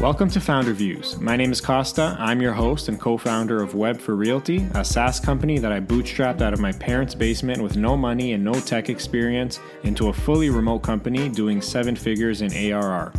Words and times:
Welcome 0.00 0.28
to 0.30 0.42
Founder 0.42 0.74
Views. 0.74 1.18
My 1.18 1.36
name 1.36 1.50
is 1.50 1.62
Costa. 1.62 2.16
I'm 2.20 2.42
your 2.42 2.52
host 2.52 2.88
and 2.88 3.00
co 3.00 3.16
founder 3.16 3.62
of 3.62 3.74
Web 3.74 3.98
for 3.98 4.14
Realty, 4.14 4.68
a 4.74 4.84
SaaS 4.84 5.18
company 5.18 5.58
that 5.58 5.72
I 5.72 5.80
bootstrapped 5.80 6.42
out 6.42 6.52
of 6.52 6.60
my 6.60 6.72
parents' 6.72 7.14
basement 7.14 7.62
with 7.62 7.78
no 7.78 7.96
money 7.96 8.34
and 8.34 8.44
no 8.44 8.52
tech 8.52 8.90
experience 8.90 9.58
into 9.84 10.08
a 10.08 10.12
fully 10.12 10.50
remote 10.50 10.80
company 10.80 11.30
doing 11.30 11.62
seven 11.62 11.96
figures 11.96 12.42
in 12.42 12.52
ARR. 12.52 13.10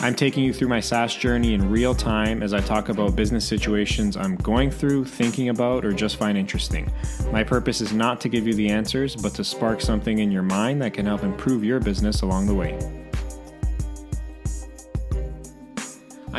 I'm 0.00 0.16
taking 0.16 0.42
you 0.42 0.52
through 0.52 0.66
my 0.68 0.80
SaaS 0.80 1.14
journey 1.14 1.54
in 1.54 1.70
real 1.70 1.94
time 1.94 2.42
as 2.42 2.52
I 2.52 2.60
talk 2.60 2.88
about 2.88 3.14
business 3.14 3.46
situations 3.46 4.16
I'm 4.16 4.34
going 4.34 4.72
through, 4.72 5.04
thinking 5.04 5.48
about, 5.48 5.84
or 5.84 5.92
just 5.92 6.16
find 6.16 6.36
interesting. 6.36 6.90
My 7.30 7.44
purpose 7.44 7.80
is 7.80 7.92
not 7.92 8.20
to 8.22 8.28
give 8.28 8.48
you 8.48 8.54
the 8.54 8.68
answers, 8.68 9.14
but 9.14 9.32
to 9.34 9.44
spark 9.44 9.80
something 9.80 10.18
in 10.18 10.32
your 10.32 10.42
mind 10.42 10.82
that 10.82 10.92
can 10.92 11.06
help 11.06 11.22
improve 11.22 11.62
your 11.62 11.78
business 11.78 12.22
along 12.22 12.48
the 12.48 12.54
way. 12.54 12.99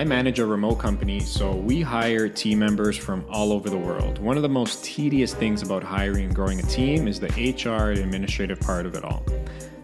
I 0.02 0.04
manage 0.04 0.40
a 0.40 0.48
remote 0.48 0.80
company, 0.80 1.20
so 1.20 1.56
we 1.56 1.84
hire 1.84 2.28
team 2.28 2.58
members 2.58 2.98
from 2.98 3.24
all 3.30 3.54
over 3.54 3.70
the 3.70 3.78
world. 3.78 4.18
One 4.18 4.36
of 4.36 4.42
the 4.42 4.50
most 4.50 4.84
tedious 4.84 5.36
things 5.36 5.62
about 5.62 5.84
hiring 5.84 6.26
and 6.26 6.34
growing 6.34 6.60
a 6.60 6.64
team 6.64 7.08
is 7.08 7.20
the 7.20 7.28
HR 7.28 7.92
and 7.92 8.00
administrative 8.00 8.60
part 8.60 8.88
of 8.88 8.96
it 8.96 9.04
all. 9.04 9.24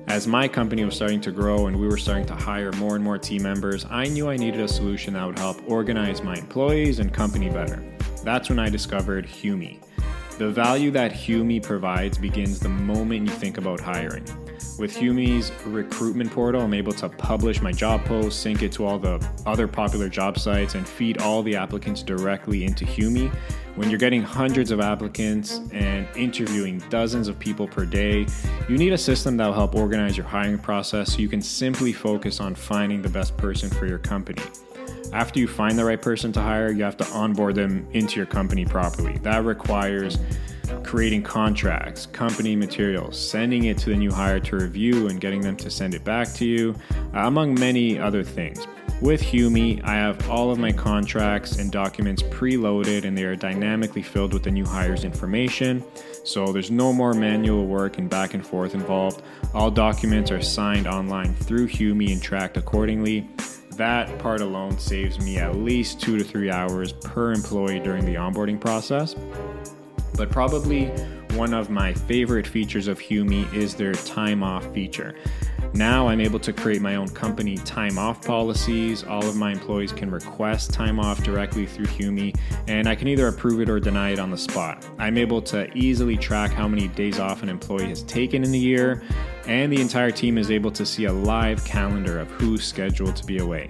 As 0.08 0.26
my 0.26 0.48
company 0.48 0.84
was 0.84 0.96
starting 0.96 1.22
to 1.22 1.32
grow 1.32 1.68
and 1.68 1.80
we 1.80 1.86
were 1.86 1.98
starting 1.98 2.26
to 2.26 2.34
hire 2.34 2.72
more 2.72 2.96
and 2.96 3.04
more 3.04 3.20
team 3.20 3.44
members, 3.44 3.86
I 3.92 4.06
knew 4.06 4.28
I 4.28 4.38
needed 4.38 4.60
a 4.60 4.68
solution 4.68 5.14
that 5.14 5.24
would 5.24 5.38
help 5.38 5.62
organize 5.70 6.24
my 6.24 6.36
employees 6.36 6.98
and 6.98 7.14
company 7.14 7.52
better. 7.52 7.84
That's 8.24 8.50
when 8.50 8.58
I 8.58 8.70
discovered 8.70 9.28
Humi. 9.28 9.80
The 10.40 10.50
value 10.50 10.90
that 10.92 11.12
Humi 11.12 11.60
provides 11.60 12.18
begins 12.18 12.60
the 12.60 12.70
moment 12.70 13.28
you 13.28 13.36
think 13.36 13.60
about 13.60 13.80
hiring. 13.80 14.26
With 14.80 14.96
Humi's 14.96 15.52
recruitment 15.66 16.32
portal, 16.32 16.62
I'm 16.62 16.74
able 16.74 16.94
to 16.94 17.10
publish 17.10 17.62
my 17.62 17.72
job 17.72 18.06
posts, 18.06 18.40
sync 18.40 18.62
it 18.62 18.72
to 18.74 18.86
all 18.86 19.00
the 19.00 19.26
other 19.46 19.68
popular 19.68 20.10
job 20.10 20.38
sites, 20.38 20.76
and 20.76 20.88
feed 20.88 21.20
all 21.20 21.42
the 21.44 21.56
applicants 21.56 22.04
directly 22.04 22.64
into 22.64 22.86
Humi. 22.86 23.32
When 23.76 23.90
you're 23.90 24.00
getting 24.00 24.24
hundreds 24.24 24.72
of 24.72 24.80
applicants 24.80 25.62
and 25.72 26.08
interviewing 26.16 26.80
dozens 26.90 27.28
of 27.28 27.38
people 27.38 27.68
per 27.68 27.86
day, 27.86 28.26
you 28.68 28.78
need 28.78 28.94
a 28.94 28.98
system 28.98 29.38
that 29.38 29.46
will 29.46 29.54
help 29.54 29.76
organize 29.76 30.18
your 30.18 30.26
hiring 30.26 30.58
process 30.58 31.14
so 31.14 31.20
you 31.20 31.30
can 31.30 31.42
simply 31.42 31.94
focus 31.94 32.40
on 32.40 32.56
finding 32.56 33.02
the 33.02 33.10
best 33.10 33.38
person 33.38 33.70
for 33.70 33.86
your 33.86 34.00
company. 34.00 34.42
After 35.14 35.40
you 35.40 35.48
find 35.48 35.78
the 35.78 35.86
right 35.86 36.02
person 36.02 36.32
to 36.34 36.42
hire, 36.42 36.72
you 36.72 36.84
have 36.84 36.98
to 36.98 37.08
onboard 37.12 37.56
them 37.56 37.88
into 37.94 38.18
your 38.18 38.26
company 38.26 38.66
properly. 38.66 39.18
That 39.20 39.46
requires 39.46 40.18
creating 40.84 41.24
contracts, 41.24 42.06
company 42.06 42.56
materials, 42.56 43.20
sending 43.20 43.66
it 43.66 43.78
to 43.80 43.90
the 43.90 43.96
new 43.96 44.12
hire 44.12 44.40
to 44.40 44.58
review 44.58 45.08
and 45.08 45.20
getting 45.20 45.42
them 45.42 45.56
to 45.58 45.70
send 45.70 45.94
it 45.94 46.04
back 46.04 46.34
to 46.34 46.46
you, 46.46 46.76
uh, 47.14 47.28
among 47.28 47.60
many 47.60 48.00
other 48.00 48.24
things. 48.24 48.66
With 49.00 49.22
Humi, 49.22 49.80
I 49.84 49.94
have 49.94 50.28
all 50.28 50.50
of 50.50 50.58
my 50.58 50.72
contracts 50.72 51.58
and 51.60 51.72
documents 51.72 52.24
preloaded 52.24 53.06
and 53.06 53.16
they 53.16 53.26
are 53.26 53.36
dynamically 53.36 54.02
filled 54.02 54.34
with 54.34 54.42
the 54.42 54.50
new 54.50 54.66
hire's 54.66 55.04
information. 55.04 55.84
So 56.24 56.52
there's 56.52 56.72
no 56.72 56.92
more 56.92 57.14
manual 57.14 57.68
work 57.68 58.00
and 58.00 58.10
back 58.10 58.34
and 58.34 58.46
forth 58.46 58.74
involved. 58.74 59.22
All 59.54 59.70
documents 59.70 60.32
are 60.32 60.42
signed 60.42 60.88
online 60.88 61.36
through 61.36 61.68
Humi 61.68 62.12
and 62.12 62.22
tracked 62.22 62.58
accordingly. 62.58 63.30
That 63.74 64.18
part 64.18 64.42
alone 64.42 64.80
saves 64.80 65.20
me 65.20 65.38
at 65.38 65.56
least 65.56 66.02
two 66.02 66.18
to 66.18 66.24
three 66.24 66.50
hours 66.50 66.94
per 66.94 67.32
employee 67.32 67.80
during 67.80 68.04
the 68.04 68.16
onboarding 68.16 68.60
process. 68.60 69.16
But 70.18 70.32
probably 70.32 70.88
one 71.36 71.54
of 71.54 71.70
my 71.70 71.94
favorite 71.94 72.48
features 72.48 72.88
of 72.88 73.00
Humi 73.00 73.48
is 73.54 73.76
their 73.76 73.94
time 73.94 74.42
off 74.42 74.74
feature. 74.74 75.14
Now 75.74 76.08
I'm 76.08 76.20
able 76.22 76.40
to 76.40 76.52
create 76.52 76.82
my 76.82 76.96
own 76.96 77.10
company 77.10 77.58
time 77.58 78.00
off 78.00 78.26
policies. 78.26 79.04
All 79.04 79.24
of 79.24 79.36
my 79.36 79.52
employees 79.52 79.92
can 79.92 80.10
request 80.10 80.74
time 80.74 81.00
off 81.00 81.24
directly 81.24 81.68
through 81.68 81.86
Humi, 81.86 82.34
and 82.68 82.88
I 82.88 82.96
can 82.96 83.08
either 83.08 83.28
approve 83.28 83.62
it 83.62 83.70
or 83.70 83.80
deny 83.80 84.12
it 84.12 84.20
on 84.20 84.32
the 84.32 84.38
spot. 84.38 84.88
I'm 84.98 85.18
able 85.18 85.42
to 85.44 85.72
easily 85.78 86.18
track 86.18 86.52
how 86.52 86.68
many 86.68 86.88
days 86.88 87.20
off 87.20 87.44
an 87.44 87.50
employee 87.50 87.90
has 87.90 88.02
taken 88.04 88.44
in 88.44 88.52
the 88.52 88.58
year, 88.58 89.04
and 89.46 89.72
the 89.72 89.80
entire 89.80 90.12
team 90.12 90.40
is 90.40 90.50
able 90.50 90.72
to 90.72 90.86
see 90.86 91.06
a 91.06 91.14
live 91.14 91.64
calendar 91.64 92.20
of 92.20 92.32
who's 92.32 92.64
scheduled 92.64 93.16
to 93.16 93.26
be 93.26 93.38
away. 93.38 93.70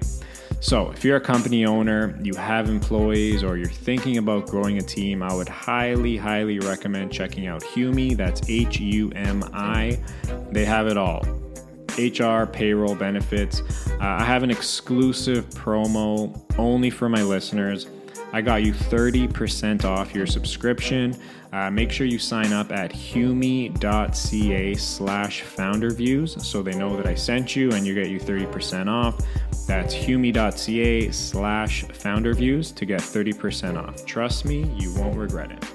So, 0.59 0.89
if 0.89 1.05
you're 1.05 1.17
a 1.17 1.21
company 1.21 1.65
owner, 1.65 2.17
you 2.21 2.33
have 2.33 2.67
employees, 2.67 3.43
or 3.43 3.57
you're 3.57 3.69
thinking 3.69 4.17
about 4.17 4.47
growing 4.47 4.79
a 4.79 4.81
team, 4.81 5.21
I 5.21 5.33
would 5.33 5.47
highly, 5.47 6.17
highly 6.17 6.59
recommend 6.59 7.11
checking 7.11 7.45
out 7.45 7.61
Humi. 7.61 8.15
That's 8.15 8.49
H 8.49 8.79
U 8.79 9.11
M 9.15 9.43
I. 9.53 9.99
They 10.51 10.65
have 10.65 10.87
it 10.87 10.97
all 10.97 11.21
HR, 11.97 12.45
payroll, 12.45 12.95
benefits. 12.95 13.61
Uh, 13.89 13.97
I 13.99 14.23
have 14.23 14.43
an 14.43 14.51
exclusive 14.51 15.49
promo 15.49 16.39
only 16.57 16.89
for 16.89 17.09
my 17.09 17.23
listeners. 17.23 17.87
I 18.33 18.41
got 18.41 18.63
you 18.63 18.73
30% 18.73 19.85
off 19.85 20.13
your 20.13 20.27
subscription. 20.27 21.17
Uh, 21.53 21.71
make 21.71 21.91
sure 21.91 22.05
you 22.05 22.19
sign 22.19 22.51
up 22.51 22.71
at 22.71 22.91
humi.ca 22.91 24.75
slash 24.75 25.43
founderviews 25.43 26.41
so 26.41 26.61
they 26.61 26.75
know 26.75 26.97
that 26.97 27.07
I 27.07 27.15
sent 27.15 27.55
you 27.55 27.71
and 27.71 27.87
you 27.87 27.95
get 27.95 28.09
you 28.09 28.19
30% 28.19 28.87
off. 28.87 29.25
That's 29.67 29.93
humi.ca 29.93 31.11
slash 31.11 31.83
founderviews 31.85 32.73
to 32.75 32.85
get 32.85 33.01
30% 33.01 33.77
off. 33.77 34.05
Trust 34.05 34.45
me, 34.45 34.63
you 34.77 34.93
won't 34.95 35.17
regret 35.17 35.51
it. 35.51 35.65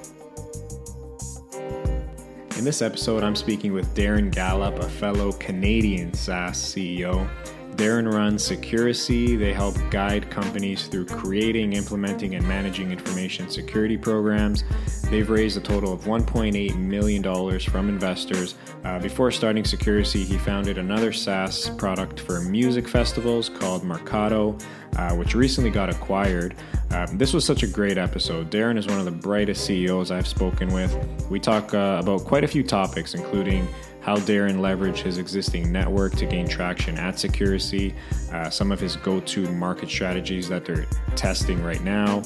In 2.56 2.64
this 2.64 2.80
episode, 2.80 3.22
I'm 3.22 3.36
speaking 3.36 3.72
with 3.74 3.94
Darren 3.94 4.32
Gallop, 4.32 4.78
a 4.78 4.88
fellow 4.88 5.32
Canadian 5.32 6.14
SaaS 6.14 6.56
CEO. 6.56 7.28
Darren 7.76 8.12
runs 8.12 8.48
Securicy. 8.48 9.38
They 9.38 9.52
help 9.52 9.76
guide 9.90 10.30
companies 10.30 10.86
through 10.86 11.06
creating, 11.06 11.72
implementing, 11.72 12.34
and 12.34 12.46
managing 12.46 12.92
information 12.92 13.48
security 13.48 13.96
programs. 13.96 14.64
They've 15.10 15.28
raised 15.28 15.56
a 15.56 15.60
total 15.60 15.92
of 15.92 16.02
$1.8 16.02 16.76
million 16.76 17.58
from 17.60 17.88
investors. 17.88 18.56
Uh, 18.84 18.98
before 18.98 19.30
starting 19.30 19.64
Securicy, 19.64 20.24
he 20.24 20.38
founded 20.38 20.78
another 20.78 21.12
SaaS 21.12 21.70
product 21.70 22.20
for 22.20 22.40
music 22.40 22.86
festivals 22.86 23.48
called 23.48 23.84
Mercado, 23.84 24.56
uh, 24.96 25.14
which 25.14 25.34
recently 25.34 25.70
got 25.70 25.88
acquired. 25.88 26.54
Uh, 26.90 27.06
this 27.14 27.32
was 27.32 27.44
such 27.44 27.62
a 27.62 27.66
great 27.66 27.96
episode. 27.96 28.50
Darren 28.50 28.76
is 28.76 28.86
one 28.86 28.98
of 28.98 29.06
the 29.06 29.10
brightest 29.10 29.64
CEOs 29.64 30.10
I've 30.10 30.26
spoken 30.26 30.72
with. 30.72 30.94
We 31.30 31.40
talk 31.40 31.72
uh, 31.72 31.98
about 32.00 32.24
quite 32.24 32.44
a 32.44 32.48
few 32.48 32.62
topics, 32.62 33.14
including 33.14 33.66
how 34.02 34.16
Darren 34.16 34.56
leveraged 34.56 34.98
his 34.98 35.18
existing 35.18 35.70
network 35.70 36.14
to 36.16 36.26
gain 36.26 36.48
traction 36.48 36.98
at 36.98 37.14
Securicy, 37.14 37.94
uh, 38.32 38.50
some 38.50 38.72
of 38.72 38.80
his 38.80 38.96
go 38.96 39.20
to 39.20 39.50
market 39.52 39.88
strategies 39.88 40.48
that 40.48 40.64
they're 40.64 40.86
testing 41.14 41.62
right 41.62 41.82
now. 41.82 42.18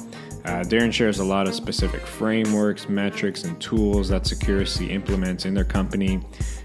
Uh, 0.46 0.62
Darren 0.62 0.92
shares 0.92 1.18
a 1.18 1.24
lot 1.24 1.48
of 1.48 1.54
specific 1.54 2.00
frameworks, 2.06 2.88
metrics, 2.88 3.44
and 3.44 3.60
tools 3.60 4.08
that 4.08 4.22
Securicy 4.22 4.90
implements 4.90 5.44
in 5.44 5.54
their 5.54 5.64
company. 5.64 6.20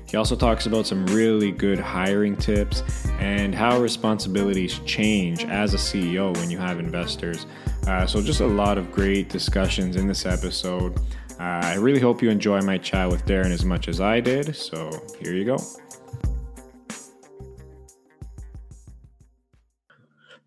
He 0.07 0.17
also 0.17 0.35
talks 0.35 0.65
about 0.65 0.85
some 0.85 1.05
really 1.07 1.51
good 1.51 1.79
hiring 1.79 2.35
tips 2.35 2.83
and 3.19 3.55
how 3.55 3.79
responsibilities 3.79 4.79
change 4.85 5.45
as 5.45 5.73
a 5.73 5.77
CEO 5.77 6.35
when 6.37 6.51
you 6.51 6.57
have 6.57 6.79
investors. 6.79 7.47
Uh, 7.87 8.05
so, 8.05 8.21
just 8.21 8.41
a 8.41 8.45
lot 8.45 8.77
of 8.77 8.91
great 8.91 9.29
discussions 9.29 9.95
in 9.95 10.07
this 10.07 10.25
episode. 10.25 10.99
Uh, 11.41 11.59
I 11.63 11.73
really 11.73 11.99
hope 11.99 12.21
you 12.21 12.29
enjoy 12.29 12.61
my 12.61 12.77
chat 12.77 13.09
with 13.09 13.25
Darren 13.25 13.49
as 13.49 13.65
much 13.65 13.87
as 13.87 13.99
I 13.99 14.19
did. 14.19 14.55
So 14.55 14.91
here 15.19 15.33
you 15.33 15.43
go. 15.43 15.57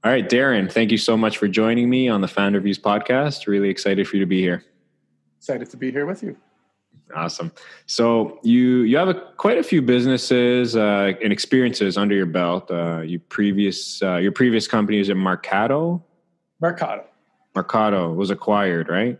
All 0.04 0.12
right, 0.12 0.28
Darren, 0.28 0.70
thank 0.70 0.92
you 0.92 0.98
so 0.98 1.16
much 1.16 1.36
for 1.38 1.48
joining 1.48 1.90
me 1.90 2.08
on 2.08 2.20
the 2.20 2.28
Founder 2.28 2.60
Views 2.60 2.78
podcast. 2.78 3.48
Really 3.48 3.70
excited 3.70 4.06
for 4.06 4.14
you 4.14 4.20
to 4.22 4.26
be 4.26 4.40
here. 4.40 4.62
Excited 5.38 5.68
to 5.70 5.76
be 5.76 5.90
here 5.90 6.06
with 6.06 6.22
you. 6.22 6.36
Awesome. 7.12 7.50
So 7.86 8.38
you 8.44 8.82
you 8.82 8.96
have 8.96 9.08
a, 9.08 9.14
quite 9.36 9.58
a 9.58 9.64
few 9.64 9.82
businesses 9.82 10.76
uh, 10.76 11.14
and 11.20 11.32
experiences 11.32 11.98
under 11.98 12.14
your 12.14 12.26
belt. 12.26 12.70
Uh, 12.70 13.00
you 13.00 13.18
previous 13.18 14.00
uh, 14.00 14.18
your 14.18 14.30
previous 14.30 14.68
company 14.68 15.00
is 15.00 15.10
at 15.10 15.16
Mercado. 15.16 16.04
Mercado. 16.60 17.04
Mercado 17.56 18.12
was 18.12 18.30
acquired, 18.30 18.88
right? 18.88 19.18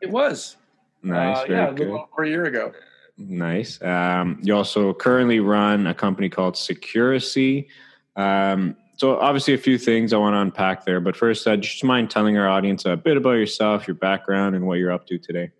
It 0.00 0.10
was. 0.10 0.56
Nice. 1.02 1.38
Uh, 1.38 1.46
yeah, 1.48 1.70
a 1.70 1.72
little 1.72 2.08
over 2.12 2.24
a 2.24 2.28
year 2.28 2.44
ago. 2.44 2.72
Nice. 3.16 3.80
Um, 3.82 4.38
you 4.42 4.56
also 4.56 4.94
currently 4.94 5.40
run 5.40 5.86
a 5.86 5.94
company 5.94 6.28
called 6.28 6.54
Securicy. 6.54 7.68
Um, 8.16 8.76
so, 8.96 9.18
obviously, 9.18 9.54
a 9.54 9.58
few 9.58 9.78
things 9.78 10.12
I 10.12 10.18
want 10.18 10.34
to 10.34 10.40
unpack 10.40 10.84
there. 10.84 11.00
But 11.00 11.16
first, 11.16 11.46
uh, 11.46 11.56
just 11.56 11.82
mind 11.84 12.10
telling 12.10 12.36
our 12.36 12.48
audience 12.48 12.84
a 12.84 12.96
bit 12.96 13.16
about 13.16 13.32
yourself, 13.32 13.86
your 13.86 13.94
background, 13.94 14.54
and 14.54 14.66
what 14.66 14.78
you're 14.78 14.92
up 14.92 15.06
to 15.06 15.18
today. 15.18 15.50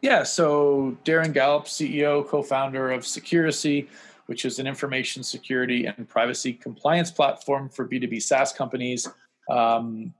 Yeah. 0.00 0.22
So, 0.22 0.96
Darren 1.04 1.32
Gallop, 1.32 1.66
CEO, 1.66 2.26
co 2.26 2.42
founder 2.42 2.90
of 2.90 3.02
Securicy, 3.02 3.88
which 4.26 4.44
is 4.44 4.58
an 4.58 4.66
information 4.66 5.22
security 5.22 5.86
and 5.86 6.08
privacy 6.08 6.54
compliance 6.54 7.10
platform 7.10 7.68
for 7.68 7.86
B2B 7.86 8.22
SaaS 8.22 8.52
companies. 8.52 9.08
Um, 9.50 10.14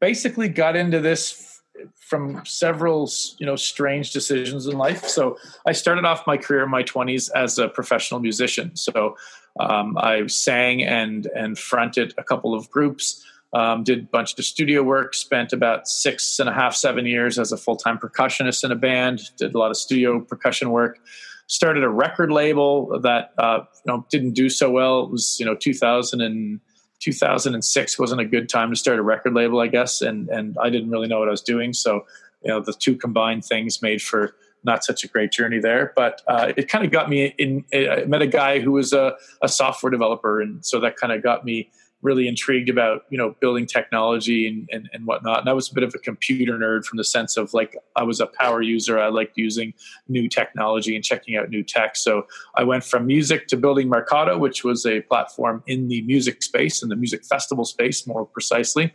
basically, 0.00 0.48
got 0.48 0.74
into 0.74 1.00
this 1.00 1.53
from 1.96 2.44
several 2.44 3.10
you 3.38 3.46
know 3.46 3.56
strange 3.56 4.12
decisions 4.12 4.66
in 4.66 4.76
life. 4.76 5.04
So 5.04 5.38
I 5.66 5.72
started 5.72 6.04
off 6.04 6.26
my 6.26 6.36
career 6.36 6.64
in 6.64 6.70
my 6.70 6.82
20s 6.82 7.30
as 7.34 7.58
a 7.58 7.68
professional 7.68 8.20
musician. 8.20 8.76
So 8.76 9.16
um, 9.60 9.96
I 9.98 10.26
sang 10.26 10.82
and 10.82 11.26
and 11.26 11.58
fronted 11.58 12.14
a 12.18 12.24
couple 12.24 12.54
of 12.54 12.70
groups. 12.70 13.24
Um, 13.52 13.84
did 13.84 13.98
a 14.00 14.02
bunch 14.02 14.36
of 14.36 14.44
studio 14.44 14.82
work. 14.82 15.14
Spent 15.14 15.52
about 15.52 15.86
six 15.86 16.40
and 16.40 16.48
a 16.48 16.52
half, 16.52 16.74
seven 16.74 17.06
years 17.06 17.38
as 17.38 17.52
a 17.52 17.56
full 17.56 17.76
time 17.76 17.98
percussionist 17.98 18.64
in 18.64 18.72
a 18.72 18.76
band. 18.76 19.20
Did 19.36 19.54
a 19.54 19.58
lot 19.58 19.70
of 19.70 19.76
studio 19.76 20.20
percussion 20.20 20.70
work. 20.70 20.98
Started 21.46 21.84
a 21.84 21.88
record 21.88 22.32
label 22.32 22.98
that 23.00 23.32
uh, 23.38 23.60
you 23.84 23.92
know 23.92 24.06
didn't 24.10 24.32
do 24.32 24.48
so 24.48 24.70
well. 24.70 25.04
It 25.04 25.10
was 25.10 25.38
you 25.38 25.46
know 25.46 25.54
2000 25.54 26.20
and 26.20 26.60
2006 27.00 27.98
wasn't 27.98 28.20
a 28.20 28.24
good 28.24 28.48
time 28.48 28.70
to 28.70 28.76
start 28.76 28.98
a 28.98 29.02
record 29.02 29.34
label, 29.34 29.60
I 29.60 29.66
guess, 29.66 30.00
and 30.00 30.28
and 30.28 30.56
I 30.60 30.70
didn't 30.70 30.90
really 30.90 31.08
know 31.08 31.18
what 31.18 31.28
I 31.28 31.32
was 31.32 31.42
doing. 31.42 31.72
So 31.72 32.06
you 32.42 32.50
know 32.50 32.60
the 32.60 32.72
two 32.72 32.96
combined 32.96 33.44
things 33.44 33.82
made 33.82 34.02
for 34.02 34.34
not 34.64 34.82
such 34.82 35.04
a 35.04 35.08
great 35.08 35.30
journey 35.30 35.58
there, 35.58 35.92
but 35.94 36.22
uh, 36.26 36.52
it 36.56 36.68
kind 36.68 36.84
of 36.84 36.90
got 36.90 37.10
me 37.10 37.34
in. 37.38 37.64
I 37.72 38.04
met 38.06 38.22
a 38.22 38.26
guy 38.26 38.60
who 38.60 38.72
was 38.72 38.92
a, 38.92 39.14
a 39.42 39.48
software 39.48 39.90
developer, 39.90 40.40
and 40.40 40.64
so 40.64 40.80
that 40.80 40.96
kind 40.96 41.12
of 41.12 41.22
got 41.22 41.44
me 41.44 41.70
really 42.04 42.28
intrigued 42.28 42.68
about 42.68 43.02
you 43.10 43.18
know 43.18 43.34
building 43.40 43.66
technology 43.66 44.46
and, 44.46 44.68
and, 44.70 44.88
and 44.92 45.06
whatnot. 45.06 45.40
And 45.40 45.48
I 45.48 45.54
was 45.54 45.70
a 45.70 45.74
bit 45.74 45.82
of 45.82 45.92
a 45.94 45.98
computer 45.98 46.56
nerd 46.58 46.84
from 46.84 46.98
the 46.98 47.04
sense 47.04 47.36
of 47.36 47.52
like 47.52 47.76
I 47.96 48.04
was 48.04 48.20
a 48.20 48.26
power 48.26 48.62
user. 48.62 49.00
I 49.00 49.08
liked 49.08 49.36
using 49.36 49.74
new 50.06 50.28
technology 50.28 50.94
and 50.94 51.04
checking 51.04 51.36
out 51.36 51.48
new 51.48 51.64
tech. 51.64 51.96
So 51.96 52.26
I 52.54 52.62
went 52.62 52.84
from 52.84 53.06
music 53.06 53.48
to 53.48 53.56
building 53.56 53.88
Mercado, 53.88 54.38
which 54.38 54.62
was 54.62 54.86
a 54.86 55.00
platform 55.00 55.64
in 55.66 55.88
the 55.88 56.02
music 56.02 56.42
space, 56.42 56.82
in 56.82 56.90
the 56.90 56.96
music 56.96 57.24
festival 57.24 57.64
space, 57.64 58.06
more 58.06 58.26
precisely. 58.26 58.92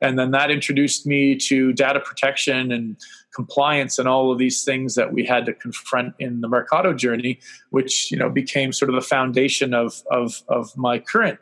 And 0.00 0.18
then 0.18 0.32
that 0.32 0.50
introduced 0.50 1.06
me 1.06 1.36
to 1.36 1.72
data 1.72 2.00
protection 2.00 2.72
and 2.72 2.96
compliance 3.34 3.98
and 3.98 4.08
all 4.08 4.32
of 4.32 4.38
these 4.38 4.64
things 4.64 4.94
that 4.96 5.12
we 5.12 5.24
had 5.24 5.46
to 5.46 5.54
confront 5.54 6.14
in 6.18 6.40
the 6.40 6.48
Mercado 6.48 6.92
journey, 6.92 7.38
which 7.70 8.10
you 8.10 8.16
know 8.16 8.30
became 8.30 8.72
sort 8.72 8.88
of 8.88 8.94
the 8.94 9.06
foundation 9.06 9.74
of 9.74 10.02
of, 10.10 10.42
of 10.48 10.76
my 10.76 10.98
current 10.98 11.38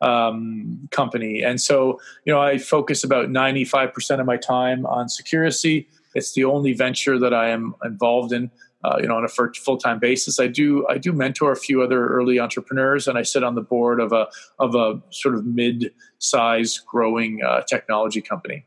um, 0.00 0.88
company. 0.90 1.42
And 1.42 1.60
so, 1.60 2.00
you 2.24 2.32
know, 2.32 2.40
I 2.40 2.58
focus 2.58 3.04
about 3.04 3.28
95% 3.28 4.20
of 4.20 4.26
my 4.26 4.36
time 4.36 4.86
on 4.86 5.06
Securicy. 5.06 5.86
It's 6.14 6.32
the 6.32 6.44
only 6.44 6.72
venture 6.72 7.18
that 7.18 7.34
I 7.34 7.50
am 7.50 7.74
involved 7.84 8.32
in. 8.32 8.50
Uh, 8.82 8.96
you 8.98 9.06
know, 9.06 9.16
on 9.16 9.24
a 9.24 9.28
full 9.28 9.76
time 9.76 9.98
basis, 9.98 10.40
I 10.40 10.46
do 10.46 10.86
I 10.88 10.96
do 10.96 11.12
mentor 11.12 11.52
a 11.52 11.56
few 11.56 11.82
other 11.82 12.08
early 12.08 12.40
entrepreneurs, 12.40 13.06
and 13.06 13.18
I 13.18 13.22
sit 13.22 13.44
on 13.44 13.54
the 13.54 13.60
board 13.60 14.00
of 14.00 14.12
a 14.12 14.26
of 14.58 14.74
a 14.74 15.02
sort 15.10 15.34
of 15.34 15.44
mid 15.44 15.92
size 16.16 16.78
growing 16.78 17.42
uh, 17.44 17.60
technology 17.62 18.22
company. 18.22 18.64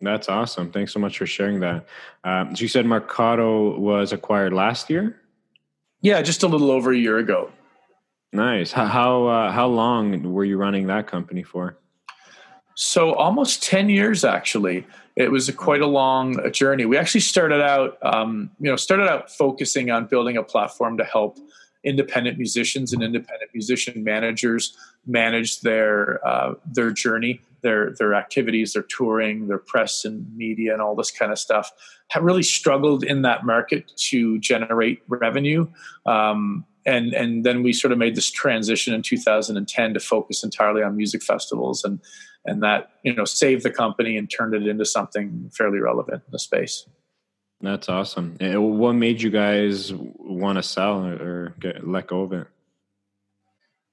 That's 0.00 0.28
awesome. 0.28 0.72
Thanks 0.72 0.92
so 0.92 0.98
much 0.98 1.16
for 1.16 1.26
sharing 1.26 1.60
that. 1.60 1.86
Um, 2.24 2.56
so 2.56 2.62
you 2.62 2.68
said 2.68 2.84
Mercado 2.84 3.78
was 3.78 4.12
acquired 4.12 4.52
last 4.52 4.90
year. 4.90 5.16
Yeah, 6.00 6.20
just 6.20 6.42
a 6.42 6.48
little 6.48 6.72
over 6.72 6.92
a 6.92 6.98
year 6.98 7.18
ago. 7.18 7.52
Nice. 8.32 8.72
How 8.72 8.86
how, 8.86 9.26
uh, 9.26 9.52
how 9.52 9.66
long 9.66 10.32
were 10.32 10.44
you 10.44 10.56
running 10.56 10.86
that 10.86 11.06
company 11.06 11.42
for? 11.42 11.76
So 12.74 13.14
almost 13.14 13.62
ten 13.62 13.88
years, 13.88 14.24
actually. 14.24 14.86
It 15.14 15.30
was 15.30 15.50
a, 15.50 15.52
quite 15.52 15.82
a 15.82 15.86
long 15.86 16.40
uh, 16.40 16.48
journey. 16.48 16.86
We 16.86 16.96
actually 16.96 17.20
started 17.20 17.60
out, 17.60 17.98
um, 18.00 18.50
you 18.58 18.70
know, 18.70 18.76
started 18.76 19.10
out 19.10 19.30
focusing 19.30 19.90
on 19.90 20.06
building 20.06 20.38
a 20.38 20.42
platform 20.42 20.96
to 20.96 21.04
help 21.04 21.38
independent 21.84 22.38
musicians 22.38 22.94
and 22.94 23.02
independent 23.02 23.50
musician 23.52 24.02
managers 24.02 24.74
manage 25.04 25.60
their 25.60 26.26
uh, 26.26 26.54
their 26.64 26.90
journey, 26.90 27.42
their 27.60 27.94
their 27.98 28.14
activities, 28.14 28.72
their 28.72 28.84
touring, 28.84 29.48
their 29.48 29.58
press 29.58 30.06
and 30.06 30.34
media, 30.34 30.72
and 30.72 30.80
all 30.80 30.94
this 30.96 31.10
kind 31.10 31.30
of 31.30 31.38
stuff. 31.38 31.70
Have 32.08 32.22
really 32.22 32.42
struggled 32.42 33.04
in 33.04 33.20
that 33.22 33.44
market 33.44 33.92
to 34.08 34.38
generate 34.38 35.02
revenue. 35.08 35.68
Um, 36.06 36.64
and 36.84 37.12
and 37.14 37.44
then 37.44 37.62
we 37.62 37.72
sort 37.72 37.92
of 37.92 37.98
made 37.98 38.14
this 38.14 38.30
transition 38.30 38.94
in 38.94 39.02
2010 39.02 39.94
to 39.94 40.00
focus 40.00 40.42
entirely 40.42 40.82
on 40.82 40.96
music 40.96 41.22
festivals 41.22 41.84
and 41.84 42.00
and 42.44 42.62
that 42.62 42.90
you 43.02 43.14
know 43.14 43.24
saved 43.24 43.62
the 43.62 43.70
company 43.70 44.16
and 44.16 44.30
turned 44.30 44.54
it 44.54 44.66
into 44.66 44.84
something 44.84 45.50
fairly 45.56 45.78
relevant 45.78 46.22
in 46.26 46.32
the 46.32 46.38
space. 46.38 46.86
That's 47.60 47.88
awesome. 47.88 48.36
What 48.40 48.94
made 48.94 49.22
you 49.22 49.30
guys 49.30 49.92
want 49.94 50.56
to 50.56 50.64
sell 50.64 51.04
or 51.04 51.54
get 51.60 51.86
let 51.86 52.08
go 52.08 52.22
of 52.22 52.32
it? 52.32 52.46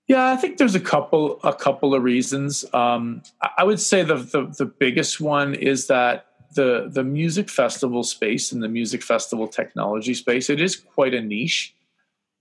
Yeah 0.08 0.32
i 0.32 0.36
think 0.38 0.58
there's 0.58 0.76
a 0.76 0.80
couple 0.80 1.40
a 1.44 1.54
couple 1.54 1.94
of 1.94 2.04
reasons. 2.04 2.66
Um, 2.74 3.22
i 3.58 3.64
would 3.64 3.80
say 3.80 4.04
the, 4.04 4.16
the 4.16 4.54
the 4.58 4.66
biggest 4.66 5.22
one 5.22 5.54
is 5.54 5.88
that 5.88 6.26
the 6.56 6.90
the 6.92 7.04
music 7.04 7.50
festival 7.50 8.04
space 8.04 8.52
and 8.52 8.64
the 8.64 8.68
music 8.68 9.04
festival 9.04 9.48
technology 9.48 10.16
space 10.16 10.50
it 10.50 10.60
is 10.60 10.76
quite 10.76 11.14
a 11.14 11.22
niche 11.22 11.76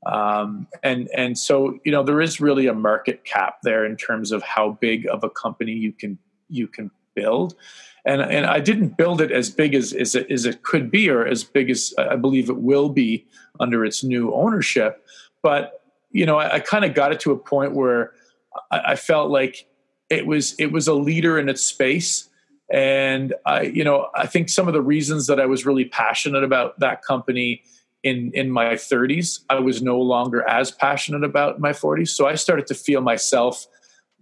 um, 0.06 0.68
and 0.82 1.08
and 1.14 1.36
so 1.36 1.78
you 1.84 1.92
know 1.92 2.02
there 2.02 2.20
is 2.20 2.40
really 2.40 2.66
a 2.66 2.74
market 2.74 3.24
cap 3.24 3.58
there 3.62 3.84
in 3.84 3.96
terms 3.96 4.32
of 4.32 4.42
how 4.42 4.78
big 4.80 5.06
of 5.08 5.24
a 5.24 5.30
company 5.30 5.72
you 5.72 5.92
can 5.92 6.18
you 6.48 6.68
can 6.68 6.90
build. 7.14 7.54
And 8.04 8.22
and 8.22 8.46
I 8.46 8.60
didn't 8.60 8.96
build 8.96 9.20
it 9.20 9.32
as 9.32 9.50
big 9.50 9.74
as 9.74 9.92
as 9.92 10.14
it, 10.14 10.30
as 10.30 10.46
it 10.46 10.62
could 10.62 10.90
be 10.90 11.10
or 11.10 11.26
as 11.26 11.44
big 11.44 11.68
as 11.68 11.92
I 11.98 12.16
believe 12.16 12.48
it 12.48 12.58
will 12.58 12.88
be 12.88 13.26
under 13.60 13.84
its 13.84 14.04
new 14.04 14.32
ownership. 14.32 15.04
But 15.42 15.82
you 16.12 16.24
know 16.24 16.38
I, 16.38 16.54
I 16.54 16.60
kind 16.60 16.84
of 16.84 16.94
got 16.94 17.12
it 17.12 17.20
to 17.20 17.32
a 17.32 17.38
point 17.38 17.74
where 17.74 18.12
I, 18.70 18.92
I 18.92 18.96
felt 18.96 19.30
like 19.30 19.66
it 20.08 20.26
was 20.26 20.54
it 20.58 20.72
was 20.72 20.86
a 20.86 20.94
leader 20.94 21.38
in 21.38 21.48
its 21.48 21.62
space. 21.62 22.28
And 22.72 23.34
I 23.44 23.62
you 23.62 23.82
know 23.82 24.08
I 24.14 24.26
think 24.26 24.48
some 24.48 24.68
of 24.68 24.74
the 24.74 24.82
reasons 24.82 25.26
that 25.26 25.40
I 25.40 25.46
was 25.46 25.66
really 25.66 25.86
passionate 25.86 26.44
about 26.44 26.78
that 26.78 27.02
company 27.02 27.62
in 28.02 28.30
in 28.34 28.50
my 28.50 28.74
30s 28.74 29.40
i 29.50 29.58
was 29.58 29.82
no 29.82 30.00
longer 30.00 30.48
as 30.48 30.70
passionate 30.70 31.24
about 31.24 31.60
my 31.60 31.72
40s 31.72 32.08
so 32.08 32.26
i 32.26 32.34
started 32.34 32.66
to 32.66 32.74
feel 32.74 33.00
myself 33.00 33.66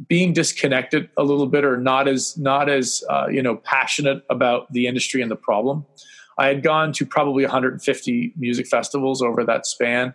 being 0.09 0.33
disconnected 0.33 1.09
a 1.17 1.23
little 1.23 1.47
bit 1.47 1.65
or 1.65 1.77
not 1.77 2.07
as 2.07 2.37
not 2.37 2.69
as 2.69 3.03
uh, 3.09 3.27
you 3.31 3.43
know 3.43 3.57
passionate 3.57 4.23
about 4.29 4.71
the 4.73 4.87
industry 4.87 5.23
and 5.23 5.31
the 5.31 5.37
problem. 5.37 5.87
I 6.39 6.49
had 6.49 6.63
gone 6.63 6.93
to 6.95 7.07
probably 7.07 7.45
150 7.45 8.35
music 8.37 8.67
festivals 8.67 9.23
over 9.23 9.43
that 9.45 9.67
span 9.67 10.13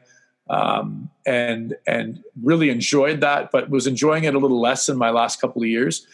um, 0.50 1.10
and 1.26 1.76
and 1.88 2.24
really 2.44 2.70
enjoyed 2.70 3.22
that 3.22 3.52
but 3.52 3.70
was 3.70 3.88
enjoying 3.88 4.26
it 4.26 4.36
a 4.36 4.40
little 4.40 4.62
less 4.62 4.88
in 4.88 4.98
my 4.98 5.10
last 5.10 5.42
couple 5.42 5.62
of 5.62 5.68
years. 5.68 6.06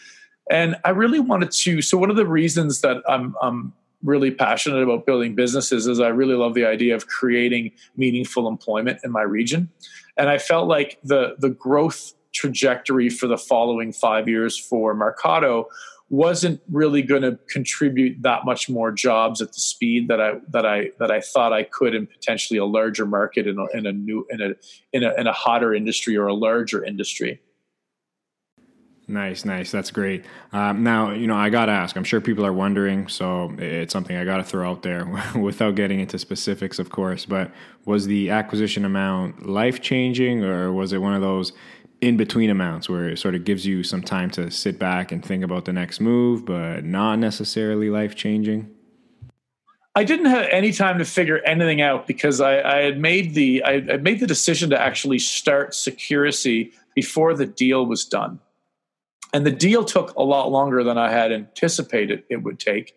And 0.50 0.76
i 0.84 0.90
really 0.90 1.20
wanted 1.20 1.50
to 1.50 1.82
so 1.82 1.98
one 1.98 2.08
of 2.08 2.16
the 2.16 2.24
reasons 2.24 2.80
that 2.80 3.02
i'm, 3.06 3.36
I'm 3.42 3.74
really 4.02 4.30
passionate 4.30 4.82
about 4.82 5.06
building 5.06 5.34
businesses 5.34 5.86
is 5.86 6.00
I 6.00 6.08
really 6.08 6.34
love 6.34 6.54
the 6.54 6.64
idea 6.64 6.94
of 6.94 7.06
creating 7.06 7.72
meaningful 7.96 8.46
employment 8.48 9.00
in 9.04 9.10
my 9.10 9.22
region. 9.22 9.70
And 10.16 10.28
I 10.28 10.38
felt 10.38 10.68
like 10.68 10.98
the 11.02 11.36
the 11.38 11.50
growth 11.50 12.14
trajectory 12.32 13.08
for 13.08 13.26
the 13.26 13.38
following 13.38 13.92
5 13.92 14.28
years 14.28 14.58
for 14.58 14.94
Mercado 14.94 15.68
wasn't 16.10 16.60
really 16.70 17.02
going 17.02 17.22
to 17.22 17.38
contribute 17.50 18.22
that 18.22 18.44
much 18.44 18.68
more 18.68 18.90
jobs 18.90 19.42
at 19.42 19.52
the 19.52 19.60
speed 19.60 20.08
that 20.08 20.20
I 20.20 20.34
that 20.48 20.64
I 20.64 20.90
that 20.98 21.10
I 21.10 21.20
thought 21.20 21.52
I 21.52 21.64
could 21.64 21.94
in 21.94 22.06
potentially 22.06 22.58
a 22.58 22.64
larger 22.64 23.04
market 23.04 23.46
in 23.46 23.58
a, 23.58 23.76
in 23.76 23.86
a 23.86 23.92
new 23.92 24.26
in 24.30 24.40
a, 24.40 24.54
in 24.92 25.02
a 25.02 25.14
in 25.20 25.26
a 25.26 25.32
hotter 25.32 25.74
industry 25.74 26.16
or 26.16 26.26
a 26.26 26.34
larger 26.34 26.84
industry. 26.84 27.40
Nice, 29.10 29.46
nice. 29.46 29.70
That's 29.70 29.90
great. 29.90 30.26
Um, 30.52 30.84
now, 30.84 31.12
you 31.12 31.26
know, 31.26 31.34
I 31.34 31.48
got 31.48 31.66
to 31.66 31.72
ask, 31.72 31.96
I'm 31.96 32.04
sure 32.04 32.20
people 32.20 32.44
are 32.44 32.52
wondering, 32.52 33.08
so 33.08 33.50
it's 33.56 33.90
something 33.90 34.14
I 34.14 34.24
got 34.26 34.36
to 34.36 34.44
throw 34.44 34.68
out 34.68 34.82
there 34.82 35.06
without 35.34 35.76
getting 35.76 36.00
into 36.00 36.18
specifics, 36.18 36.78
of 36.78 36.90
course. 36.90 37.24
But 37.24 37.50
was 37.86 38.06
the 38.06 38.28
acquisition 38.28 38.84
amount 38.84 39.48
life 39.48 39.80
changing, 39.80 40.44
or 40.44 40.70
was 40.74 40.92
it 40.92 40.98
one 40.98 41.14
of 41.14 41.22
those 41.22 41.54
in 42.02 42.18
between 42.18 42.50
amounts 42.50 42.90
where 42.90 43.08
it 43.08 43.18
sort 43.18 43.34
of 43.34 43.44
gives 43.44 43.64
you 43.64 43.82
some 43.82 44.02
time 44.02 44.30
to 44.32 44.50
sit 44.50 44.78
back 44.78 45.10
and 45.10 45.24
think 45.24 45.42
about 45.42 45.64
the 45.64 45.72
next 45.72 46.00
move, 46.00 46.44
but 46.44 46.84
not 46.84 47.18
necessarily 47.18 47.88
life 47.88 48.14
changing? 48.14 48.70
I 49.94 50.04
didn't 50.04 50.26
have 50.26 50.46
any 50.50 50.70
time 50.70 50.98
to 50.98 51.06
figure 51.06 51.38
anything 51.46 51.80
out 51.80 52.06
because 52.06 52.42
I, 52.42 52.60
I 52.60 52.82
had 52.82 53.00
made 53.00 53.32
the 53.32 53.64
I, 53.64 53.72
I 53.90 53.96
made 53.96 54.20
the 54.20 54.26
decision 54.26 54.68
to 54.68 54.80
actually 54.80 55.18
start 55.18 55.70
Securicy 55.70 56.72
before 56.94 57.34
the 57.34 57.46
deal 57.46 57.86
was 57.86 58.04
done 58.04 58.38
and 59.32 59.46
the 59.46 59.50
deal 59.50 59.84
took 59.84 60.14
a 60.16 60.22
lot 60.22 60.50
longer 60.50 60.82
than 60.82 60.98
I 60.98 61.10
had 61.10 61.32
anticipated 61.32 62.24
it 62.28 62.42
would 62.42 62.58
take, 62.58 62.94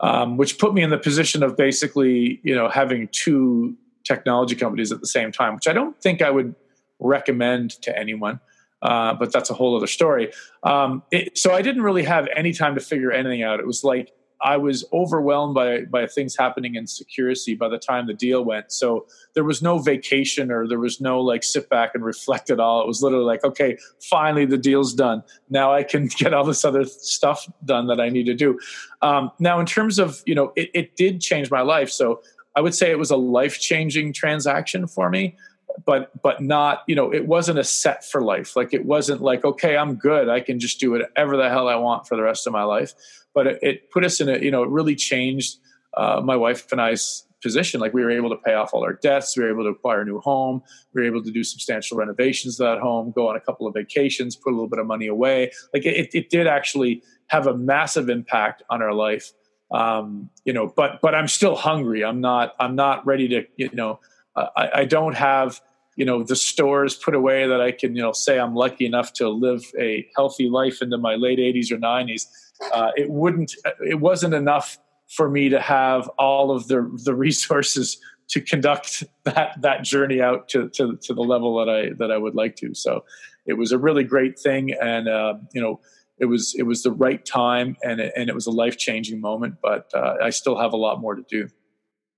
um, 0.00 0.36
which 0.36 0.58
put 0.58 0.74
me 0.74 0.82
in 0.82 0.90
the 0.90 0.98
position 0.98 1.42
of 1.42 1.56
basically, 1.56 2.40
you 2.42 2.54
know, 2.54 2.68
having 2.68 3.08
two 3.12 3.76
technology 4.04 4.54
companies 4.56 4.90
at 4.92 5.00
the 5.00 5.06
same 5.06 5.30
time, 5.30 5.54
which 5.54 5.68
I 5.68 5.72
don't 5.72 6.00
think 6.00 6.22
I 6.22 6.30
would 6.30 6.54
recommend 6.98 7.70
to 7.82 7.96
anyone. 7.96 8.40
Uh, 8.82 9.12
but 9.12 9.30
that's 9.30 9.50
a 9.50 9.54
whole 9.54 9.76
other 9.76 9.86
story. 9.86 10.32
Um, 10.62 11.02
it, 11.10 11.36
so 11.36 11.52
I 11.52 11.60
didn't 11.60 11.82
really 11.82 12.04
have 12.04 12.26
any 12.34 12.52
time 12.52 12.74
to 12.76 12.80
figure 12.80 13.12
anything 13.12 13.42
out. 13.42 13.60
It 13.60 13.66
was 13.66 13.84
like 13.84 14.10
I 14.42 14.56
was 14.56 14.84
overwhelmed 14.92 15.54
by 15.54 15.82
by 15.82 16.06
things 16.06 16.36
happening 16.36 16.74
in 16.74 16.86
security 16.86 17.54
by 17.54 17.68
the 17.68 17.78
time 17.78 18.06
the 18.06 18.14
deal 18.14 18.44
went. 18.44 18.72
So 18.72 19.06
there 19.34 19.44
was 19.44 19.60
no 19.62 19.78
vacation 19.78 20.50
or 20.50 20.66
there 20.66 20.78
was 20.78 21.00
no 21.00 21.20
like 21.20 21.42
sit 21.42 21.68
back 21.68 21.90
and 21.94 22.04
reflect 22.04 22.50
at 22.50 22.58
all. 22.60 22.80
It 22.80 22.86
was 22.86 23.02
literally 23.02 23.24
like, 23.24 23.44
okay, 23.44 23.76
finally 24.00 24.46
the 24.46 24.58
deal's 24.58 24.94
done. 24.94 25.22
Now 25.48 25.72
I 25.72 25.82
can 25.82 26.06
get 26.18 26.32
all 26.32 26.44
this 26.44 26.64
other 26.64 26.84
stuff 26.84 27.46
done 27.64 27.86
that 27.88 28.00
I 28.00 28.08
need 28.08 28.26
to 28.26 28.34
do. 28.34 28.58
Um, 29.02 29.30
now, 29.38 29.60
in 29.60 29.66
terms 29.66 29.98
of 29.98 30.22
you 30.26 30.34
know, 30.34 30.52
it, 30.56 30.70
it 30.74 30.96
did 30.96 31.20
change 31.20 31.50
my 31.50 31.62
life. 31.62 31.90
So 31.90 32.22
I 32.56 32.60
would 32.60 32.74
say 32.74 32.90
it 32.90 32.98
was 32.98 33.10
a 33.10 33.16
life 33.16 33.60
changing 33.60 34.12
transaction 34.12 34.86
for 34.86 35.10
me. 35.10 35.36
but 35.84 36.10
but 36.22 36.40
not 36.40 36.82
you 36.86 36.94
know 36.94 37.12
it 37.12 37.26
wasn't 37.26 37.58
a 37.58 37.64
set 37.64 38.04
for 38.04 38.20
life 38.22 38.56
like 38.56 38.74
it 38.74 38.84
wasn't 38.84 39.20
like 39.20 39.44
okay 39.44 39.76
i'm 39.76 39.94
good 39.94 40.28
i 40.28 40.40
can 40.40 40.58
just 40.58 40.80
do 40.80 40.90
whatever 40.90 41.36
the 41.36 41.48
hell 41.48 41.68
i 41.68 41.76
want 41.76 42.06
for 42.06 42.16
the 42.16 42.22
rest 42.22 42.46
of 42.46 42.52
my 42.52 42.64
life 42.64 42.92
but 43.34 43.46
it, 43.46 43.58
it 43.62 43.90
put 43.90 44.04
us 44.04 44.20
in 44.20 44.28
a 44.28 44.38
you 44.38 44.50
know 44.50 44.62
it 44.62 44.68
really 44.68 44.94
changed 44.94 45.58
uh, 45.96 46.20
my 46.22 46.36
wife 46.36 46.70
and 46.72 46.80
i's 46.80 47.24
position. 47.42 47.80
Like 47.80 47.94
we 47.94 48.04
were 48.04 48.10
able 48.10 48.28
to 48.30 48.36
pay 48.36 48.52
off 48.52 48.74
all 48.74 48.84
our 48.84 48.92
debts 48.92 49.36
we 49.36 49.42
were 49.42 49.50
able 49.50 49.64
to 49.64 49.70
acquire 49.70 50.02
a 50.02 50.04
new 50.04 50.20
home 50.20 50.62
we 50.92 51.00
were 51.00 51.06
able 51.06 51.22
to 51.22 51.30
do 51.30 51.42
substantial 51.42 51.96
renovations 51.96 52.56
to 52.58 52.64
that 52.64 52.78
home 52.78 53.12
go 53.12 53.28
on 53.28 53.36
a 53.36 53.40
couple 53.40 53.66
of 53.66 53.74
vacations 53.74 54.36
put 54.36 54.50
a 54.50 54.54
little 54.54 54.68
bit 54.68 54.78
of 54.78 54.86
money 54.86 55.06
away. 55.06 55.50
Like 55.72 55.86
it, 55.86 56.14
it 56.14 56.30
did 56.30 56.46
actually 56.46 57.02
have 57.28 57.46
a 57.46 57.56
massive 57.56 58.08
impact 58.08 58.62
on 58.68 58.82
our 58.82 58.92
life 58.92 59.32
um, 59.72 60.28
you 60.44 60.52
know 60.52 60.66
but 60.66 61.00
but 61.00 61.14
i'm 61.14 61.28
still 61.28 61.56
hungry. 61.56 62.04
I'm 62.04 62.20
not 62.20 62.54
i'm 62.60 62.76
not 62.76 63.06
ready 63.06 63.28
to 63.28 63.44
you 63.56 63.70
know 63.72 64.00
I, 64.36 64.70
I 64.74 64.84
don't 64.84 65.14
have 65.14 65.60
you 65.96 66.04
know 66.04 66.22
the 66.22 66.36
stores 66.36 66.94
put 66.94 67.14
away 67.14 67.46
that 67.46 67.60
I 67.60 67.72
can 67.72 67.94
you 67.94 68.02
know 68.02 68.12
say 68.12 68.38
I'm 68.38 68.54
lucky 68.54 68.86
enough 68.86 69.12
to 69.14 69.28
live 69.28 69.64
a 69.78 70.06
healthy 70.16 70.48
life 70.48 70.82
into 70.82 70.98
my 70.98 71.14
late 71.16 71.38
80s 71.38 71.70
or 71.70 71.76
90s. 71.76 72.26
Uh, 72.72 72.90
it 72.96 73.10
wouldn't. 73.10 73.54
It 73.86 74.00
wasn't 74.00 74.34
enough 74.34 74.78
for 75.08 75.28
me 75.28 75.48
to 75.48 75.60
have 75.60 76.08
all 76.18 76.50
of 76.50 76.68
the 76.68 76.90
the 77.04 77.14
resources 77.14 77.98
to 78.28 78.40
conduct 78.40 79.02
that 79.24 79.60
that 79.60 79.82
journey 79.82 80.20
out 80.20 80.48
to, 80.48 80.68
to, 80.70 80.96
to 81.02 81.14
the 81.14 81.22
level 81.22 81.56
that 81.56 81.68
I 81.68 81.90
that 81.98 82.10
I 82.10 82.16
would 82.16 82.34
like 82.34 82.56
to. 82.56 82.74
So 82.74 83.04
it 83.46 83.54
was 83.54 83.72
a 83.72 83.78
really 83.78 84.04
great 84.04 84.38
thing, 84.38 84.72
and 84.72 85.08
uh, 85.08 85.34
you 85.52 85.60
know 85.60 85.80
it 86.18 86.26
was 86.26 86.54
it 86.56 86.64
was 86.64 86.82
the 86.82 86.92
right 86.92 87.24
time, 87.24 87.76
and 87.82 88.00
it, 88.00 88.12
and 88.16 88.28
it 88.28 88.34
was 88.34 88.46
a 88.46 88.50
life 88.50 88.76
changing 88.76 89.20
moment. 89.20 89.56
But 89.62 89.90
uh, 89.94 90.16
I 90.22 90.30
still 90.30 90.58
have 90.58 90.72
a 90.72 90.76
lot 90.76 91.00
more 91.00 91.14
to 91.14 91.24
do. 91.28 91.48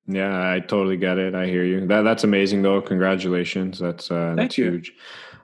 Yeah, 0.07 0.53
I 0.53 0.61
totally 0.61 0.97
get 0.97 1.19
it. 1.19 1.35
I 1.35 1.47
hear 1.47 1.65
you. 1.65 1.87
That 1.87 2.03
that's 2.03 2.25
amazing 2.25 2.63
though. 2.63 2.83
Congratulations. 2.83 3.79
That's 3.79 4.11
uh, 4.11 4.35
that's 4.37 4.59
you. 4.59 4.71
huge. 4.71 4.93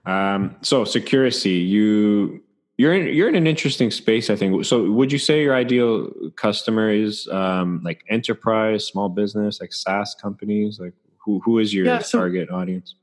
Um, 0.05 0.57
so 0.63 0.85
security, 0.85 1.51
you 1.51 2.43
you're 2.79 2.95
in, 2.95 3.15
you're 3.15 3.29
in 3.29 3.35
an 3.35 3.47
interesting 3.47 3.91
space, 3.91 4.31
I 4.31 4.37
think. 4.37 4.65
So 4.65 4.91
would 4.91 5.11
you 5.11 5.19
say 5.19 5.43
your 5.43 5.55
ideal 5.55 6.11
customer 6.37 6.91
is 6.91 7.27
um, 7.29 7.83
like 7.85 8.05
enterprise, 8.09 8.87
small 8.87 9.09
business, 9.09 9.61
like 9.61 9.73
SaaS 9.73 10.15
companies? 10.15 10.79
Like 10.81 10.95
who 11.19 11.41
who 11.45 11.59
is 11.59 11.75
your 11.75 11.85
yeah, 11.85 11.99
so, 11.99 12.21
target 12.21 12.51
audience? 12.51 12.95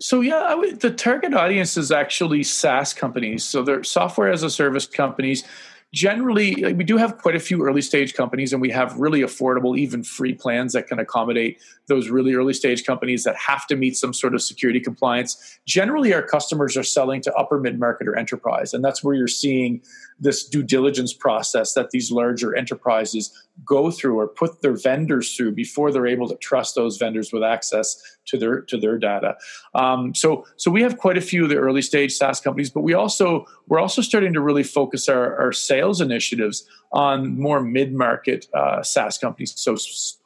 So 0.00 0.22
yeah, 0.22 0.54
would, 0.54 0.80
the 0.80 0.90
target 0.90 1.34
audience 1.34 1.76
is 1.76 1.92
actually 1.92 2.42
SaaS 2.42 2.94
companies. 2.94 3.44
So 3.44 3.62
they're 3.62 3.84
software 3.84 4.32
as 4.32 4.42
a 4.42 4.48
service 4.48 4.86
companies 4.86 5.44
generally 5.92 6.72
we 6.74 6.84
do 6.84 6.96
have 6.96 7.18
quite 7.18 7.34
a 7.34 7.40
few 7.40 7.64
early 7.64 7.82
stage 7.82 8.14
companies 8.14 8.52
and 8.52 8.62
we 8.62 8.70
have 8.70 8.96
really 8.96 9.20
affordable 9.22 9.76
even 9.76 10.04
free 10.04 10.32
plans 10.32 10.72
that 10.72 10.86
can 10.86 11.00
accommodate 11.00 11.58
those 11.88 12.10
really 12.10 12.34
early 12.34 12.52
stage 12.52 12.84
companies 12.84 13.24
that 13.24 13.34
have 13.34 13.66
to 13.66 13.74
meet 13.74 13.96
some 13.96 14.14
sort 14.14 14.32
of 14.32 14.40
security 14.40 14.78
compliance. 14.78 15.58
Generally 15.66 16.14
our 16.14 16.22
customers 16.22 16.76
are 16.76 16.84
selling 16.84 17.20
to 17.22 17.34
upper 17.34 17.58
mid 17.58 17.80
market 17.80 18.06
or 18.06 18.16
enterprise 18.16 18.72
and 18.72 18.84
that's 18.84 19.02
where 19.02 19.14
you're 19.14 19.26
seeing 19.26 19.82
this 20.20 20.46
due 20.46 20.62
diligence 20.62 21.12
process 21.12 21.72
that 21.74 21.90
these 21.90 22.12
larger 22.12 22.54
enterprises 22.54 23.32
go 23.64 23.90
through 23.90 24.18
or 24.18 24.28
put 24.28 24.62
their 24.62 24.76
vendors 24.76 25.34
through 25.34 25.52
before 25.52 25.90
they're 25.90 26.06
able 26.06 26.28
to 26.28 26.36
trust 26.36 26.74
those 26.74 26.96
vendors 26.96 27.32
with 27.32 27.42
access 27.42 28.00
to 28.26 28.38
their 28.38 28.60
to 28.62 28.78
their 28.78 28.98
data. 28.98 29.36
Um, 29.74 30.14
so 30.14 30.46
so 30.56 30.70
we 30.70 30.82
have 30.82 30.98
quite 30.98 31.18
a 31.18 31.20
few 31.20 31.44
of 31.44 31.50
the 31.50 31.56
early 31.56 31.82
stage 31.82 32.12
SaaS 32.12 32.40
companies, 32.40 32.70
but 32.70 32.82
we 32.82 32.94
also 32.94 33.46
we're 33.66 33.80
also 33.80 34.02
starting 34.02 34.32
to 34.34 34.40
really 34.40 34.62
focus 34.62 35.08
our, 35.08 35.36
our 35.38 35.52
sales 35.52 36.00
initiatives 36.00 36.66
on 36.92 37.38
more 37.38 37.62
mid 37.62 37.92
market 37.92 38.46
uh, 38.54 38.82
SaaS 38.82 39.18
companies. 39.18 39.54
So 39.56 39.76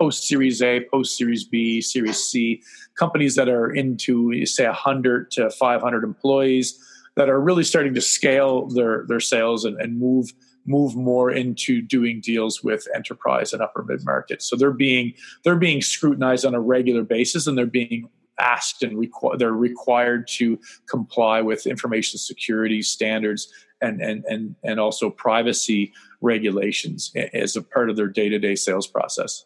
post 0.00 0.26
Series 0.26 0.62
A, 0.62 0.80
post 0.90 1.16
Series 1.16 1.44
B, 1.44 1.80
Series 1.80 2.18
C 2.18 2.62
companies 2.98 3.34
that 3.36 3.48
are 3.48 3.70
into 3.70 4.44
say 4.46 4.66
100 4.66 5.30
to 5.32 5.50
500 5.50 6.04
employees 6.04 6.80
that 7.16 7.28
are 7.28 7.40
really 7.40 7.64
starting 7.64 7.94
to 7.94 8.00
scale 8.00 8.68
their 8.68 9.04
their 9.06 9.20
sales 9.20 9.64
and, 9.64 9.80
and 9.80 9.98
move 9.98 10.32
move 10.66 10.96
more 10.96 11.30
into 11.30 11.82
doing 11.82 12.20
deals 12.20 12.62
with 12.62 12.86
enterprise 12.94 13.52
and 13.52 13.62
upper 13.62 13.82
mid 13.82 14.04
market. 14.04 14.42
So 14.42 14.56
they're 14.56 14.70
being 14.70 15.14
they're 15.44 15.56
being 15.56 15.80
scrutinized 15.80 16.44
on 16.44 16.54
a 16.54 16.60
regular 16.60 17.02
basis, 17.02 17.46
and 17.46 17.56
they're 17.56 17.66
being 17.66 18.08
asked 18.38 18.82
and 18.82 18.96
requ- 18.96 19.38
they're 19.38 19.52
required 19.52 20.26
to 20.26 20.58
comply 20.88 21.40
with 21.40 21.66
information 21.66 22.18
security 22.18 22.82
standards 22.82 23.52
and 23.80 24.00
and 24.00 24.24
and 24.24 24.56
and 24.64 24.80
also 24.80 25.10
privacy 25.10 25.92
regulations 26.20 27.12
as 27.34 27.54
a 27.56 27.62
part 27.62 27.90
of 27.90 27.96
their 27.96 28.08
day 28.08 28.28
to 28.28 28.38
day 28.38 28.54
sales 28.54 28.86
process. 28.86 29.44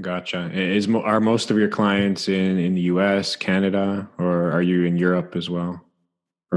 Gotcha. 0.00 0.50
Is 0.52 0.88
are 0.88 1.20
most 1.20 1.50
of 1.50 1.58
your 1.58 1.68
clients 1.68 2.28
in 2.28 2.58
in 2.58 2.74
the 2.74 2.82
U.S., 2.82 3.36
Canada, 3.36 4.08
or 4.18 4.50
are 4.50 4.62
you 4.62 4.84
in 4.84 4.96
Europe 4.96 5.36
as 5.36 5.48
well? 5.48 5.80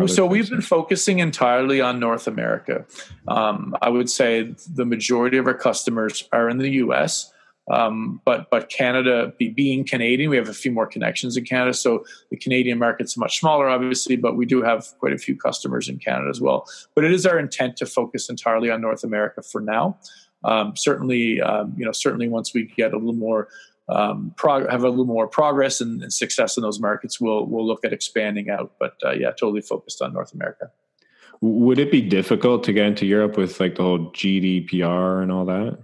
So 0.06 0.26
we've 0.26 0.50
been 0.50 0.62
focusing 0.62 1.20
entirely 1.20 1.82
on 1.82 2.00
North 2.00 2.28
America. 2.28 2.86
Um, 3.28 3.76
I 3.82 3.90
would 3.90 4.10
say 4.10 4.54
the 4.72 4.86
majority 4.86 5.38
of 5.38 5.48
our 5.48 5.54
customers 5.54 6.28
are 6.32 6.50
in 6.50 6.60
the 6.60 6.70
U.S. 6.72 7.32
Um, 7.70 8.22
but 8.24 8.50
but 8.50 8.70
Canada, 8.70 9.34
be, 9.38 9.50
being 9.50 9.86
Canadian, 9.86 10.30
we 10.30 10.38
have 10.38 10.50
a 10.50 10.54
few 10.54 10.72
more 10.72 10.88
connections 10.88 11.36
in 11.36 11.46
Canada. 11.46 11.74
So 11.74 12.06
the 12.30 12.38
Canadian 12.38 12.80
market's 12.80 13.18
much 13.18 13.40
smaller, 13.40 13.68
obviously, 13.68 14.16
but 14.16 14.38
we 14.38 14.46
do 14.46 14.62
have 14.62 14.86
quite 15.00 15.14
a 15.14 15.18
few 15.18 15.36
customers 15.36 15.90
in 15.90 15.98
Canada 16.00 16.30
as 16.30 16.40
well. 16.40 16.66
But 16.96 17.04
it 17.04 17.12
is 17.12 17.26
our 17.26 17.38
intent 17.38 17.78
to 17.78 17.86
focus 17.86 18.30
entirely 18.30 18.70
on 18.70 18.82
North 18.82 19.04
America 19.04 19.42
for 19.42 19.60
now. 19.60 19.98
Um, 20.44 20.76
certainly, 20.76 21.42
um, 21.42 21.74
you 21.78 21.86
know, 21.86 21.92
certainly 21.92 22.30
once 22.30 22.54
we 22.54 22.66
get 22.66 22.94
a 22.94 22.98
little 22.98 23.14
more 23.14 23.50
um, 23.90 24.34
prog- 24.36 24.70
have 24.70 24.84
a 24.84 24.90
little 24.90 25.06
more 25.06 25.28
progress 25.28 25.80
and, 25.80 26.02
and, 26.02 26.12
success 26.12 26.58
in 26.58 26.64
those 26.64 26.80
markets, 26.80 27.22
we'll 27.22 27.46
we'll 27.46 27.66
look 27.66 27.86
at 27.86 27.94
expanding 27.94 28.50
out. 28.50 28.74
But 28.80 28.96
uh, 29.04 29.12
yeah, 29.12 29.32
totally 29.32 29.62
focused 29.62 30.02
on 30.02 30.14
North 30.14 30.34
America. 30.34 30.72
Would 31.42 31.80
it 31.80 31.92
be 31.92 32.02
difficult 32.02 32.64
to 32.66 32.74
get 32.74 32.86
into 32.86 33.06
Europe 33.06 33.38
with 33.38 33.60
like 33.60 33.76
the 33.76 33.84
whole 33.84 34.12
GDPR 34.12 35.22
and 35.22 35.32
all 35.32 35.46
that? 35.46 35.78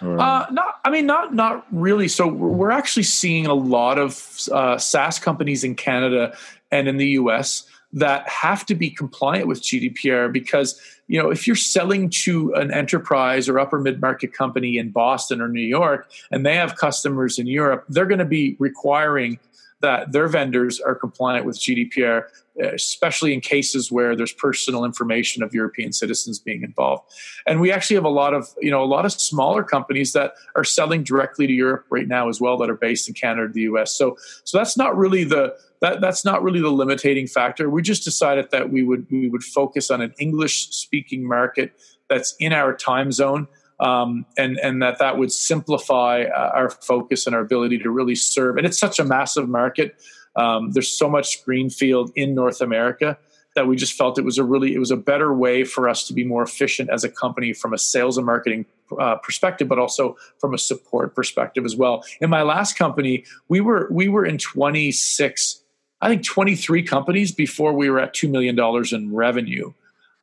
Uh, 0.00 0.46
not, 0.50 0.80
I 0.84 0.90
mean, 0.90 1.06
not 1.06 1.34
not 1.34 1.66
really. 1.72 2.08
So 2.08 2.26
we're 2.26 2.70
actually 2.70 3.04
seeing 3.04 3.46
a 3.46 3.54
lot 3.54 3.98
of 3.98 4.38
uh, 4.52 4.76
SaaS 4.76 5.18
companies 5.18 5.64
in 5.64 5.74
Canada 5.74 6.36
and 6.70 6.88
in 6.88 6.98
the 6.98 7.08
U.S. 7.10 7.66
that 7.94 8.28
have 8.28 8.66
to 8.66 8.74
be 8.74 8.90
compliant 8.90 9.46
with 9.46 9.62
GDPR 9.62 10.30
because 10.32 10.80
you 11.06 11.22
know, 11.22 11.30
if 11.30 11.46
you're 11.46 11.56
selling 11.56 12.08
to 12.10 12.52
an 12.54 12.72
enterprise 12.72 13.48
or 13.48 13.58
upper 13.58 13.78
mid 13.78 14.00
market 14.00 14.32
company 14.32 14.78
in 14.78 14.90
Boston 14.90 15.40
or 15.40 15.48
New 15.48 15.60
York 15.60 16.10
and 16.30 16.44
they 16.44 16.56
have 16.56 16.76
customers 16.76 17.38
in 17.38 17.46
Europe, 17.46 17.84
they're 17.88 18.06
going 18.06 18.18
to 18.18 18.24
be 18.24 18.56
requiring 18.58 19.38
that 19.80 20.12
their 20.12 20.28
vendors 20.28 20.80
are 20.80 20.94
compliant 20.94 21.44
with 21.44 21.58
GDPR, 21.58 22.24
uh, 22.62 22.72
especially 22.72 23.34
in 23.34 23.40
cases 23.40 23.92
where 23.92 24.16
there's 24.16 24.32
personal 24.32 24.84
information 24.84 25.42
of 25.42 25.52
European 25.52 25.92
citizens 25.92 26.38
being 26.38 26.62
involved. 26.62 27.02
And 27.46 27.60
we 27.60 27.70
actually 27.70 27.96
have 27.96 28.04
a 28.04 28.08
lot 28.08 28.32
of, 28.32 28.48
you 28.60 28.70
know, 28.70 28.82
a 28.82 28.86
lot 28.86 29.04
of 29.04 29.12
smaller 29.12 29.62
companies 29.62 30.12
that 30.12 30.34
are 30.56 30.64
selling 30.64 31.02
directly 31.02 31.46
to 31.46 31.52
Europe 31.52 31.84
right 31.90 32.08
now 32.08 32.28
as 32.28 32.40
well 32.40 32.56
that 32.58 32.70
are 32.70 32.76
based 32.76 33.08
in 33.08 33.14
Canada 33.14 33.52
the 33.52 33.62
US. 33.62 33.94
So 33.94 34.16
so 34.44 34.56
that's 34.56 34.76
not 34.76 34.96
really 34.96 35.24
the 35.24 35.54
that, 35.80 36.00
that's 36.00 36.24
not 36.24 36.42
really 36.42 36.60
the 36.60 36.70
limiting 36.70 37.26
factor. 37.26 37.68
We 37.68 37.82
just 37.82 38.04
decided 38.04 38.50
that 38.52 38.70
we 38.70 38.82
would 38.82 39.06
we 39.10 39.28
would 39.28 39.44
focus 39.44 39.90
on 39.90 40.00
an 40.00 40.14
English 40.18 40.68
speaking 40.70 41.28
market 41.28 41.72
that's 42.08 42.34
in 42.38 42.52
our 42.52 42.74
time 42.74 43.12
zone, 43.12 43.48
um, 43.80 44.26
and 44.36 44.58
and 44.58 44.82
that 44.82 44.98
that 44.98 45.18
would 45.18 45.32
simplify 45.32 46.24
uh, 46.24 46.52
our 46.54 46.70
focus 46.70 47.26
and 47.26 47.34
our 47.34 47.42
ability 47.42 47.78
to 47.78 47.90
really 47.90 48.14
serve. 48.14 48.56
And 48.56 48.66
it's 48.66 48.78
such 48.78 48.98
a 48.98 49.04
massive 49.04 49.48
market. 49.48 49.96
Um, 50.36 50.72
there's 50.72 50.88
so 50.88 51.08
much 51.08 51.44
greenfield 51.44 52.10
in 52.16 52.34
North 52.34 52.60
America 52.60 53.18
that 53.54 53.68
we 53.68 53.76
just 53.76 53.92
felt 53.92 54.18
it 54.18 54.24
was 54.24 54.38
a 54.38 54.44
really 54.44 54.74
it 54.74 54.78
was 54.78 54.90
a 54.90 54.96
better 54.96 55.32
way 55.34 55.64
for 55.64 55.88
us 55.88 56.06
to 56.08 56.12
be 56.12 56.24
more 56.24 56.42
efficient 56.42 56.90
as 56.90 57.04
a 57.04 57.08
company 57.08 57.52
from 57.52 57.72
a 57.72 57.78
sales 57.78 58.16
and 58.16 58.26
marketing 58.26 58.66
uh, 58.98 59.16
perspective, 59.16 59.68
but 59.68 59.78
also 59.78 60.16
from 60.38 60.54
a 60.54 60.58
support 60.58 61.14
perspective 61.14 61.64
as 61.64 61.76
well. 61.76 62.04
In 62.20 62.30
my 62.30 62.42
last 62.42 62.76
company, 62.76 63.24
we 63.48 63.60
were 63.60 63.88
we 63.90 64.08
were 64.08 64.26
in 64.26 64.38
26 64.38 65.60
I 66.04 66.08
think 66.08 66.24
23 66.24 66.82
companies 66.82 67.32
before 67.32 67.72
we 67.72 67.88
were 67.88 67.98
at 67.98 68.14
$2 68.14 68.28
million 68.28 68.58
in 68.92 69.14
revenue. 69.14 69.72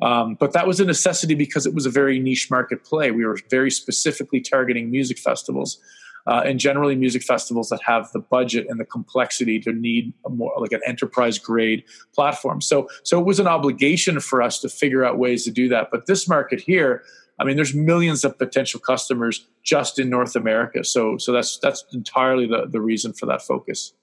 Um, 0.01 0.35
but 0.39 0.53
that 0.53 0.65
was 0.65 0.79
a 0.79 0.85
necessity 0.85 1.35
because 1.35 1.65
it 1.65 1.73
was 1.73 1.85
a 1.85 1.89
very 1.89 2.19
niche 2.19 2.49
market 2.49 2.83
play. 2.83 3.11
We 3.11 3.25
were 3.25 3.37
very 3.49 3.69
specifically 3.69 4.41
targeting 4.41 4.89
music 4.89 5.19
festivals. 5.19 5.79
Uh, 6.27 6.43
and 6.45 6.59
generally 6.59 6.95
music 6.95 7.23
festivals 7.23 7.69
that 7.69 7.79
have 7.83 8.11
the 8.11 8.19
budget 8.19 8.67
and 8.69 8.79
the 8.79 8.85
complexity 8.85 9.59
to 9.59 9.73
need 9.73 10.13
more 10.29 10.53
like 10.59 10.71
an 10.71 10.81
enterprise 10.85 11.39
grade 11.39 11.83
platform. 12.13 12.61
So 12.61 12.87
so 13.03 13.19
it 13.19 13.25
was 13.25 13.39
an 13.39 13.47
obligation 13.47 14.19
for 14.19 14.39
us 14.39 14.59
to 14.59 14.69
figure 14.69 15.03
out 15.03 15.17
ways 15.17 15.45
to 15.45 15.51
do 15.51 15.67
that. 15.69 15.87
But 15.89 16.05
this 16.05 16.27
market 16.27 16.61
here, 16.61 17.03
I 17.39 17.43
mean, 17.43 17.55
there's 17.55 17.73
millions 17.73 18.23
of 18.23 18.37
potential 18.37 18.79
customers 18.79 19.47
just 19.63 19.97
in 19.97 20.11
North 20.11 20.35
America. 20.35 20.83
So 20.83 21.17
so 21.17 21.31
that's 21.31 21.57
that's 21.57 21.83
entirely 21.91 22.45
the, 22.45 22.67
the 22.69 22.81
reason 22.81 23.13
for 23.13 23.25
that 23.25 23.41
focus. 23.41 23.93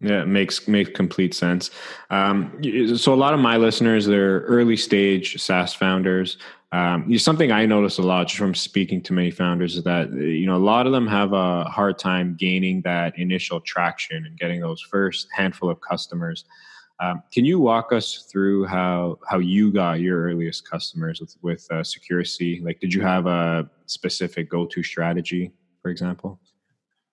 Yeah, 0.00 0.22
it 0.22 0.28
makes 0.28 0.68
makes 0.68 0.90
complete 0.90 1.34
sense. 1.34 1.70
Um, 2.10 2.52
so 2.96 3.14
a 3.14 3.16
lot 3.16 3.32
of 3.32 3.40
my 3.40 3.56
listeners, 3.56 4.04
they're 4.04 4.40
early 4.40 4.76
stage 4.76 5.40
SaaS 5.40 5.72
founders. 5.72 6.36
Um, 6.72 7.16
something 7.16 7.52
I 7.52 7.64
notice 7.64 7.98
a 7.98 8.02
lot 8.02 8.26
just 8.26 8.38
from 8.38 8.54
speaking 8.54 9.00
to 9.02 9.14
many 9.14 9.30
founders 9.30 9.76
is 9.76 9.84
that 9.84 10.12
you 10.12 10.44
know 10.44 10.56
a 10.56 10.58
lot 10.58 10.86
of 10.86 10.92
them 10.92 11.06
have 11.06 11.32
a 11.32 11.64
hard 11.64 11.98
time 11.98 12.36
gaining 12.38 12.82
that 12.82 13.18
initial 13.18 13.60
traction 13.60 14.26
and 14.26 14.38
getting 14.38 14.60
those 14.60 14.82
first 14.82 15.28
handful 15.34 15.70
of 15.70 15.80
customers. 15.80 16.44
Um, 16.98 17.22
can 17.32 17.44
you 17.44 17.58
walk 17.60 17.92
us 17.92 18.28
through 18.30 18.66
how 18.66 19.18
how 19.28 19.38
you 19.38 19.72
got 19.72 20.00
your 20.00 20.24
earliest 20.24 20.68
customers 20.68 21.20
with 21.20 21.36
with 21.40 21.66
uh, 21.70 21.76
Securicy? 21.76 22.62
Like, 22.62 22.80
did 22.80 22.92
you 22.92 23.00
have 23.00 23.26
a 23.26 23.70
specific 23.86 24.50
go 24.50 24.66
to 24.66 24.82
strategy, 24.82 25.52
for 25.80 25.90
example? 25.90 26.38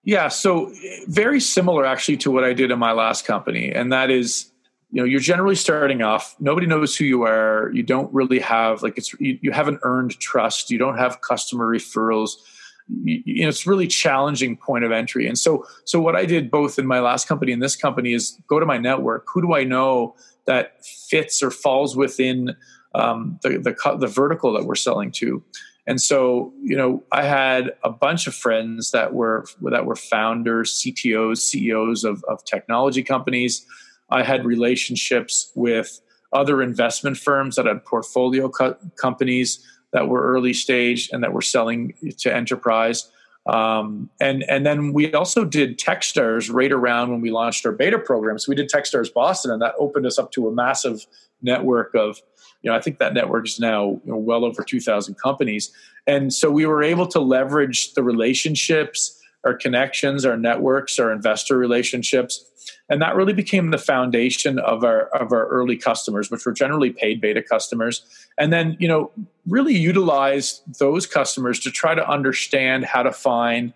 Yeah, 0.05 0.27
so 0.27 0.71
very 1.07 1.39
similar 1.39 1.85
actually 1.85 2.17
to 2.17 2.31
what 2.31 2.43
I 2.43 2.53
did 2.53 2.71
in 2.71 2.79
my 2.79 2.91
last 2.91 3.25
company, 3.25 3.71
and 3.71 3.91
that 3.93 4.09
is, 4.11 4.51
you 4.91 5.01
know, 5.01 5.05
you're 5.05 5.21
generally 5.21 5.55
starting 5.55 6.01
off. 6.01 6.35
Nobody 6.39 6.67
knows 6.67 6.95
who 6.95 7.05
you 7.05 7.23
are. 7.23 7.71
You 7.73 7.83
don't 7.83 8.13
really 8.13 8.39
have 8.39 8.83
like 8.83 8.97
it's 8.97 9.13
you, 9.19 9.39
you 9.41 9.51
haven't 9.51 9.79
earned 9.83 10.19
trust. 10.19 10.69
You 10.69 10.77
don't 10.77 10.97
have 10.97 11.21
customer 11.21 11.65
referrals. 11.67 12.31
You, 12.89 13.23
you 13.25 13.43
know, 13.43 13.49
it's 13.49 13.65
really 13.65 13.87
challenging 13.87 14.57
point 14.57 14.83
of 14.83 14.91
entry. 14.91 15.25
And 15.25 15.39
so, 15.39 15.65
so 15.85 16.01
what 16.01 16.17
I 16.17 16.25
did 16.25 16.51
both 16.51 16.77
in 16.77 16.85
my 16.85 16.99
last 16.99 17.27
company 17.27 17.53
and 17.53 17.61
this 17.61 17.77
company 17.77 18.13
is 18.13 18.37
go 18.47 18.59
to 18.59 18.65
my 18.65 18.77
network. 18.77 19.25
Who 19.33 19.41
do 19.41 19.53
I 19.53 19.63
know 19.63 20.15
that 20.45 20.85
fits 20.85 21.41
or 21.41 21.49
falls 21.49 21.95
within 21.95 22.57
um, 22.93 23.39
the, 23.41 23.57
the 23.57 23.97
the 23.97 24.07
vertical 24.07 24.51
that 24.51 24.65
we're 24.65 24.75
selling 24.75 25.11
to? 25.13 25.41
And 25.85 26.01
so, 26.01 26.53
you 26.61 26.77
know, 26.77 27.03
I 27.11 27.23
had 27.23 27.73
a 27.83 27.89
bunch 27.89 28.25
of 28.27 28.33
friends 28.33 28.91
that 28.91 29.13
were 29.13 29.45
that 29.61 29.85
were 29.85 29.95
founders, 29.95 30.81
CTOs, 30.81 31.39
CEOs 31.39 32.03
of, 32.03 32.23
of 32.29 32.43
technology 32.45 33.03
companies. 33.03 33.65
I 34.09 34.23
had 34.23 34.45
relationships 34.45 35.51
with 35.55 35.99
other 36.31 36.61
investment 36.61 37.17
firms 37.17 37.55
that 37.57 37.65
had 37.65 37.83
portfolio 37.85 38.49
co- 38.49 38.77
companies 38.95 39.65
that 39.91 40.07
were 40.07 40.21
early 40.21 40.53
stage 40.53 41.09
and 41.11 41.23
that 41.23 41.33
were 41.33 41.41
selling 41.41 41.93
to 42.17 42.33
enterprise. 42.33 43.11
Um, 43.45 44.09
and 44.21 44.43
and 44.49 44.65
then 44.65 44.93
we 44.93 45.13
also 45.13 45.43
did 45.43 45.77
TechStars 45.77 46.51
right 46.51 46.71
around 46.71 47.11
when 47.11 47.19
we 47.19 47.29
launched 47.29 47.65
our 47.65 47.73
beta 47.73 47.99
program. 47.99 48.39
So 48.39 48.49
we 48.49 48.55
did 48.55 48.69
TechStars 48.69 49.13
Boston, 49.13 49.51
and 49.51 49.61
that 49.61 49.75
opened 49.77 50.05
us 50.05 50.17
up 50.17 50.31
to 50.31 50.47
a 50.47 50.51
massive 50.51 51.05
network 51.43 51.93
of 51.95 52.21
you 52.63 52.71
know, 52.71 52.75
I 52.75 52.81
think 52.81 52.97
that 52.99 53.13
network 53.13 53.45
is 53.45 53.59
now 53.59 54.01
you 54.05 54.11
know, 54.11 54.17
well 54.17 54.45
over 54.45 54.63
2,000 54.63 55.15
companies. 55.15 55.71
And 56.07 56.33
so 56.33 56.49
we 56.49 56.65
were 56.65 56.81
able 56.81 57.05
to 57.07 57.19
leverage 57.19 57.93
the 57.93 58.03
relationships, 58.03 59.21
our 59.43 59.53
connections, 59.53 60.25
our 60.25 60.37
networks, 60.37 60.97
our 60.97 61.11
investor 61.11 61.57
relationships. 61.57 62.45
And 62.89 63.01
that 63.01 63.15
really 63.15 63.33
became 63.33 63.71
the 63.71 63.77
foundation 63.77 64.59
of 64.59 64.85
our 64.85 65.07
of 65.07 65.33
our 65.33 65.47
early 65.47 65.75
customers, 65.75 66.31
which 66.31 66.45
were 66.45 66.53
generally 66.53 66.91
paid 66.91 67.19
beta 67.19 67.41
customers. 67.41 68.05
And 68.37 68.53
then, 68.53 68.77
you 68.79 68.87
know, 68.87 69.11
really 69.45 69.75
utilize 69.75 70.61
those 70.79 71.05
customers 71.05 71.59
to 71.61 71.71
try 71.71 71.93
to 71.93 72.09
understand 72.09 72.85
how 72.85 73.03
to 73.03 73.11
find 73.11 73.73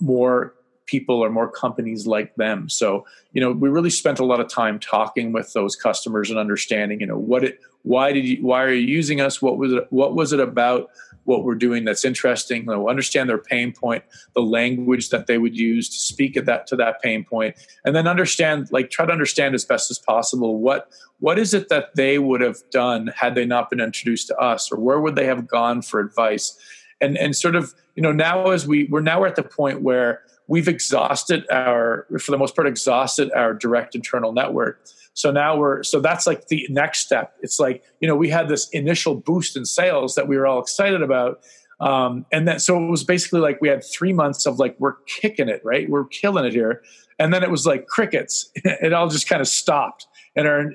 more 0.00 0.54
people 0.88 1.22
or 1.22 1.30
more 1.30 1.48
companies 1.48 2.06
like 2.06 2.34
them. 2.34 2.68
So, 2.68 3.06
you 3.32 3.40
know, 3.40 3.52
we 3.52 3.68
really 3.68 3.90
spent 3.90 4.18
a 4.18 4.24
lot 4.24 4.40
of 4.40 4.48
time 4.48 4.80
talking 4.80 5.30
with 5.30 5.52
those 5.52 5.76
customers 5.76 6.30
and 6.30 6.38
understanding, 6.38 7.00
you 7.00 7.06
know, 7.06 7.18
what 7.18 7.44
it 7.44 7.60
why 7.82 8.12
did 8.12 8.26
you 8.26 8.42
why 8.44 8.62
are 8.62 8.72
you 8.72 8.86
using 8.86 9.20
us? 9.20 9.40
What 9.40 9.56
was 9.56 9.72
it 9.72 9.86
what 9.90 10.14
was 10.14 10.32
it 10.32 10.40
about 10.40 10.90
what 11.24 11.44
we're 11.44 11.54
doing 11.54 11.84
that's 11.84 12.04
interesting? 12.04 12.62
You 12.62 12.72
know, 12.72 12.88
understand 12.88 13.28
their 13.28 13.38
pain 13.38 13.72
point 13.72 14.02
the 14.34 14.42
language 14.42 15.10
that 15.10 15.26
they 15.26 15.38
would 15.38 15.56
use 15.56 15.88
to 15.88 15.96
speak 15.96 16.36
at 16.36 16.46
that 16.46 16.66
to 16.68 16.76
that 16.76 17.00
pain 17.02 17.24
point 17.24 17.54
and 17.84 17.94
then 17.94 18.08
understand 18.08 18.68
like 18.72 18.90
try 18.90 19.06
to 19.06 19.12
understand 19.12 19.54
as 19.54 19.64
best 19.64 19.90
as 19.90 19.98
possible 19.98 20.58
what 20.58 20.90
what 21.20 21.38
is 21.38 21.54
it 21.54 21.68
that 21.68 21.94
they 21.94 22.18
would 22.18 22.40
have 22.40 22.58
done 22.70 23.08
had 23.16 23.34
they 23.34 23.44
not 23.44 23.70
been 23.70 23.80
introduced 23.80 24.28
to 24.28 24.36
us 24.38 24.70
or 24.72 24.78
where 24.78 25.00
would 25.00 25.16
they 25.16 25.26
have 25.26 25.46
gone 25.46 25.82
for 25.82 26.00
advice? 26.00 26.58
And 27.00 27.16
and 27.16 27.36
sort 27.36 27.54
of 27.54 27.74
you 27.94 28.02
know 28.02 28.12
now 28.12 28.50
as 28.50 28.66
we 28.66 28.84
we're 28.84 29.00
now 29.00 29.24
at 29.24 29.36
the 29.36 29.42
point 29.44 29.82
where 29.82 30.22
we've 30.48 30.66
exhausted 30.66 31.46
our 31.50 32.06
for 32.18 32.32
the 32.32 32.38
most 32.38 32.56
part 32.56 32.66
exhausted 32.66 33.30
our 33.32 33.54
direct 33.54 33.94
internal 33.94 34.32
network. 34.32 34.80
So 35.14 35.30
now 35.30 35.56
we're 35.56 35.82
so 35.82 36.00
that's 36.00 36.26
like 36.26 36.48
the 36.48 36.66
next 36.70 37.00
step. 37.00 37.34
It's 37.40 37.60
like 37.60 37.84
you 38.00 38.08
know 38.08 38.16
we 38.16 38.28
had 38.28 38.48
this 38.48 38.68
initial 38.70 39.14
boost 39.14 39.56
in 39.56 39.64
sales 39.64 40.14
that 40.16 40.26
we 40.26 40.36
were 40.36 40.46
all 40.46 40.60
excited 40.60 41.02
about, 41.02 41.40
um, 41.80 42.26
and 42.32 42.48
then 42.48 42.58
so 42.58 42.82
it 42.82 42.90
was 42.90 43.04
basically 43.04 43.40
like 43.40 43.60
we 43.60 43.68
had 43.68 43.84
three 43.84 44.12
months 44.12 44.46
of 44.46 44.58
like 44.58 44.74
we're 44.78 44.96
kicking 45.06 45.48
it 45.48 45.60
right, 45.64 45.88
we're 45.88 46.06
killing 46.06 46.44
it 46.44 46.52
here, 46.52 46.82
and 47.18 47.32
then 47.32 47.42
it 47.42 47.50
was 47.50 47.66
like 47.66 47.86
crickets. 47.86 48.50
it 48.56 48.92
all 48.92 49.08
just 49.08 49.28
kind 49.28 49.40
of 49.40 49.48
stopped, 49.48 50.06
and 50.36 50.46
our 50.46 50.72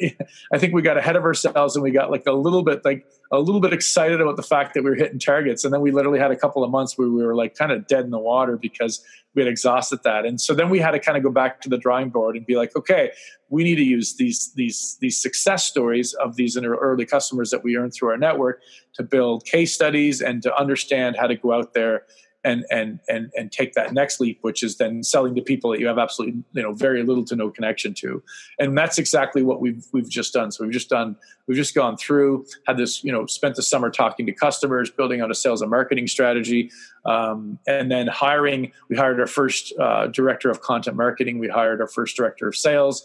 I 0.52 0.58
think 0.58 0.74
we 0.74 0.82
got 0.82 0.98
ahead 0.98 1.16
of 1.16 1.24
ourselves 1.24 1.76
and 1.76 1.84
we 1.84 1.92
got 1.92 2.12
like 2.12 2.26
a 2.28 2.34
little 2.34 2.64
bit 2.64 2.84
like 2.86 3.06
a 3.32 3.40
little 3.40 3.62
bit 3.62 3.74
excited 3.74 4.22
about 4.22 4.36
the 4.36 4.44
fact 4.44 4.74
that 4.74 4.84
we 4.84 4.90
were 4.90 4.96
hitting 4.96 5.20
targets, 5.20 5.64
and 5.64 5.74
then 5.74 5.82
we 5.82 5.92
literally 5.92 6.20
had 6.20 6.32
a 6.32 6.36
couple 6.36 6.64
of 6.64 6.72
months 6.72 6.98
where 6.98 7.10
we 7.10 7.24
were 7.24 7.36
like 7.36 7.56
kind 7.56 7.72
of 7.72 7.88
dead 7.88 8.06
in 8.06 8.12
the 8.12 8.20
water 8.20 8.58
because 8.58 9.04
we 9.36 9.42
had 9.42 9.50
exhausted 9.50 10.00
that. 10.04 10.26
And 10.26 10.40
so 10.40 10.54
then 10.54 10.70
we 10.70 10.78
had 10.78 10.92
to 10.92 11.00
kind 11.00 11.18
of 11.18 11.24
go 11.24 11.32
back 11.32 11.60
to 11.62 11.70
the 11.70 11.78
drawing 11.78 12.10
board 12.10 12.36
and 12.36 12.46
be 12.46 12.56
like 12.56 12.76
okay 12.76 13.12
we 13.54 13.64
need 13.64 13.76
to 13.76 13.84
use 13.84 14.16
these 14.16 14.52
these 14.56 14.98
these 15.00 15.22
success 15.22 15.66
stories 15.68 16.14
of 16.16 16.36
these 16.36 16.58
early 16.58 17.06
customers 17.06 17.52
that 17.52 17.64
we 17.64 17.78
earned 17.78 17.94
through 17.94 18.10
our 18.10 18.18
network 18.18 18.62
to 18.96 19.04
build 19.04 19.46
case 19.46 19.74
studies 19.74 20.22
and 20.22 20.42
to 20.42 20.54
understand 20.60 21.16
how 21.16 21.28
to 21.28 21.36
go 21.36 21.54
out 21.54 21.76
there 21.76 22.04
and 22.44 22.66
and 22.72 23.00
and 23.08 23.32
and 23.36 23.52
take 23.52 23.74
that 23.74 23.94
next 23.94 24.20
leap 24.20 24.40
which 24.42 24.64
is 24.64 24.78
then 24.78 25.04
selling 25.04 25.36
to 25.36 25.42
people 25.42 25.72
that 25.72 25.80
you 25.80 25.88
have 25.88 25.98
absolutely 25.98 26.44
you 26.52 26.62
know 26.62 26.74
very 26.74 27.04
little 27.04 27.24
to 27.26 27.36
no 27.36 27.50
connection 27.50 27.94
to. 27.94 28.22
And 28.60 28.78
that's 28.78 28.98
exactly 28.98 29.44
what 29.44 29.62
we've 29.62 29.86
we've 29.92 30.10
just 30.10 30.34
done. 30.34 30.52
So 30.52 30.64
we've 30.64 30.74
just 30.74 30.90
done 30.90 31.16
we've 31.48 31.58
just 31.58 31.76
gone 31.76 31.98
through 31.98 32.46
had 32.68 32.78
this 32.78 33.04
you 33.04 33.12
know 33.12 33.26
spent 33.26 33.56
the 33.56 33.64
summer 33.64 33.90
talking 33.90 34.26
to 34.26 34.32
customers 34.32 34.90
building 34.90 35.22
out 35.22 35.32
a 35.32 35.36
sales 35.36 35.62
and 35.62 35.72
marketing 35.72 36.08
strategy 36.08 36.72
um, 37.06 37.60
and 37.68 37.92
then 37.92 38.08
hiring. 38.08 38.72
We 38.90 38.96
hired 38.96 39.20
our 39.20 39.28
first 39.28 39.74
uh, 39.80 40.08
director 40.08 40.50
of 40.50 40.62
content 40.62 40.98
marketing. 40.98 41.40
We 41.40 41.48
hired 41.48 41.82
our 41.82 41.88
first 41.88 42.16
director 42.16 42.48
of 42.48 42.56
sales 42.56 43.04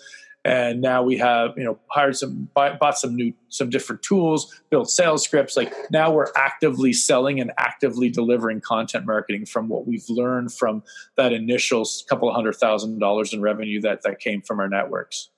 and 0.49 0.81
now 0.81 1.03
we 1.03 1.17
have 1.17 1.53
you 1.57 1.65
know 1.65 1.79
hired 1.89 2.17
some 2.17 2.49
bought 2.55 2.99
some 2.99 3.15
new 3.15 3.33
some 3.51 3.69
different 3.69 4.03
tools 4.03 4.61
built 4.71 4.91
sales 4.91 5.23
scripts 5.23 5.57
like 5.57 5.73
now 5.91 6.11
we're 6.11 6.33
actively 6.37 6.93
selling 6.93 7.39
and 7.39 7.53
actively 7.59 8.09
delivering 8.09 8.61
content 8.61 9.05
marketing 9.05 9.45
from 9.45 9.69
what 9.69 9.87
we've 9.87 10.09
learned 10.09 10.53
from 10.53 10.83
that 11.17 11.33
initial 11.33 11.87
couple 12.09 12.33
hundred 12.33 12.55
thousand 12.57 12.99
dollars 12.99 13.33
in 13.33 13.43
revenue 13.43 13.81
that 13.81 14.03
that 14.03 14.19
came 14.21 14.41
from 14.41 14.59
our 14.59 14.69
networks 14.69 15.31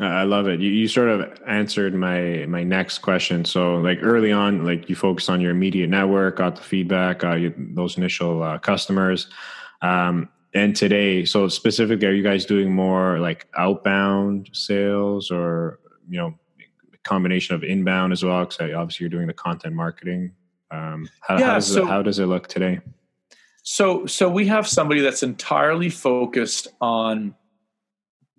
I 0.00 0.22
love 0.22 0.48
it. 0.48 0.58
You, 0.58 0.70
you 0.70 0.88
sort 0.88 1.08
of 1.10 1.38
answered 1.46 1.94
my 1.94 2.46
my 2.48 2.64
next 2.64 3.00
question. 3.00 3.44
So, 3.44 3.76
like 3.76 3.98
early 4.00 4.32
on, 4.32 4.64
like 4.64 4.88
you 4.88 4.96
focused 4.96 5.28
on 5.28 5.38
your 5.38 5.50
immediate 5.50 5.90
network, 5.90 6.36
got 6.36 6.56
the 6.56 6.62
feedback, 6.62 7.22
uh, 7.22 7.34
you, 7.34 7.54
those 7.58 7.98
initial 7.98 8.42
uh, 8.42 8.58
customers. 8.58 9.28
Um, 9.82 10.30
and 10.54 10.76
today 10.76 11.24
so 11.24 11.48
specifically 11.48 12.06
are 12.06 12.12
you 12.12 12.22
guys 12.22 12.44
doing 12.44 12.72
more 12.72 13.18
like 13.18 13.48
outbound 13.56 14.50
sales 14.52 15.30
or 15.30 15.78
you 16.08 16.18
know 16.18 16.34
combination 17.02 17.54
of 17.54 17.64
inbound 17.64 18.12
as 18.12 18.24
well? 18.24 18.44
Because 18.44 18.72
obviously 18.74 19.04
you're 19.04 19.10
doing 19.10 19.26
the 19.26 19.32
content 19.32 19.74
marketing. 19.74 20.32
Um, 20.70 21.08
how, 21.20 21.38
yeah, 21.38 21.46
how, 21.46 21.54
does 21.54 21.72
so, 21.72 21.82
it, 21.82 21.88
how 21.88 22.02
does 22.02 22.18
it 22.18 22.26
look 22.26 22.48
today? 22.48 22.80
So 23.62 24.06
so 24.06 24.28
we 24.28 24.46
have 24.46 24.66
somebody 24.66 25.00
that's 25.00 25.22
entirely 25.22 25.90
focused 25.90 26.68
on 26.80 27.34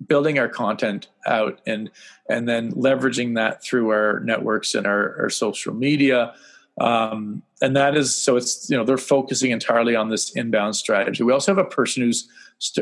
building 0.05 0.37
our 0.37 0.49
content 0.49 1.07
out 1.25 1.61
and 1.65 1.89
and 2.29 2.47
then 2.47 2.73
leveraging 2.73 3.35
that 3.35 3.63
through 3.63 3.89
our 3.89 4.19
networks 4.21 4.75
and 4.75 4.85
our, 4.85 5.21
our 5.21 5.29
social 5.29 5.73
media 5.73 6.33
um, 6.79 7.43
and 7.61 7.75
that 7.75 7.95
is 7.95 8.13
so 8.15 8.35
it's 8.35 8.69
you 8.69 8.77
know 8.77 8.83
they're 8.83 8.97
focusing 8.97 9.51
entirely 9.51 9.95
on 9.95 10.09
this 10.09 10.31
inbound 10.35 10.75
strategy. 10.75 11.23
We 11.23 11.31
also 11.31 11.53
have 11.53 11.63
a 11.63 11.69
person 11.69 12.03
who's 12.03 12.27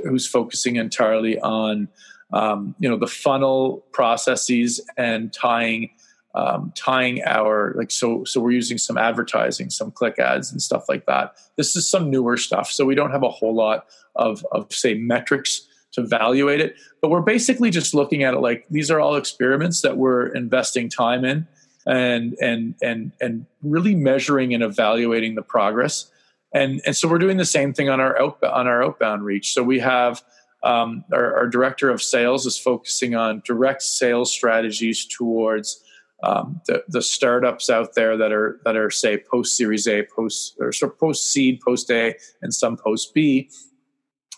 who's 0.04 0.28
focusing 0.28 0.78
entirely 0.78 1.40
on 1.40 1.88
um, 2.34 2.76
you 2.80 2.90
know 2.90 2.98
the 2.98 3.08
funnel 3.08 3.86
processes 3.92 4.80
and 4.98 5.34
tying 5.34 5.90
um, 6.34 6.72
tying 6.76 7.22
our 7.26 7.74
like 7.78 7.92
so 7.92 8.24
so 8.24 8.40
we're 8.40 8.52
using 8.52 8.78
some 8.78 8.98
advertising 8.98 9.70
some 9.70 9.92
click 9.92 10.18
ads 10.18 10.52
and 10.52 10.62
stuff 10.62 10.86
like 10.88 11.06
that 11.06 11.36
this 11.58 11.76
is 11.76 11.90
some 11.90 12.10
newer 12.10 12.38
stuff 12.38 12.72
so 12.72 12.86
we 12.86 12.96
don't 12.96 13.12
have 13.12 13.24
a 13.24 13.30
whole 13.30 13.54
lot 13.54 13.88
of 14.16 14.46
of 14.54 14.72
say 14.72 14.94
metrics 14.94 15.68
to 15.92 16.00
evaluate 16.00 16.62
it 16.62 16.78
but 17.02 17.10
we're 17.10 17.20
basically 17.20 17.70
just 17.70 17.94
looking 17.94 18.24
at 18.24 18.34
it 18.34 18.40
like 18.40 18.66
these 18.70 18.90
are 18.90 19.02
all 19.02 19.18
experiments 19.18 19.82
that 19.82 19.98
we're 19.98 20.28
investing 20.28 20.88
time 20.88 21.26
in 21.26 21.46
and 21.86 22.36
and 22.42 22.76
and 22.82 23.12
and 23.22 23.46
really 23.64 23.96
measuring 23.96 24.54
and 24.54 24.64
evaluating 24.64 25.36
the 25.36 25.42
progress. 25.42 26.10
And 26.54 26.82
and 26.86 26.96
so 26.96 27.08
we're 27.08 27.18
doing 27.18 27.38
the 27.38 27.46
same 27.46 27.74
thing 27.74 27.90
on 27.90 28.00
our 28.00 28.20
outbound, 28.22 28.54
on 28.54 28.68
our 28.68 28.84
outbound 28.84 29.24
reach. 29.24 29.54
So 29.54 29.64
we 29.64 29.80
have 29.80 30.24
um, 30.64 31.04
our, 31.12 31.38
our, 31.38 31.48
director 31.48 31.90
of 31.90 32.04
sales 32.04 32.46
is 32.46 32.56
focusing 32.56 33.16
on 33.16 33.42
direct 33.44 33.82
sales 33.82 34.32
strategies 34.32 35.06
towards 35.08 35.82
um, 36.24 36.62
the, 36.68 36.84
the 36.88 37.02
startups 37.02 37.68
out 37.68 37.96
there 37.96 38.16
that 38.16 38.32
are 38.32 38.60
that 38.64 38.76
are 38.76 38.92
say 38.92 39.18
post 39.18 39.58
Series 39.58 39.88
A, 39.88 40.04
post 40.16 40.56
or 40.60 40.72
so 40.72 40.88
post 40.88 41.32
seed, 41.32 41.62
post 41.62 41.90
A, 41.90 42.16
and 42.44 42.54
some 42.54 42.78
post 42.78 43.14
B, 43.16 43.50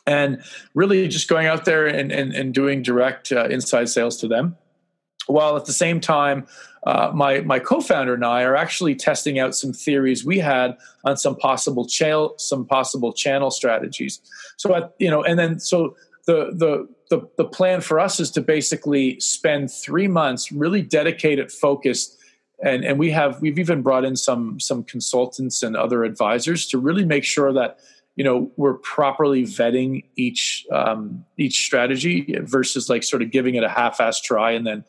and 0.08 0.42
really 0.74 1.10
just 1.10 1.28
going 1.28 1.48
out 1.48 1.66
there 1.66 1.88
and 1.88 2.10
and, 2.12 2.34
and 2.34 2.54
doing 2.54 2.84
direct 2.84 3.34
uh, 3.34 3.46
inside 3.46 3.90
sales 3.90 4.16
to 4.18 4.28
them 4.30 4.56
while 5.28 5.56
at 5.56 5.66
the 5.66 5.74
same 5.74 6.00
time 6.00 6.46
uh, 6.86 7.12
my 7.14 7.42
my 7.42 7.60
co-founder 7.60 8.14
and 8.14 8.26
I 8.26 8.44
are 8.44 8.56
actually 8.56 8.96
testing 8.96 9.40
out 9.40 9.56
some 9.56 9.72
theories 9.72 10.26
we 10.26 10.40
had 10.40 10.78
on 11.06 11.18
some 11.18 11.36
possible 11.36 11.88
channel 11.88 12.36
some 12.38 12.66
possible 12.66 13.14
channel 13.14 13.52
strategies. 13.52 14.20
So 14.58 14.92
you 15.00 15.10
know, 15.10 15.24
and 15.24 15.40
then 15.40 15.60
so 15.60 15.96
the 16.26 16.52
the 16.54 16.88
the 17.10 17.28
the 17.38 17.46
plan 17.46 17.82
for 17.82 18.00
us 18.00 18.20
is 18.20 18.32
to 18.32 18.42
basically 18.42 19.20
spend 19.20 19.72
three 19.72 20.08
months 20.08 20.52
really 20.52 20.82
dedicated, 20.82 21.52
focused. 21.52 22.18
And, 22.64 22.86
and 22.86 22.98
we 22.98 23.12
have 23.12 23.42
we've 23.42 23.60
even 23.60 23.82
brought 23.82 24.06
in 24.06 24.16
some 24.16 24.60
some 24.60 24.84
consultants 24.84 25.64
and 25.64 25.76
other 25.76 26.04
advisors 26.04 26.66
to 26.68 26.78
really 26.78 27.04
make 27.04 27.26
sure 27.26 27.52
that 27.52 27.80
you 28.16 28.24
know 28.24 28.52
we're 28.58 28.76
properly 28.76 29.44
vetting 29.44 30.06
each 30.16 30.66
um, 30.72 31.26
each 31.38 31.66
strategy 31.66 32.38
versus 32.42 32.90
like 32.90 33.04
sort 33.04 33.22
of 33.22 33.32
giving 33.32 33.56
it 33.56 33.64
a 33.64 33.70
half-ass 33.70 34.22
try 34.22 34.52
and 34.52 34.66
then 34.66 34.86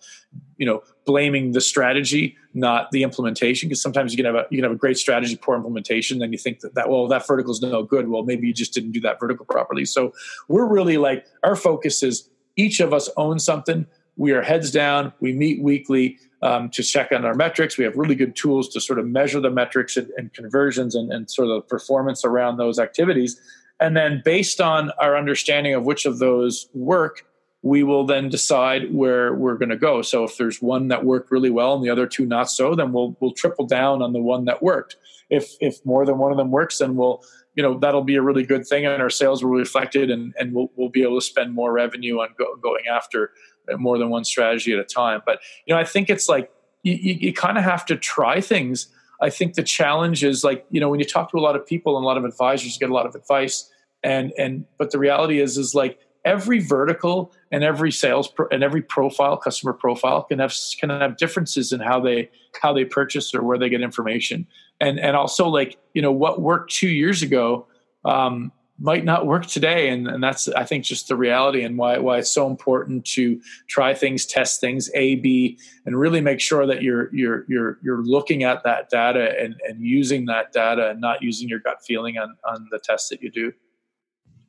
you 0.56 0.66
know 0.66 0.82
blaming 1.04 1.52
the 1.52 1.60
strategy 1.60 2.36
not 2.54 2.90
the 2.92 3.02
implementation 3.02 3.68
because 3.68 3.82
sometimes 3.82 4.12
you 4.12 4.16
can 4.16 4.26
have 4.26 4.34
a 4.34 4.46
you 4.50 4.58
can 4.58 4.64
have 4.64 4.72
a 4.72 4.78
great 4.78 4.96
strategy 4.96 5.36
poor 5.36 5.56
implementation 5.56 6.18
then 6.18 6.32
you 6.32 6.38
think 6.38 6.60
that, 6.60 6.74
that 6.74 6.88
well 6.88 7.06
that 7.06 7.26
vertical 7.26 7.52
is 7.52 7.60
no 7.60 7.82
good 7.82 8.08
well 8.08 8.22
maybe 8.22 8.46
you 8.46 8.52
just 8.52 8.72
didn't 8.72 8.92
do 8.92 9.00
that 9.00 9.18
vertical 9.20 9.44
properly 9.46 9.84
so 9.84 10.12
we're 10.48 10.66
really 10.66 10.96
like 10.96 11.26
our 11.42 11.56
focus 11.56 12.02
is 12.02 12.28
each 12.56 12.80
of 12.80 12.92
us 12.92 13.10
own 13.16 13.38
something 13.38 13.86
we 14.16 14.32
are 14.32 14.42
heads 14.42 14.70
down 14.70 15.12
we 15.20 15.32
meet 15.32 15.62
weekly 15.62 16.18
um, 16.44 16.68
to 16.70 16.82
check 16.82 17.10
on 17.10 17.24
our 17.24 17.34
metrics. 17.34 17.78
We 17.78 17.84
have 17.84 17.96
really 17.96 18.14
good 18.14 18.36
tools 18.36 18.68
to 18.70 18.80
sort 18.80 18.98
of 18.98 19.06
measure 19.06 19.40
the 19.40 19.50
metrics 19.50 19.96
and, 19.96 20.10
and 20.18 20.32
conversions 20.32 20.94
and, 20.94 21.10
and 21.10 21.28
sort 21.28 21.48
of 21.48 21.66
performance 21.66 22.22
around 22.22 22.58
those 22.58 22.78
activities. 22.78 23.40
And 23.80 23.96
then, 23.96 24.20
based 24.24 24.60
on 24.60 24.92
our 25.00 25.16
understanding 25.16 25.74
of 25.74 25.84
which 25.84 26.04
of 26.04 26.18
those 26.18 26.68
work, 26.74 27.26
we 27.64 27.82
will 27.82 28.04
then 28.04 28.28
decide 28.28 28.94
where 28.94 29.32
we're 29.32 29.56
going 29.56 29.70
to 29.70 29.76
go. 29.76 30.02
So, 30.02 30.22
if 30.22 30.36
there's 30.36 30.60
one 30.60 30.88
that 30.88 31.04
worked 31.04 31.30
really 31.30 31.48
well 31.48 31.74
and 31.74 31.82
the 31.82 31.88
other 31.88 32.06
two 32.06 32.26
not 32.26 32.50
so, 32.50 32.74
then 32.74 32.92
we'll 32.92 33.16
we'll 33.20 33.32
triple 33.32 33.66
down 33.66 34.02
on 34.02 34.12
the 34.12 34.20
one 34.20 34.44
that 34.44 34.62
worked. 34.62 34.96
If 35.30 35.54
if 35.60 35.84
more 35.84 36.04
than 36.04 36.18
one 36.18 36.30
of 36.30 36.36
them 36.36 36.50
works, 36.50 36.78
then 36.78 36.94
we'll 36.94 37.24
you 37.54 37.62
know 37.62 37.78
that'll 37.78 38.04
be 38.04 38.16
a 38.16 38.22
really 38.22 38.44
good 38.44 38.66
thing, 38.66 38.84
and 38.84 39.00
our 39.00 39.08
sales 39.08 39.42
will 39.42 39.50
reflect 39.50 39.96
it, 39.96 40.10
and 40.10 40.34
and 40.38 40.52
we'll 40.52 40.70
we'll 40.76 40.90
be 40.90 41.02
able 41.02 41.18
to 41.18 41.24
spend 41.24 41.54
more 41.54 41.72
revenue 41.72 42.20
on 42.20 42.28
go, 42.36 42.54
going 42.56 42.86
after 42.86 43.30
uh, 43.72 43.78
more 43.78 43.96
than 43.96 44.10
one 44.10 44.24
strategy 44.24 44.74
at 44.74 44.78
a 44.78 44.84
time. 44.84 45.22
But 45.24 45.38
you 45.66 45.74
know, 45.74 45.80
I 45.80 45.84
think 45.84 46.10
it's 46.10 46.28
like 46.28 46.52
you, 46.82 46.92
you, 46.92 47.14
you 47.14 47.32
kind 47.32 47.56
of 47.56 47.64
have 47.64 47.86
to 47.86 47.96
try 47.96 48.42
things. 48.42 48.88
I 49.22 49.30
think 49.30 49.54
the 49.54 49.62
challenge 49.62 50.22
is 50.22 50.44
like 50.44 50.66
you 50.70 50.80
know 50.80 50.90
when 50.90 51.00
you 51.00 51.06
talk 51.06 51.30
to 51.30 51.38
a 51.38 51.40
lot 51.40 51.56
of 51.56 51.66
people 51.66 51.96
and 51.96 52.04
a 52.04 52.06
lot 52.06 52.18
of 52.18 52.26
advisors, 52.26 52.74
you 52.74 52.78
get 52.78 52.90
a 52.90 52.94
lot 52.94 53.06
of 53.06 53.14
advice, 53.14 53.70
and 54.02 54.34
and 54.36 54.66
but 54.76 54.90
the 54.90 54.98
reality 54.98 55.40
is 55.40 55.56
is 55.56 55.74
like 55.74 55.98
every 56.24 56.60
vertical 56.60 57.32
and 57.50 57.62
every 57.62 57.92
sales 57.92 58.28
pro, 58.28 58.46
and 58.50 58.62
every 58.62 58.82
profile 58.82 59.36
customer 59.36 59.72
profile 59.72 60.22
can 60.22 60.38
have 60.38 60.54
can 60.78 60.90
have 60.90 61.16
differences 61.16 61.72
in 61.72 61.80
how 61.80 62.00
they 62.00 62.30
how 62.60 62.72
they 62.72 62.84
purchase 62.84 63.34
or 63.34 63.42
where 63.42 63.58
they 63.58 63.68
get 63.68 63.82
information. 63.82 64.46
And 64.80 64.98
and 64.98 65.16
also 65.16 65.48
like 65.48 65.78
you 65.92 66.02
know 66.02 66.12
what 66.12 66.40
worked 66.40 66.72
two 66.72 66.88
years 66.88 67.22
ago 67.22 67.66
um, 68.04 68.52
might 68.78 69.04
not 69.04 69.26
work 69.26 69.46
today. 69.46 69.88
And, 69.88 70.08
and 70.08 70.22
that's 70.22 70.48
i 70.48 70.64
think 70.64 70.84
just 70.84 71.08
the 71.08 71.16
reality 71.16 71.62
and 71.62 71.78
why, 71.78 71.98
why 71.98 72.18
it's 72.18 72.30
so 72.30 72.46
important 72.48 73.04
to 73.04 73.40
try 73.68 73.94
things 73.94 74.26
test 74.26 74.60
things 74.60 74.90
a 74.94 75.16
b 75.16 75.58
and 75.86 75.98
really 75.98 76.20
make 76.20 76.40
sure 76.40 76.66
that 76.66 76.82
you're 76.82 77.14
you're 77.14 77.44
you're 77.48 77.78
you're 77.82 78.02
looking 78.02 78.42
at 78.42 78.64
that 78.64 78.90
data 78.90 79.34
and, 79.40 79.54
and 79.68 79.80
using 79.80 80.26
that 80.26 80.52
data 80.52 80.90
and 80.90 81.00
not 81.00 81.22
using 81.22 81.48
your 81.48 81.60
gut 81.60 81.78
feeling 81.86 82.18
on 82.18 82.36
on 82.44 82.66
the 82.70 82.78
tests 82.78 83.08
that 83.10 83.22
you 83.22 83.30
do 83.30 83.52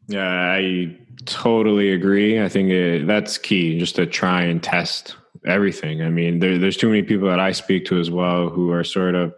yeah 0.08 0.52
i 0.52 0.96
totally 1.26 1.92
agree 1.92 2.42
i 2.42 2.50
think 2.50 2.70
it, 2.70 3.08
that's 3.08 3.38
key 3.38 3.80
just 3.80 3.96
to 3.96 4.06
try 4.06 4.42
and 4.42 4.62
test 4.62 5.16
everything 5.46 6.02
i 6.02 6.10
mean 6.10 6.40
there, 6.40 6.58
there's 6.58 6.78
too 6.78 6.90
many 6.90 7.04
people 7.04 7.28
that 7.28 7.40
i 7.40 7.52
speak 7.52 7.86
to 7.86 8.00
as 8.00 8.12
well 8.12 8.50
who 8.50 8.72
are 8.72 8.84
sort 8.84 9.16
of 9.16 9.34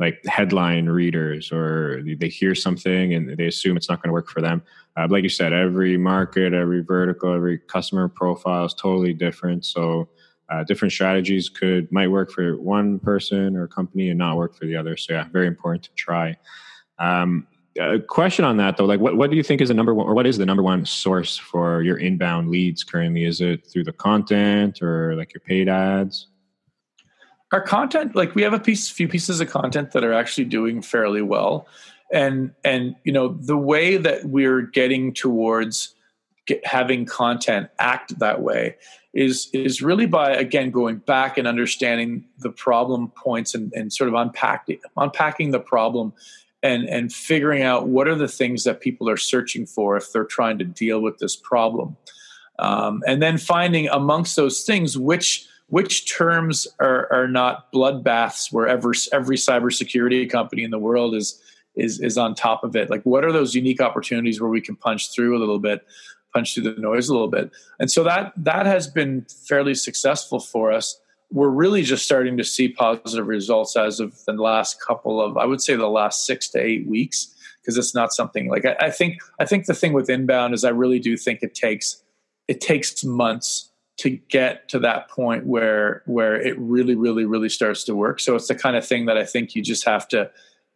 like 0.00 0.24
headline 0.24 0.86
readers 0.86 1.52
or 1.52 2.02
they 2.18 2.28
hear 2.28 2.54
something 2.54 3.12
and 3.12 3.36
they 3.36 3.46
assume 3.46 3.76
it's 3.76 3.88
not 3.90 4.02
going 4.02 4.08
to 4.08 4.14
work 4.14 4.28
for 4.28 4.40
them. 4.40 4.62
Uh, 4.96 5.06
like 5.10 5.22
you 5.22 5.28
said, 5.28 5.52
every 5.52 5.98
market, 5.98 6.54
every 6.54 6.80
vertical, 6.80 7.34
every 7.34 7.58
customer 7.58 8.08
profile 8.08 8.64
is 8.64 8.72
totally 8.72 9.12
different. 9.12 9.64
So 9.64 10.08
uh, 10.48 10.64
different 10.64 10.92
strategies 10.92 11.50
could 11.50 11.92
might 11.92 12.08
work 12.08 12.32
for 12.32 12.58
one 12.58 12.98
person 12.98 13.56
or 13.56 13.68
company 13.68 14.08
and 14.08 14.18
not 14.18 14.38
work 14.38 14.56
for 14.56 14.64
the 14.64 14.74
other. 14.74 14.96
So 14.96 15.12
yeah, 15.12 15.28
very 15.30 15.46
important 15.46 15.84
to 15.84 15.90
try. 15.94 16.34
Um, 16.98 17.46
a 17.78 18.00
question 18.00 18.44
on 18.44 18.56
that 18.56 18.76
though, 18.76 18.84
like 18.84 19.00
what, 19.00 19.16
what 19.16 19.30
do 19.30 19.36
you 19.36 19.42
think 19.42 19.60
is 19.60 19.68
the 19.68 19.74
number 19.74 19.94
one 19.94 20.06
or 20.06 20.14
what 20.14 20.26
is 20.26 20.38
the 20.38 20.46
number 20.46 20.62
one 20.62 20.84
source 20.84 21.36
for 21.36 21.82
your 21.82 21.98
inbound 21.98 22.50
leads 22.50 22.82
currently? 22.84 23.24
Is 23.24 23.40
it 23.40 23.66
through 23.66 23.84
the 23.84 23.92
content 23.92 24.82
or 24.82 25.14
like 25.16 25.32
your 25.34 25.40
paid 25.40 25.68
ads? 25.68 26.26
our 27.52 27.60
content 27.60 28.14
like 28.14 28.34
we 28.34 28.42
have 28.42 28.52
a 28.52 28.60
piece 28.60 28.88
few 28.88 29.08
pieces 29.08 29.40
of 29.40 29.50
content 29.50 29.92
that 29.92 30.04
are 30.04 30.12
actually 30.12 30.44
doing 30.44 30.80
fairly 30.82 31.22
well 31.22 31.66
and 32.12 32.52
and 32.64 32.94
you 33.04 33.12
know 33.12 33.36
the 33.40 33.56
way 33.56 33.96
that 33.96 34.24
we're 34.24 34.62
getting 34.62 35.12
towards 35.12 35.94
get, 36.46 36.64
having 36.66 37.04
content 37.04 37.68
act 37.78 38.18
that 38.18 38.42
way 38.42 38.76
is 39.12 39.48
is 39.52 39.82
really 39.82 40.06
by 40.06 40.30
again 40.30 40.70
going 40.70 40.96
back 40.98 41.36
and 41.38 41.48
understanding 41.48 42.24
the 42.38 42.50
problem 42.50 43.08
points 43.16 43.54
and, 43.54 43.72
and 43.74 43.92
sort 43.92 44.08
of 44.08 44.14
unpacking 44.14 44.78
unpacking 44.96 45.50
the 45.50 45.60
problem 45.60 46.12
and 46.62 46.88
and 46.88 47.12
figuring 47.12 47.62
out 47.62 47.88
what 47.88 48.06
are 48.06 48.14
the 48.14 48.28
things 48.28 48.64
that 48.64 48.80
people 48.80 49.08
are 49.08 49.16
searching 49.16 49.66
for 49.66 49.96
if 49.96 50.12
they're 50.12 50.24
trying 50.24 50.58
to 50.58 50.64
deal 50.64 51.00
with 51.00 51.18
this 51.18 51.36
problem 51.36 51.96
um, 52.58 53.02
and 53.06 53.22
then 53.22 53.38
finding 53.38 53.88
amongst 53.88 54.36
those 54.36 54.62
things 54.62 54.98
which 54.98 55.48
which 55.70 56.12
terms 56.12 56.66
are, 56.80 57.10
are 57.12 57.28
not 57.28 57.72
bloodbaths 57.72 58.52
where 58.52 58.66
every, 58.66 58.94
every 59.12 59.36
cybersecurity 59.36 60.28
company 60.28 60.64
in 60.64 60.72
the 60.72 60.78
world 60.78 61.14
is, 61.14 61.40
is, 61.76 62.00
is 62.00 62.18
on 62.18 62.34
top 62.34 62.64
of 62.64 62.74
it? 62.74 62.90
Like, 62.90 63.02
what 63.04 63.24
are 63.24 63.32
those 63.32 63.54
unique 63.54 63.80
opportunities 63.80 64.40
where 64.40 64.50
we 64.50 64.60
can 64.60 64.74
punch 64.74 65.12
through 65.12 65.36
a 65.36 65.38
little 65.38 65.60
bit, 65.60 65.86
punch 66.34 66.54
through 66.54 66.64
the 66.64 66.80
noise 66.80 67.08
a 67.08 67.12
little 67.12 67.28
bit? 67.28 67.52
And 67.78 67.88
so 67.88 68.02
that, 68.02 68.32
that 68.36 68.66
has 68.66 68.88
been 68.88 69.24
fairly 69.46 69.74
successful 69.74 70.40
for 70.40 70.72
us. 70.72 71.00
We're 71.32 71.48
really 71.48 71.82
just 71.82 72.04
starting 72.04 72.36
to 72.38 72.44
see 72.44 72.68
positive 72.68 73.26
results 73.26 73.76
as 73.76 74.00
of 74.00 74.14
the 74.26 74.32
last 74.32 74.80
couple 74.80 75.20
of, 75.20 75.36
I 75.36 75.44
would 75.44 75.60
say 75.60 75.76
the 75.76 75.88
last 75.88 76.26
six 76.26 76.48
to 76.50 76.60
eight 76.60 76.86
weeks, 76.86 77.34
because 77.60 77.76
it's 77.76 77.94
not 77.94 78.12
something 78.12 78.48
like 78.48 78.64
I, 78.64 78.76
I 78.80 78.90
think, 78.90 79.18
I 79.38 79.44
think 79.44 79.66
the 79.66 79.74
thing 79.74 79.92
with 79.92 80.10
inbound 80.10 80.54
is 80.54 80.64
I 80.64 80.70
really 80.70 80.98
do 80.98 81.16
think 81.16 81.42
it 81.42 81.54
takes, 81.54 82.02
it 82.48 82.60
takes 82.60 83.04
months 83.04 83.70
to 83.98 84.10
get 84.30 84.66
to 84.70 84.78
that 84.78 85.10
point 85.10 85.44
where 85.44 86.02
where 86.06 86.40
it 86.40 86.58
really 86.58 86.94
really 86.94 87.26
really 87.26 87.50
starts 87.50 87.84
to 87.84 87.94
work. 87.94 88.18
So 88.18 88.34
it's 88.34 88.48
the 88.48 88.54
kind 88.54 88.74
of 88.74 88.86
thing 88.86 89.04
that 89.04 89.18
i 89.18 89.26
think 89.26 89.54
you 89.54 89.60
just 89.60 89.84
have 89.84 90.08
to 90.08 90.30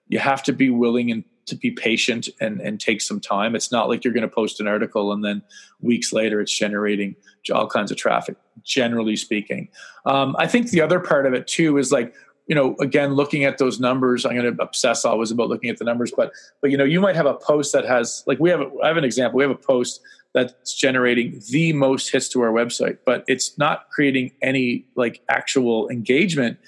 you 0.08 0.18
have 0.18 0.42
to 0.42 0.52
be 0.52 0.68
willing 0.68 1.10
and 1.10 1.24
to 1.46 1.57
be 1.57 1.70
patient 1.70 2.28
and 2.40 2.61
and 2.61 2.80
take 2.80 3.00
some 3.00 3.20
time. 3.20 3.54
It's 3.54 3.72
not 3.72 3.88
like 3.88 4.04
you're 4.04 4.14
going 4.14 4.28
to 4.28 4.35
post 4.35 4.61
an 4.61 4.66
article 4.66 5.12
and 5.12 5.24
then 5.24 5.42
weeks 5.80 6.12
later 6.12 6.40
it's 6.40 6.57
generating 6.57 7.16
all 7.52 7.66
kinds 7.66 7.90
of 7.90 7.96
traffic 7.96 8.37
generally 8.62 9.16
speaking. 9.16 9.68
Um, 10.07 10.37
i 10.38 10.46
think 10.46 10.70
the 10.70 10.80
other 10.80 11.00
part 11.00 11.26
of 11.26 11.35
it 11.35 11.46
too 11.46 11.78
is 11.78 11.92
like 11.92 12.14
you 12.46 12.54
know 12.54 12.76
again 12.80 13.14
looking 13.14 13.44
at 13.44 13.59
those 13.59 13.80
numbers 13.80 14.26
i'm 14.26 14.37
going 14.37 14.54
to 14.54 14.62
obsess 14.62 15.04
always 15.04 15.30
about 15.30 15.48
looking 15.48 15.70
at 15.70 15.78
the 15.78 15.85
numbers 15.85 16.12
but 16.14 16.30
but 16.61 16.70
you 16.70 16.76
know 16.76 16.85
you 16.85 17.00
might 17.00 17.16
have 17.16 17.26
a 17.26 17.35
post 17.35 17.72
that 17.72 17.85
has 17.85 18.22
like 18.26 18.38
we 18.38 18.50
have 18.50 18.61
a, 18.61 18.70
I 18.83 18.88
have 18.88 18.96
an 18.98 19.04
example 19.04 19.38
we 19.38 19.44
have 19.44 19.50
a 19.50 19.54
post 19.54 20.00
that's 20.35 20.74
generating 20.74 21.40
the 21.50 21.72
most 21.72 22.11
hits 22.11 22.28
to 22.28 22.42
our 22.42 22.50
website 22.50 22.98
but 23.07 23.24
it's 23.28 23.57
not 23.57 23.88
creating 23.90 24.33
any 24.42 24.85
like 24.94 25.22
actual 25.28 25.88
engagement. 25.88 26.59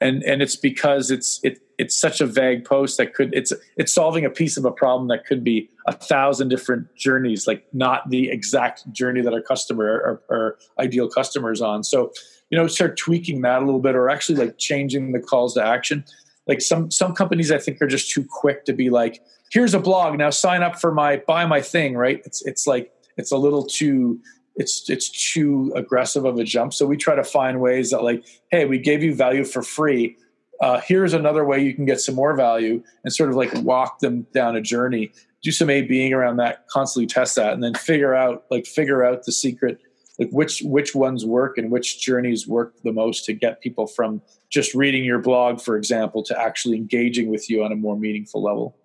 And 0.00 0.22
and 0.24 0.42
it's 0.42 0.56
because 0.56 1.10
it's 1.10 1.40
it 1.42 1.60
it's 1.78 1.98
such 1.98 2.20
a 2.20 2.26
vague 2.26 2.64
post 2.64 2.98
that 2.98 3.14
could 3.14 3.34
it's 3.34 3.52
it's 3.76 3.92
solving 3.92 4.24
a 4.24 4.30
piece 4.30 4.56
of 4.56 4.64
a 4.64 4.70
problem 4.70 5.08
that 5.08 5.24
could 5.24 5.42
be 5.42 5.68
a 5.86 5.92
thousand 5.92 6.48
different 6.48 6.86
journeys 6.96 7.46
like 7.46 7.64
not 7.72 8.08
the 8.10 8.30
exact 8.30 8.90
journey 8.92 9.20
that 9.20 9.32
our 9.32 9.42
customer 9.42 9.84
or, 9.84 10.22
or 10.28 10.58
ideal 10.78 11.08
customers 11.08 11.60
on 11.60 11.82
so 11.82 12.12
you 12.50 12.58
know 12.58 12.66
start 12.66 12.96
tweaking 12.96 13.42
that 13.42 13.62
a 13.62 13.64
little 13.64 13.80
bit 13.80 13.94
or 13.94 14.08
actually 14.08 14.36
like 14.36 14.58
changing 14.58 15.12
the 15.12 15.20
calls 15.20 15.54
to 15.54 15.64
action 15.64 16.04
like 16.46 16.60
some 16.60 16.90
some 16.90 17.14
companies 17.14 17.50
i 17.50 17.58
think 17.58 17.80
are 17.82 17.86
just 17.86 18.10
too 18.10 18.24
quick 18.28 18.64
to 18.64 18.72
be 18.72 18.90
like 18.90 19.22
here's 19.50 19.74
a 19.74 19.80
blog 19.80 20.16
now 20.18 20.30
sign 20.30 20.62
up 20.62 20.80
for 20.80 20.92
my 20.92 21.16
buy 21.26 21.44
my 21.46 21.60
thing 21.60 21.96
right 21.96 22.22
it's 22.24 22.44
it's 22.46 22.66
like 22.66 22.92
it's 23.16 23.32
a 23.32 23.36
little 23.36 23.64
too 23.64 24.20
it's 24.56 24.88
it's 24.88 25.32
too 25.32 25.72
aggressive 25.74 26.24
of 26.24 26.38
a 26.38 26.44
jump. 26.44 26.72
So 26.72 26.86
we 26.86 26.96
try 26.96 27.14
to 27.14 27.24
find 27.24 27.60
ways 27.60 27.90
that 27.90 28.02
like, 28.02 28.24
hey, 28.50 28.64
we 28.64 28.78
gave 28.78 29.02
you 29.02 29.14
value 29.14 29.44
for 29.44 29.62
free. 29.62 30.16
Uh, 30.60 30.80
here's 30.80 31.12
another 31.12 31.44
way 31.44 31.62
you 31.62 31.74
can 31.74 31.84
get 31.84 32.00
some 32.00 32.14
more 32.14 32.34
value, 32.36 32.82
and 33.02 33.12
sort 33.12 33.30
of 33.30 33.36
like 33.36 33.52
walk 33.62 33.98
them 34.00 34.26
down 34.32 34.56
a 34.56 34.60
journey. 34.60 35.12
Do 35.42 35.50
some 35.50 35.68
A 35.68 35.82
being 35.82 36.12
around 36.12 36.36
that, 36.38 36.66
constantly 36.68 37.06
test 37.06 37.36
that, 37.36 37.52
and 37.52 37.62
then 37.62 37.74
figure 37.74 38.14
out 38.14 38.44
like 38.50 38.66
figure 38.66 39.04
out 39.04 39.24
the 39.24 39.32
secret, 39.32 39.78
like 40.18 40.30
which 40.30 40.62
which 40.64 40.94
ones 40.94 41.26
work 41.26 41.58
and 41.58 41.70
which 41.70 42.00
journeys 42.00 42.48
work 42.48 42.74
the 42.82 42.92
most 42.92 43.24
to 43.26 43.32
get 43.32 43.60
people 43.60 43.86
from 43.86 44.22
just 44.48 44.74
reading 44.74 45.04
your 45.04 45.18
blog, 45.18 45.60
for 45.60 45.76
example, 45.76 46.22
to 46.22 46.40
actually 46.40 46.76
engaging 46.76 47.28
with 47.28 47.50
you 47.50 47.64
on 47.64 47.72
a 47.72 47.76
more 47.76 47.98
meaningful 47.98 48.42
level. 48.42 48.76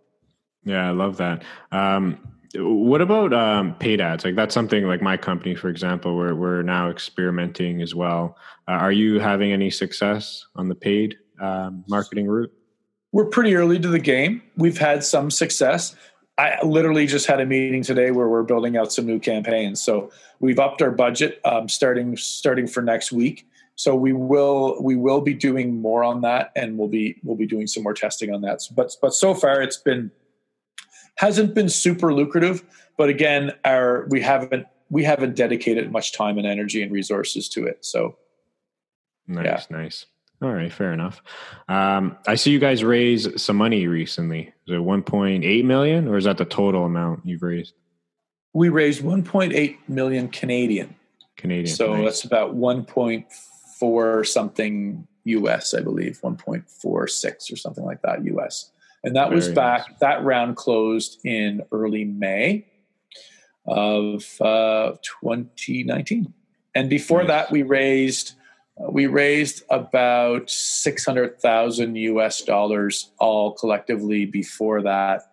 Yeah, 0.65 0.89
I 0.89 0.91
love 0.91 1.17
that. 1.17 1.43
Um, 1.71 2.17
what 2.55 3.01
about 3.01 3.31
um, 3.31 3.75
paid 3.75 4.01
ads? 4.01 4.25
Like 4.25 4.35
that's 4.35 4.53
something 4.53 4.85
like 4.85 5.01
my 5.01 5.17
company, 5.17 5.55
for 5.55 5.69
example, 5.69 6.17
where 6.17 6.35
we're 6.35 6.63
now 6.63 6.89
experimenting 6.89 7.81
as 7.81 7.93
well. 7.93 8.35
Uh, 8.67 8.71
are 8.71 8.91
you 8.91 9.19
having 9.19 9.51
any 9.51 9.69
success 9.69 10.45
on 10.55 10.67
the 10.67 10.75
paid 10.75 11.15
um, 11.39 11.83
marketing 11.87 12.27
route? 12.27 12.51
We're 13.11 13.25
pretty 13.25 13.55
early 13.55 13.79
to 13.79 13.87
the 13.87 13.99
game. 13.99 14.41
We've 14.55 14.77
had 14.77 15.03
some 15.03 15.31
success. 15.31 15.95
I 16.37 16.57
literally 16.63 17.05
just 17.05 17.25
had 17.25 17.41
a 17.41 17.45
meeting 17.45 17.83
today 17.83 18.11
where 18.11 18.29
we're 18.29 18.43
building 18.43 18.77
out 18.77 18.93
some 18.93 19.05
new 19.05 19.19
campaigns. 19.19 19.81
So 19.81 20.11
we've 20.39 20.59
upped 20.59 20.81
our 20.81 20.91
budget 20.91 21.41
um, 21.43 21.67
starting 21.67 22.15
starting 22.15 22.65
for 22.65 22.81
next 22.81 23.11
week. 23.11 23.45
So 23.75 23.95
we 23.95 24.13
will 24.13 24.81
we 24.81 24.95
will 24.95 25.21
be 25.21 25.33
doing 25.33 25.81
more 25.81 26.03
on 26.03 26.21
that, 26.21 26.51
and 26.55 26.77
we'll 26.77 26.87
be 26.87 27.19
we'll 27.23 27.37
be 27.37 27.47
doing 27.47 27.67
some 27.67 27.83
more 27.83 27.93
testing 27.93 28.33
on 28.33 28.41
that. 28.41 28.61
But 28.75 28.95
but 29.01 29.13
so 29.13 29.33
far 29.33 29.61
it's 29.61 29.77
been 29.77 30.11
hasn't 31.15 31.53
been 31.53 31.69
super 31.69 32.13
lucrative. 32.13 32.63
But 32.97 33.09
again, 33.09 33.51
our 33.65 34.05
we 34.09 34.21
haven't 34.21 34.65
we 34.89 35.03
haven't 35.03 35.35
dedicated 35.35 35.91
much 35.91 36.13
time 36.13 36.37
and 36.37 36.47
energy 36.47 36.81
and 36.81 36.91
resources 36.91 37.49
to 37.49 37.65
it. 37.65 37.83
So 37.85 38.17
nice, 39.27 39.45
yeah. 39.45 39.61
nice. 39.69 40.05
All 40.41 40.53
right, 40.53 40.71
fair 40.71 40.93
enough. 40.93 41.21
Um, 41.67 42.17
I 42.25 42.35
see 42.35 42.51
you 42.51 42.59
guys 42.59 42.83
raise 42.83 43.41
some 43.41 43.57
money 43.57 43.87
recently. 43.87 44.53
Is 44.67 44.75
it 44.75 44.79
1.8 44.79 45.63
million, 45.65 46.07
or 46.07 46.17
is 46.17 46.23
that 46.23 46.37
the 46.37 46.45
total 46.45 46.85
amount 46.85 47.25
you've 47.25 47.43
raised? 47.43 47.73
We 48.53 48.69
raised 48.69 49.01
1.8 49.03 49.77
million 49.87 50.29
Canadian. 50.29 50.95
Canadian. 51.35 51.75
So 51.75 51.95
nice. 51.95 52.05
that's 52.05 52.23
about 52.23 52.55
1.4 52.55 54.27
something 54.27 55.07
US, 55.25 55.73
I 55.73 55.81
believe, 55.81 56.19
1.46 56.21 57.53
or 57.53 57.55
something 57.55 57.83
like 57.83 58.01
that 58.01 58.23
US. 58.25 58.71
And 59.03 59.15
that 59.15 59.29
Very 59.29 59.35
was 59.35 59.49
back. 59.49 59.89
Nice. 59.89 59.99
That 59.99 60.23
round 60.23 60.55
closed 60.55 61.19
in 61.25 61.63
early 61.71 62.05
May 62.05 62.65
of 63.65 64.23
uh, 64.41 64.93
2019. 65.23 66.33
And 66.75 66.89
before 66.89 67.19
nice. 67.19 67.27
that, 67.27 67.51
we 67.51 67.63
raised 67.63 68.33
we 68.79 69.07
raised 69.07 69.63
about 69.69 70.49
600,000 70.49 71.95
US 71.95 72.41
dollars 72.41 73.11
all 73.19 73.51
collectively 73.53 74.25
before 74.25 74.81
that 74.83 75.23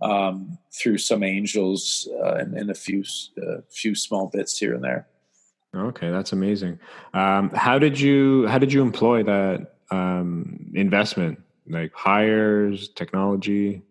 um, 0.00 0.58
through 0.72 0.98
some 0.98 1.22
angels 1.22 2.08
uh, 2.22 2.34
and, 2.34 2.54
and, 2.54 2.70
a 2.70 2.74
few 2.74 3.04
uh, 3.42 3.62
few 3.70 3.94
small 3.94 4.28
bits 4.28 4.58
here 4.58 4.74
and 4.74 4.84
there. 4.84 5.06
Okay, 5.74 6.10
that's 6.10 6.32
amazing. 6.32 6.78
Um, 7.14 7.50
how 7.50 7.78
did 7.78 7.98
you 7.98 8.46
how 8.46 8.58
did 8.58 8.72
you 8.72 8.82
employ 8.82 9.22
that 9.24 9.76
um, 9.90 10.70
investment? 10.74 11.40
Like 11.66 11.92
hires, 11.94 12.88
technology. 12.90 13.82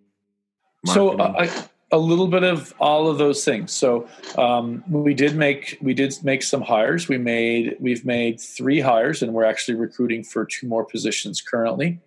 Marketing? 0.86 1.18
So 1.18 1.18
uh, 1.18 1.34
I 1.40 1.66
a 1.94 1.98
little 1.98 2.28
bit 2.28 2.44
of 2.44 2.74
all 2.80 3.08
of 3.08 3.20
those 3.20 3.46
things. 3.46 3.72
So 3.72 4.10
um, 4.36 4.84
we 4.90 5.14
did 5.14 5.36
make 5.36 5.78
we 5.80 5.94
did 5.94 6.18
make 6.24 6.42
some 6.42 6.62
hires. 6.62 7.08
We 7.08 7.20
made 7.20 7.78
we've 7.80 8.04
made 8.04 8.42
three 8.42 8.80
hires, 8.80 9.22
and 9.22 9.32
we're 9.32 9.46
actually 9.46 9.76
recruiting 9.76 10.24
for 10.24 10.44
two 10.44 10.68
more 10.68 10.84
positions 10.84 11.40
currently. 11.40 12.00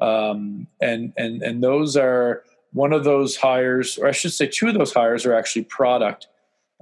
Um, 0.00 0.66
and 0.80 1.14
and 1.16 1.42
and 1.42 1.64
those 1.64 1.96
are 1.96 2.44
one 2.72 2.92
of 2.92 3.04
those 3.04 3.34
hires, 3.34 3.96
or 3.96 4.06
I 4.06 4.12
should 4.12 4.32
say, 4.32 4.46
two 4.46 4.68
of 4.68 4.74
those 4.74 4.92
hires 4.92 5.24
are 5.24 5.34
actually 5.34 5.64
product. 5.64 6.28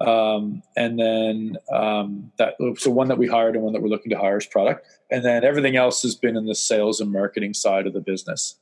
Um, 0.00 0.64
and 0.76 0.98
then 0.98 1.58
um, 1.70 2.32
that 2.38 2.54
so 2.78 2.90
one 2.90 3.06
that 3.06 3.18
we 3.18 3.28
hired 3.28 3.54
and 3.54 3.62
one 3.62 3.72
that 3.72 3.82
we're 3.82 3.88
looking 3.88 4.10
to 4.10 4.18
hire 4.18 4.38
is 4.38 4.46
product, 4.46 4.84
and 5.12 5.24
then 5.24 5.44
everything 5.44 5.76
else 5.76 6.02
has 6.02 6.16
been 6.16 6.36
in 6.36 6.46
the 6.46 6.56
sales 6.56 7.00
and 7.00 7.12
marketing 7.12 7.54
side 7.54 7.86
of 7.86 7.92
the 7.92 8.00
business. 8.00 8.56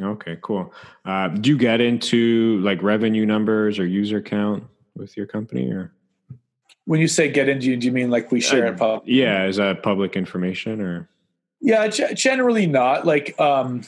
Okay, 0.00 0.36
cool. 0.42 0.72
Uh, 1.04 1.28
do 1.28 1.50
you 1.50 1.56
get 1.56 1.80
into 1.80 2.58
like 2.60 2.82
revenue 2.82 3.24
numbers 3.24 3.78
or 3.78 3.86
user 3.86 4.20
count 4.20 4.64
with 4.94 5.16
your 5.16 5.26
company, 5.26 5.70
or 5.70 5.92
when 6.84 7.00
you 7.00 7.08
say 7.08 7.30
get 7.30 7.48
into, 7.48 7.76
do 7.76 7.86
you 7.86 7.92
mean 7.92 8.10
like 8.10 8.30
we 8.30 8.40
share 8.40 8.66
uh, 8.66 8.72
it 8.72 8.78
public? 8.78 9.02
Yeah, 9.06 9.46
is 9.46 9.56
that 9.56 9.82
public 9.82 10.16
information 10.16 10.80
or? 10.80 11.08
Yeah, 11.60 11.88
g- 11.88 12.14
generally 12.14 12.66
not. 12.66 13.06
Like, 13.06 13.38
um, 13.40 13.82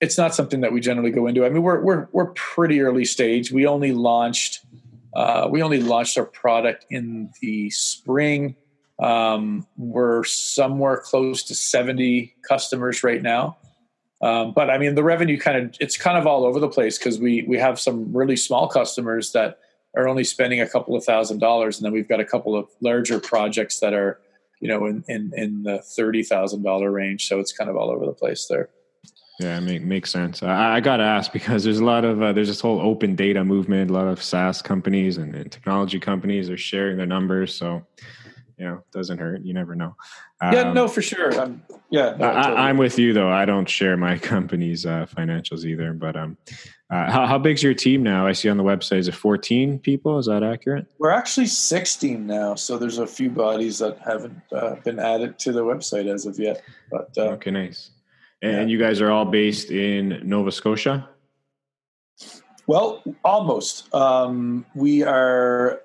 it's 0.00 0.18
not 0.18 0.34
something 0.34 0.60
that 0.60 0.72
we 0.72 0.80
generally 0.80 1.10
go 1.10 1.26
into. 1.26 1.46
I 1.46 1.48
mean, 1.48 1.62
we're 1.62 1.80
we're 1.80 2.08
we're 2.12 2.32
pretty 2.32 2.82
early 2.82 3.04
stage. 3.04 3.50
We 3.50 3.66
only 3.66 3.92
launched 3.92 4.60
uh, 5.14 5.48
we 5.50 5.62
only 5.62 5.80
launched 5.80 6.18
our 6.18 6.26
product 6.26 6.84
in 6.90 7.30
the 7.40 7.70
spring. 7.70 8.54
Um, 8.98 9.66
we're 9.78 10.24
somewhere 10.24 10.98
close 10.98 11.42
to 11.44 11.54
seventy 11.54 12.34
customers 12.46 13.02
right 13.02 13.22
now. 13.22 13.56
Um, 14.22 14.52
but 14.54 14.70
I 14.70 14.78
mean, 14.78 14.94
the 14.94 15.02
revenue 15.02 15.38
kind 15.38 15.58
of 15.58 15.76
it's 15.80 15.96
kind 15.96 16.16
of 16.16 16.26
all 16.26 16.44
over 16.46 16.58
the 16.58 16.68
place 16.68 16.98
because 16.98 17.18
we 17.18 17.42
we 17.42 17.58
have 17.58 17.78
some 17.78 18.12
really 18.16 18.36
small 18.36 18.66
customers 18.68 19.32
that 19.32 19.58
are 19.96 20.08
only 20.08 20.24
spending 20.24 20.60
a 20.60 20.68
couple 20.68 20.96
of 20.96 21.04
thousand 21.04 21.38
dollars, 21.38 21.78
and 21.78 21.84
then 21.84 21.92
we've 21.92 22.08
got 22.08 22.20
a 22.20 22.24
couple 22.24 22.56
of 22.56 22.68
larger 22.80 23.20
projects 23.20 23.80
that 23.80 23.92
are 23.92 24.20
you 24.60 24.68
know 24.68 24.86
in 24.86 25.04
in, 25.08 25.32
in 25.36 25.62
the 25.64 25.78
thirty 25.82 26.22
thousand 26.22 26.62
dollar 26.62 26.90
range. 26.90 27.28
So 27.28 27.40
it's 27.40 27.52
kind 27.52 27.68
of 27.68 27.76
all 27.76 27.90
over 27.90 28.06
the 28.06 28.12
place 28.12 28.46
there. 28.48 28.70
Yeah, 29.38 29.60
make, 29.60 29.82
makes 29.82 30.10
sense. 30.10 30.42
I, 30.42 30.76
I 30.76 30.80
got 30.80 30.96
to 30.96 31.04
ask 31.04 31.30
because 31.30 31.64
there's 31.64 31.78
a 31.78 31.84
lot 31.84 32.06
of 32.06 32.22
uh, 32.22 32.32
there's 32.32 32.48
this 32.48 32.60
whole 32.60 32.80
open 32.80 33.14
data 33.14 33.44
movement. 33.44 33.90
A 33.90 33.92
lot 33.92 34.06
of 34.06 34.22
SaaS 34.22 34.62
companies 34.62 35.18
and, 35.18 35.34
and 35.34 35.52
technology 35.52 36.00
companies 36.00 36.48
are 36.48 36.56
sharing 36.56 36.96
their 36.96 37.06
numbers. 37.06 37.54
So 37.54 37.84
you 38.58 38.64
know, 38.64 38.82
doesn't 38.92 39.18
hurt. 39.18 39.42
You 39.42 39.52
never 39.52 39.74
know. 39.74 39.96
Um, 40.40 40.52
yeah, 40.52 40.72
no, 40.72 40.88
for 40.88 41.02
sure. 41.02 41.38
I'm, 41.38 41.62
yeah, 41.90 42.16
no, 42.18 42.26
I, 42.26 42.70
am 42.70 42.78
with 42.78 42.98
you 42.98 43.12
though. 43.12 43.30
I 43.30 43.44
don't 43.44 43.68
share 43.68 43.96
my 43.96 44.18
company's 44.32 44.86
uh, 44.86 45.06
financials 45.06 45.64
either. 45.64 45.92
But 45.92 46.16
um, 46.16 46.36
uh, 46.90 47.10
how, 47.10 47.26
how 47.26 47.38
big's 47.38 47.62
your 47.62 47.74
team 47.74 48.02
now? 48.02 48.26
I 48.26 48.32
see 48.32 48.48
on 48.48 48.56
the 48.56 48.64
website 48.64 48.98
is 48.98 49.08
it 49.08 49.14
14 49.14 49.78
people? 49.78 50.18
Is 50.18 50.26
that 50.26 50.42
accurate? 50.42 50.86
We're 50.98 51.10
actually 51.10 51.46
16 51.46 52.26
now. 52.26 52.54
So 52.54 52.78
there's 52.78 52.98
a 52.98 53.06
few 53.06 53.28
bodies 53.28 53.78
that 53.80 53.98
haven't 53.98 54.40
uh, 54.52 54.76
been 54.76 54.98
added 54.98 55.38
to 55.40 55.52
the 55.52 55.62
website 55.62 56.12
as 56.12 56.24
of 56.24 56.38
yet. 56.38 56.62
But 56.90 57.10
uh, 57.18 57.32
okay, 57.32 57.50
nice. 57.50 57.90
And 58.42 58.68
yeah. 58.68 58.72
you 58.72 58.78
guys 58.78 59.00
are 59.00 59.10
all 59.10 59.24
based 59.24 59.70
in 59.70 60.20
Nova 60.22 60.52
Scotia. 60.52 61.08
Well, 62.66 63.02
almost. 63.24 63.94
Um, 63.94 64.66
we 64.74 65.02
are 65.02 65.82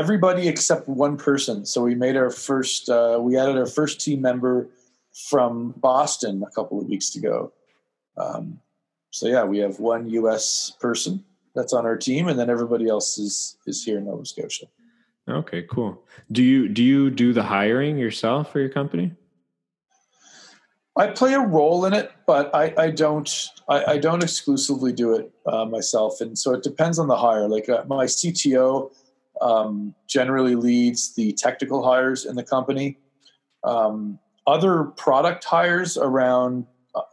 everybody 0.00 0.48
except 0.48 0.88
one 0.88 1.18
person. 1.18 1.66
So 1.66 1.82
we 1.82 1.94
made 1.94 2.16
our 2.16 2.30
first, 2.30 2.88
uh, 2.88 3.18
we 3.20 3.36
added 3.36 3.58
our 3.58 3.66
first 3.66 4.00
team 4.00 4.22
member 4.22 4.66
from 5.28 5.74
Boston 5.76 6.42
a 6.42 6.50
couple 6.50 6.80
of 6.80 6.86
weeks 6.86 7.14
ago. 7.14 7.52
Um, 8.16 8.60
so 9.10 9.28
yeah, 9.28 9.44
we 9.44 9.58
have 9.58 9.78
one 9.78 10.08
U.S. 10.08 10.72
person 10.80 11.22
that's 11.54 11.74
on 11.74 11.84
our 11.84 11.96
team, 11.96 12.28
and 12.28 12.38
then 12.38 12.48
everybody 12.48 12.88
else 12.88 13.18
is 13.18 13.56
is 13.66 13.84
here 13.84 13.98
in 13.98 14.06
Nova 14.06 14.24
Scotia. 14.24 14.66
Okay, 15.28 15.62
cool. 15.70 16.00
Do 16.32 16.42
you 16.42 16.68
do 16.68 16.82
you 16.82 17.10
do 17.10 17.32
the 17.32 17.42
hiring 17.42 17.98
yourself 17.98 18.52
for 18.52 18.60
your 18.60 18.68
company? 18.68 19.12
I 20.96 21.08
play 21.08 21.34
a 21.34 21.40
role 21.40 21.84
in 21.86 21.92
it, 21.92 22.12
but 22.26 22.54
I, 22.54 22.74
I 22.76 22.90
don't 22.90 23.48
I, 23.68 23.92
I, 23.92 23.98
don't 23.98 24.22
exclusively 24.22 24.92
do 24.92 25.14
it 25.14 25.32
uh, 25.46 25.64
myself, 25.64 26.20
and 26.20 26.38
so 26.38 26.52
it 26.52 26.62
depends 26.62 26.98
on 26.98 27.08
the 27.08 27.16
hire. 27.16 27.48
Like 27.48 27.68
uh, 27.68 27.84
my 27.86 28.06
CTO 28.06 28.90
um, 29.40 29.94
generally 30.08 30.54
leads 30.54 31.14
the 31.14 31.32
technical 31.32 31.82
hires 31.82 32.26
in 32.26 32.36
the 32.36 32.42
company. 32.42 32.98
Um, 33.64 34.18
other 34.46 34.84
product 34.84 35.44
hires 35.44 35.96
around 35.96 36.66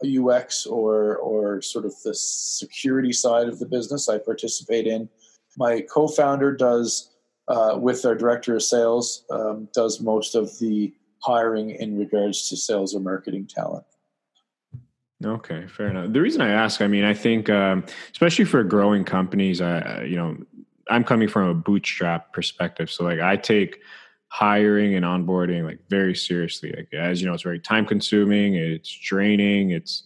UX 0.04 0.66
uh, 0.66 0.70
or 0.70 1.16
or 1.18 1.62
sort 1.62 1.84
of 1.84 1.94
the 2.04 2.14
security 2.14 3.12
side 3.12 3.48
of 3.48 3.58
the 3.58 3.66
business, 3.66 4.08
I 4.08 4.18
participate 4.18 4.86
in. 4.86 5.08
My 5.56 5.82
co-founder 5.82 6.56
does 6.56 7.10
uh, 7.48 7.78
with 7.80 8.04
our 8.04 8.14
director 8.14 8.56
of 8.56 8.62
sales 8.62 9.24
um, 9.30 9.68
does 9.74 10.00
most 10.00 10.34
of 10.34 10.58
the 10.58 10.92
hiring 11.20 11.70
in 11.70 11.98
regards 11.98 12.48
to 12.48 12.56
sales 12.56 12.94
or 12.94 13.00
marketing 13.00 13.46
talent. 13.46 13.84
Okay, 15.24 15.66
fair 15.66 15.88
enough. 15.88 16.12
The 16.12 16.20
reason 16.20 16.40
I 16.40 16.50
ask, 16.50 16.80
I 16.80 16.86
mean, 16.86 17.02
I 17.02 17.12
think, 17.12 17.50
um, 17.50 17.84
especially 18.12 18.44
for 18.44 18.62
growing 18.62 19.02
companies, 19.02 19.60
uh, 19.60 20.04
you 20.06 20.14
know, 20.14 20.36
I'm 20.90 21.04
coming 21.04 21.28
from 21.28 21.48
a 21.48 21.54
bootstrap 21.54 22.32
perspective. 22.32 22.90
So 22.90 23.04
like 23.04 23.20
I 23.20 23.36
take 23.36 23.80
hiring 24.28 24.94
and 24.94 25.04
onboarding 25.04 25.64
like 25.64 25.80
very 25.88 26.14
seriously. 26.14 26.72
Like 26.76 26.92
as 26.92 27.20
you 27.20 27.26
know, 27.26 27.34
it's 27.34 27.42
very 27.42 27.60
time 27.60 27.86
consuming, 27.86 28.54
it's 28.54 28.90
draining, 28.90 29.70
it's 29.70 30.04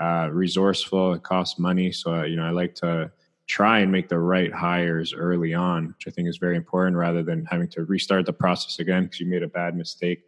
uh, 0.00 0.28
resourceful, 0.30 1.14
it 1.14 1.22
costs 1.22 1.58
money. 1.58 1.92
So 1.92 2.14
uh, 2.14 2.22
you 2.24 2.36
know, 2.36 2.44
I 2.44 2.50
like 2.50 2.74
to 2.76 3.10
try 3.46 3.80
and 3.80 3.90
make 3.90 4.08
the 4.08 4.18
right 4.18 4.52
hires 4.52 5.12
early 5.12 5.54
on, 5.54 5.88
which 5.88 6.06
I 6.06 6.10
think 6.10 6.28
is 6.28 6.38
very 6.38 6.56
important, 6.56 6.96
rather 6.96 7.22
than 7.22 7.44
having 7.46 7.68
to 7.68 7.84
restart 7.84 8.26
the 8.26 8.32
process 8.32 8.78
again 8.78 9.04
because 9.04 9.20
you 9.20 9.26
made 9.26 9.42
a 9.42 9.48
bad 9.48 9.76
mistake. 9.76 10.24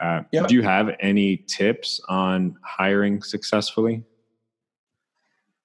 Uh, 0.00 0.22
yep. 0.30 0.46
Do 0.46 0.54
you 0.54 0.62
have 0.62 0.94
any 1.00 1.38
tips 1.38 2.00
on 2.08 2.56
hiring 2.62 3.22
successfully? 3.22 4.04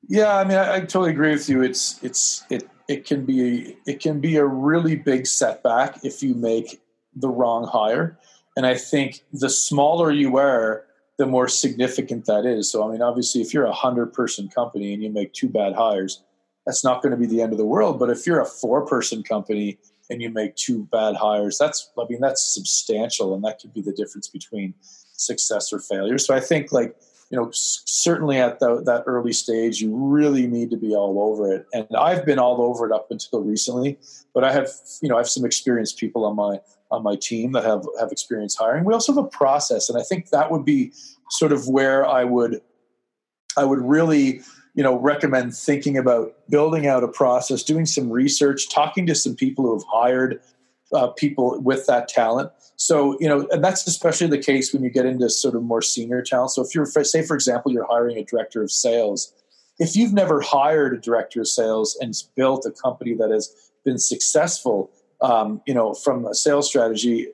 Yeah, 0.07 0.35
I 0.35 0.43
mean, 0.43 0.57
I, 0.57 0.75
I, 0.75 0.79
totally 0.81 1.11
agree 1.11 1.31
with 1.31 1.47
you. 1.47 1.61
It's 1.61 2.03
it's 2.03 2.43
it 2.49 2.67
it 2.87 3.05
can 3.05 3.25
be 3.25 3.77
it 3.85 3.99
can 3.99 4.19
be 4.19 4.35
a 4.37 4.45
really 4.45 4.95
big 4.95 5.25
setback 5.27 6.03
if 6.03 6.21
you 6.21 6.33
make 6.33 6.81
the 7.15 7.29
wrong 7.29 7.67
hire. 7.67 8.17
And 8.55 8.65
I 8.65 8.75
think 8.75 9.23
the 9.31 9.49
smaller 9.49 10.11
you 10.11 10.37
are, 10.37 10.85
the 11.17 11.25
more 11.25 11.47
significant 11.47 12.25
that 12.25 12.45
is. 12.45 12.71
So 12.71 12.87
I 12.87 12.91
mean, 12.91 13.01
obviously, 13.01 13.41
if 13.41 13.53
you're 13.53 13.65
a 13.65 13.73
hundred 13.73 14.13
person 14.13 14.47
company 14.49 14.93
and 14.93 15.01
you 15.01 15.09
make 15.09 15.33
two 15.33 15.49
bad 15.49 15.73
hires, 15.73 16.23
that's 16.65 16.83
not 16.83 17.01
going 17.01 17.11
to 17.11 17.17
be 17.17 17.25
the 17.25 17.41
end 17.41 17.51
of 17.51 17.57
the 17.57 17.65
world. 17.65 17.99
But 17.99 18.09
if 18.09 18.25
you're 18.25 18.41
a 18.41 18.45
four 18.45 18.85
person 18.85 19.23
company 19.23 19.77
and 20.09 20.21
you 20.21 20.29
make 20.29 20.55
two 20.55 20.87
bad 20.91 21.15
hires, 21.15 21.57
that's 21.57 21.91
I 21.97 22.05
mean 22.09 22.21
that's 22.21 22.53
substantial, 22.53 23.33
and 23.33 23.43
that 23.43 23.59
could 23.59 23.73
be 23.73 23.81
the 23.81 23.93
difference 23.93 24.27
between 24.27 24.73
success 25.13 25.71
or 25.71 25.79
failure. 25.79 26.17
So 26.17 26.35
I 26.35 26.39
think 26.39 26.71
like 26.71 26.95
you 27.29 27.37
know 27.37 27.49
certainly 27.51 28.37
at 28.37 28.59
the, 28.59 28.81
that 28.83 29.03
early 29.05 29.33
stage 29.33 29.81
you 29.81 29.95
really 29.95 30.47
need 30.47 30.69
to 30.69 30.77
be 30.77 30.95
all 30.95 31.21
over 31.21 31.53
it. 31.53 31.65
And 31.73 31.87
i've 31.97 32.25
been 32.25 32.39
all 32.39 32.61
over 32.61 32.85
it 32.85 32.91
up 32.91 33.07
until 33.09 33.41
recently 33.41 33.97
but 34.33 34.43
i 34.43 34.51
have 34.51 34.69
you 35.01 35.09
know 35.09 35.15
i 35.15 35.19
have 35.19 35.29
some 35.29 35.45
experienced 35.45 35.97
people 35.97 36.25
on 36.25 36.35
my 36.35 36.59
on 36.91 37.03
my 37.03 37.15
team 37.15 37.53
that 37.53 37.63
have 37.63 37.85
have 37.99 38.11
experience 38.11 38.55
hiring. 38.55 38.85
We 38.85 38.93
also 38.93 39.13
have 39.13 39.23
a 39.23 39.27
process 39.27 39.89
and 39.89 39.99
i 39.99 40.03
think 40.03 40.29
that 40.29 40.51
would 40.51 40.65
be 40.65 40.93
sort 41.29 41.51
of 41.51 41.67
where 41.67 42.05
i 42.07 42.23
would 42.23 42.61
i 43.57 43.63
would 43.63 43.79
really 43.79 44.41
you 44.75 44.83
know 44.83 44.99
recommend 44.99 45.55
thinking 45.55 45.97
about 45.97 46.33
building 46.49 46.87
out 46.87 47.03
a 47.03 47.07
process 47.07 47.63
doing 47.63 47.85
some 47.85 48.11
research 48.11 48.69
talking 48.69 49.05
to 49.07 49.15
some 49.15 49.35
people 49.35 49.65
who 49.65 49.73
have 49.73 49.85
hired 49.91 50.39
uh, 50.93 51.07
people 51.07 51.59
with 51.61 51.85
that 51.87 52.07
talent. 52.07 52.51
So 52.75 53.17
you 53.19 53.27
know 53.27 53.47
and 53.51 53.63
that's 53.63 53.87
especially 53.87 54.27
the 54.27 54.37
case 54.37 54.73
when 54.73 54.83
you 54.83 54.89
get 54.89 55.05
into 55.05 55.29
sort 55.29 55.55
of 55.55 55.63
more 55.63 55.81
senior 55.81 56.21
talent. 56.21 56.51
So 56.51 56.61
if 56.63 56.73
you're 56.73 56.85
say 56.85 57.23
for 57.23 57.35
example 57.35 57.71
you're 57.71 57.87
hiring 57.87 58.17
a 58.17 58.23
director 58.23 58.61
of 58.61 58.71
sales 58.71 59.33
if 59.79 59.95
you've 59.95 60.13
never 60.13 60.41
hired 60.41 60.93
a 60.93 60.97
director 60.97 61.41
of 61.41 61.47
sales 61.47 61.97
and 61.99 62.13
built 62.35 62.65
a 62.65 62.71
company 62.71 63.13
that 63.15 63.31
has 63.31 63.71
been 63.83 63.97
successful 63.97 64.91
um, 65.21 65.61
you 65.65 65.73
know 65.73 65.93
from 65.93 66.25
a 66.25 66.33
sales 66.33 66.67
strategy 66.67 67.27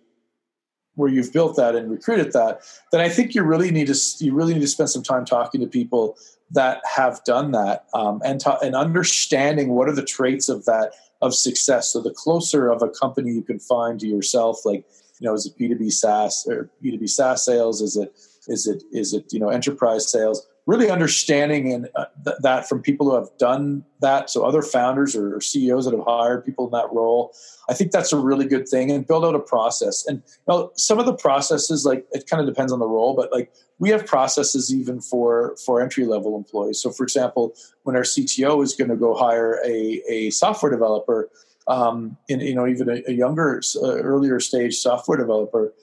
where 0.96 1.10
you've 1.10 1.32
built 1.32 1.56
that 1.56 1.76
and 1.76 1.90
recruited 1.90 2.34
that 2.34 2.62
then 2.92 3.02
i 3.02 3.10
think 3.10 3.34
you 3.34 3.44
really 3.44 3.72
need 3.72 3.88
to 3.88 3.96
you 4.20 4.34
really 4.34 4.54
need 4.54 4.62
to 4.62 4.68
spend 4.68 4.90
some 4.90 5.04
time 5.04 5.26
talking 5.26 5.62
to 5.62 5.68
people 5.68 6.18
that 6.52 6.82
have 6.84 7.24
done 7.26 7.52
that 7.52 7.86
um, 7.94 8.22
and 8.26 8.42
ta- 8.42 8.60
and 8.62 8.76
understanding 8.76 9.70
what 9.70 9.88
are 9.88 9.96
the 9.96 10.04
traits 10.04 10.50
of 10.50 10.66
that 10.66 10.94
of 11.22 11.36
success 11.36 11.92
so 11.92 12.02
the 12.02 12.14
closer 12.14 12.70
of 12.70 12.82
a 12.82 12.90
company 12.90 13.32
you 13.32 13.42
can 13.42 13.60
find 13.60 14.00
to 14.00 14.08
yourself 14.08 14.66
like 14.66 14.86
you 15.20 15.28
know, 15.28 15.34
is 15.34 15.46
it 15.46 15.58
B2B 15.58 15.92
SaaS 15.92 16.48
or 16.50 16.70
B2B 16.84 17.10
SaaS 17.10 17.46
sales? 17.46 17.82
Is 17.82 17.98
it, 17.98 18.14
is 18.48 18.68
it, 18.68 18.84
is 18.92 19.14
it, 19.14 19.32
you 19.32 19.40
know, 19.40 19.50
enterprise 19.50 20.10
sales? 20.12 20.48
Really 20.66 20.90
understanding 20.90 21.74
and 21.74 21.90
uh, 21.96 22.06
th- 22.24 22.38
that 22.42 22.70
from 22.70 22.82
people 22.82 23.10
who 23.10 23.16
have 23.16 23.30
done 23.40 23.84
that. 24.02 24.30
So 24.30 24.46
other 24.46 24.62
founders 24.62 25.16
or, 25.16 25.40
CEOs 25.42 25.86
that 25.86 25.96
have 25.96 26.06
hired 26.06 26.46
people 26.46 26.66
in 26.66 26.72
that 26.72 26.92
role. 26.92 27.34
I 27.70 27.74
think 27.74 27.92
that's 27.92 28.14
a 28.14 28.18
really 28.18 28.46
good 28.46 28.68
thing 28.68 28.92
and 28.92 29.06
build 29.06 29.26
out 29.26 29.36
a 29.36 29.40
process. 29.40 30.06
And 30.06 30.22
you 30.26 30.44
know, 30.48 30.72
some 30.76 31.00
of 31.00 31.06
the 31.06 31.14
processes, 31.14 31.86
like 31.86 32.06
it 32.12 32.28
kind 32.28 32.42
of 32.42 32.48
depends 32.48 32.72
on 32.72 32.80
the 32.80 32.88
role, 32.88 33.16
but 33.16 33.32
like 33.32 33.52
we 33.80 33.90
have 33.90 34.06
processes 34.06 34.74
even 34.74 35.02
for, 35.02 35.56
for 35.66 35.82
entry 35.82 36.06
level 36.06 36.36
employees. 36.36 36.82
So 36.82 36.92
for 36.92 37.04
example, 37.04 37.56
when 37.84 37.96
our 37.96 38.04
CTO 38.04 38.64
is 38.64 38.76
going 38.76 38.90
to 38.90 38.96
go 38.96 39.16
hire 39.16 39.60
a, 39.66 40.02
a 40.08 40.30
software 40.30 40.72
developer, 40.72 41.30
um, 41.70 42.18
in 42.28 42.40
you 42.42 42.56
know 42.56 42.68
even 42.68 42.90
a, 42.90 43.02
a 43.08 43.14
younger 43.14 43.62
uh, 43.82 43.98
earlier 43.98 44.40
stage 44.40 44.78
software 44.78 45.18
developer 45.18 45.74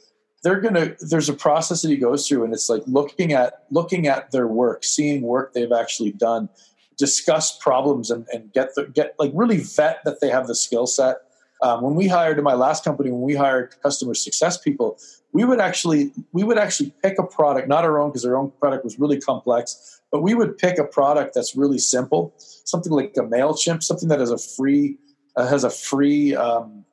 they're 0.46 0.60
gonna 0.60 0.94
there's 1.00 1.28
a 1.28 1.34
process 1.34 1.82
that 1.82 1.88
he 1.88 1.96
goes 1.96 2.28
through 2.28 2.44
and 2.44 2.54
it's 2.54 2.68
like 2.68 2.82
looking 2.86 3.32
at 3.32 3.64
looking 3.72 4.06
at 4.06 4.30
their 4.30 4.46
work 4.46 4.84
seeing 4.84 5.22
work 5.22 5.52
they've 5.52 5.72
actually 5.72 6.12
done 6.12 6.48
discuss 6.96 7.58
problems 7.58 8.12
and, 8.12 8.28
and 8.32 8.52
get 8.52 8.72
the 8.76 8.86
get 8.86 9.16
like 9.18 9.32
really 9.34 9.58
vet 9.58 9.98
that 10.04 10.20
they 10.20 10.30
have 10.30 10.46
the 10.46 10.54
skill 10.54 10.86
set. 10.86 11.16
Um, 11.62 11.82
when 11.82 11.96
we 11.96 12.06
hired 12.06 12.38
in 12.38 12.44
my 12.44 12.54
last 12.54 12.84
company 12.84 13.10
when 13.10 13.22
we 13.22 13.34
hired 13.34 13.74
customer 13.82 14.14
success 14.14 14.56
people 14.56 14.98
we 15.32 15.44
would 15.44 15.58
actually 15.58 16.12
we 16.32 16.44
would 16.44 16.58
actually 16.58 16.94
pick 17.02 17.18
a 17.18 17.24
product 17.24 17.66
not 17.66 17.82
our 17.82 17.98
own 17.98 18.10
because 18.10 18.24
our 18.24 18.36
own 18.36 18.52
product 18.60 18.84
was 18.84 19.00
really 19.00 19.18
complex 19.18 20.00
but 20.12 20.22
we 20.22 20.34
would 20.34 20.56
pick 20.58 20.78
a 20.78 20.84
product 20.84 21.34
that's 21.34 21.56
really 21.56 21.78
simple 21.78 22.34
something 22.36 22.92
like 22.92 23.14
a 23.16 23.22
mailchimp 23.22 23.82
something 23.82 24.10
that 24.10 24.20
has 24.20 24.30
a 24.30 24.38
free 24.38 24.96
uh, 25.34 25.48
has 25.48 25.64
a 25.64 25.70
free 25.70 26.36
um, 26.36 26.84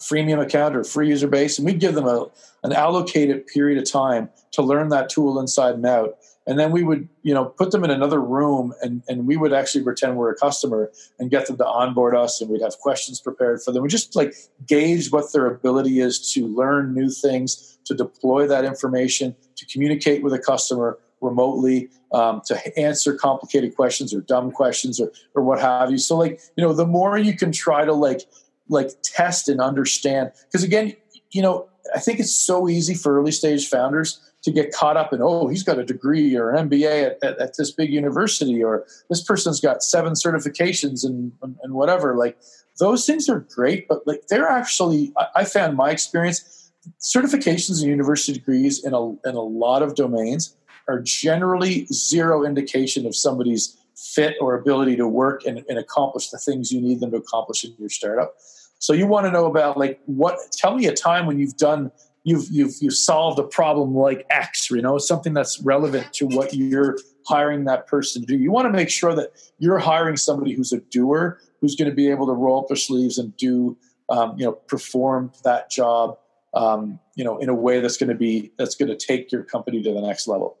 freemium 0.00 0.40
account 0.40 0.74
or 0.76 0.84
free 0.84 1.08
user 1.08 1.28
base, 1.28 1.58
and 1.58 1.66
we'd 1.66 1.80
give 1.80 1.94
them 1.94 2.06
a, 2.06 2.26
an 2.62 2.72
allocated 2.72 3.46
period 3.46 3.78
of 3.78 3.90
time 3.90 4.28
to 4.52 4.62
learn 4.62 4.88
that 4.88 5.08
tool 5.08 5.38
inside 5.38 5.74
and 5.74 5.86
out. 5.86 6.16
And 6.46 6.58
then 6.58 6.72
we 6.72 6.82
would, 6.82 7.08
you 7.22 7.34
know, 7.34 7.44
put 7.44 7.70
them 7.70 7.84
in 7.84 7.90
another 7.90 8.20
room, 8.20 8.72
and, 8.82 9.02
and 9.08 9.26
we 9.26 9.36
would 9.36 9.52
actually 9.52 9.84
pretend 9.84 10.16
we're 10.16 10.32
a 10.32 10.36
customer 10.36 10.90
and 11.18 11.30
get 11.30 11.46
them 11.46 11.58
to 11.58 11.66
onboard 11.66 12.16
us, 12.16 12.40
and 12.40 12.50
we'd 12.50 12.62
have 12.62 12.78
questions 12.78 13.20
prepared 13.20 13.62
for 13.62 13.72
them. 13.72 13.82
We 13.82 13.88
just 13.88 14.16
like 14.16 14.34
gauge 14.66 15.12
what 15.12 15.32
their 15.32 15.46
ability 15.46 16.00
is 16.00 16.32
to 16.32 16.48
learn 16.48 16.94
new 16.94 17.10
things, 17.10 17.78
to 17.84 17.94
deploy 17.94 18.46
that 18.48 18.64
information, 18.64 19.36
to 19.56 19.66
communicate 19.66 20.22
with 20.22 20.32
a 20.32 20.38
customer 20.38 20.98
remotely, 21.20 21.90
um, 22.12 22.40
to 22.46 22.78
answer 22.78 23.14
complicated 23.14 23.76
questions 23.76 24.14
or 24.14 24.22
dumb 24.22 24.50
questions 24.50 24.98
or, 24.98 25.12
or 25.34 25.42
what 25.42 25.60
have 25.60 25.90
you. 25.90 25.98
So 25.98 26.16
like, 26.16 26.40
you 26.56 26.64
know, 26.64 26.72
the 26.72 26.86
more 26.86 27.18
you 27.18 27.36
can 27.36 27.52
try 27.52 27.84
to 27.84 27.92
like, 27.92 28.22
like 28.70 28.90
test 29.02 29.48
and 29.48 29.60
understand, 29.60 30.32
because 30.46 30.64
again, 30.64 30.94
you 31.30 31.42
know, 31.42 31.68
I 31.94 31.98
think 31.98 32.20
it's 32.20 32.34
so 32.34 32.68
easy 32.68 32.94
for 32.94 33.18
early 33.18 33.32
stage 33.32 33.68
founders 33.68 34.20
to 34.42 34.50
get 34.50 34.72
caught 34.72 34.96
up 34.96 35.12
in, 35.12 35.20
oh, 35.20 35.48
he's 35.48 35.62
got 35.62 35.78
a 35.78 35.84
degree 35.84 36.34
or 36.36 36.50
an 36.50 36.68
MBA 36.68 37.04
at, 37.04 37.18
at, 37.22 37.38
at 37.38 37.56
this 37.58 37.70
big 37.70 37.92
university, 37.92 38.62
or 38.62 38.86
this 39.10 39.22
person's 39.22 39.60
got 39.60 39.82
seven 39.82 40.14
certifications 40.14 41.04
and, 41.04 41.32
and, 41.42 41.56
and 41.62 41.74
whatever. 41.74 42.16
Like 42.16 42.38
those 42.78 43.04
things 43.04 43.28
are 43.28 43.40
great, 43.40 43.86
but 43.86 44.06
like 44.06 44.28
they're 44.28 44.48
actually, 44.48 45.12
I, 45.18 45.26
I 45.36 45.44
found 45.44 45.76
my 45.76 45.90
experience, 45.90 46.72
certifications 47.00 47.80
and 47.80 47.90
university 47.90 48.32
degrees 48.32 48.82
in 48.82 48.94
a, 48.94 49.10
in 49.28 49.34
a 49.34 49.42
lot 49.42 49.82
of 49.82 49.94
domains 49.94 50.56
are 50.88 51.00
generally 51.00 51.86
zero 51.86 52.44
indication 52.44 53.06
of 53.06 53.14
somebody's 53.14 53.76
fit 53.94 54.34
or 54.40 54.54
ability 54.54 54.96
to 54.96 55.06
work 55.06 55.44
and, 55.44 55.62
and 55.68 55.78
accomplish 55.78 56.30
the 56.30 56.38
things 56.38 56.72
you 56.72 56.80
need 56.80 57.00
them 57.00 57.10
to 57.10 57.18
accomplish 57.18 57.64
in 57.64 57.74
your 57.78 57.90
startup. 57.90 58.34
So 58.80 58.94
you 58.94 59.06
want 59.06 59.26
to 59.26 59.30
know 59.30 59.46
about 59.46 59.76
like 59.76 60.00
what? 60.06 60.38
Tell 60.52 60.74
me 60.74 60.86
a 60.86 60.94
time 60.94 61.26
when 61.26 61.38
you've 61.38 61.56
done 61.56 61.92
you've 62.24 62.48
you've 62.50 62.74
you've 62.80 62.94
solved 62.94 63.38
a 63.38 63.42
problem 63.42 63.94
like 63.94 64.26
X. 64.30 64.70
You 64.70 64.80
know 64.80 64.98
something 64.98 65.34
that's 65.34 65.60
relevant 65.60 66.12
to 66.14 66.26
what 66.26 66.54
you're 66.54 66.98
hiring 67.26 67.64
that 67.64 67.86
person 67.86 68.22
to 68.22 68.26
do. 68.26 68.36
You 68.36 68.50
want 68.50 68.66
to 68.66 68.72
make 68.72 68.90
sure 68.90 69.14
that 69.14 69.32
you're 69.58 69.78
hiring 69.78 70.16
somebody 70.16 70.54
who's 70.54 70.72
a 70.72 70.80
doer, 70.80 71.38
who's 71.60 71.76
going 71.76 71.90
to 71.90 71.94
be 71.94 72.10
able 72.10 72.26
to 72.26 72.32
roll 72.32 72.60
up 72.60 72.68
their 72.68 72.76
sleeves 72.76 73.18
and 73.18 73.36
do 73.36 73.76
um, 74.08 74.34
you 74.38 74.46
know 74.46 74.52
perform 74.52 75.30
that 75.44 75.70
job 75.70 76.16
um, 76.54 76.98
you 77.16 77.24
know 77.24 77.36
in 77.36 77.50
a 77.50 77.54
way 77.54 77.80
that's 77.80 77.98
going 77.98 78.08
to 78.08 78.16
be 78.16 78.50
that's 78.58 78.74
going 78.74 78.88
to 78.88 78.96
take 78.96 79.30
your 79.30 79.44
company 79.44 79.82
to 79.82 79.92
the 79.92 80.00
next 80.00 80.26
level. 80.26 80.56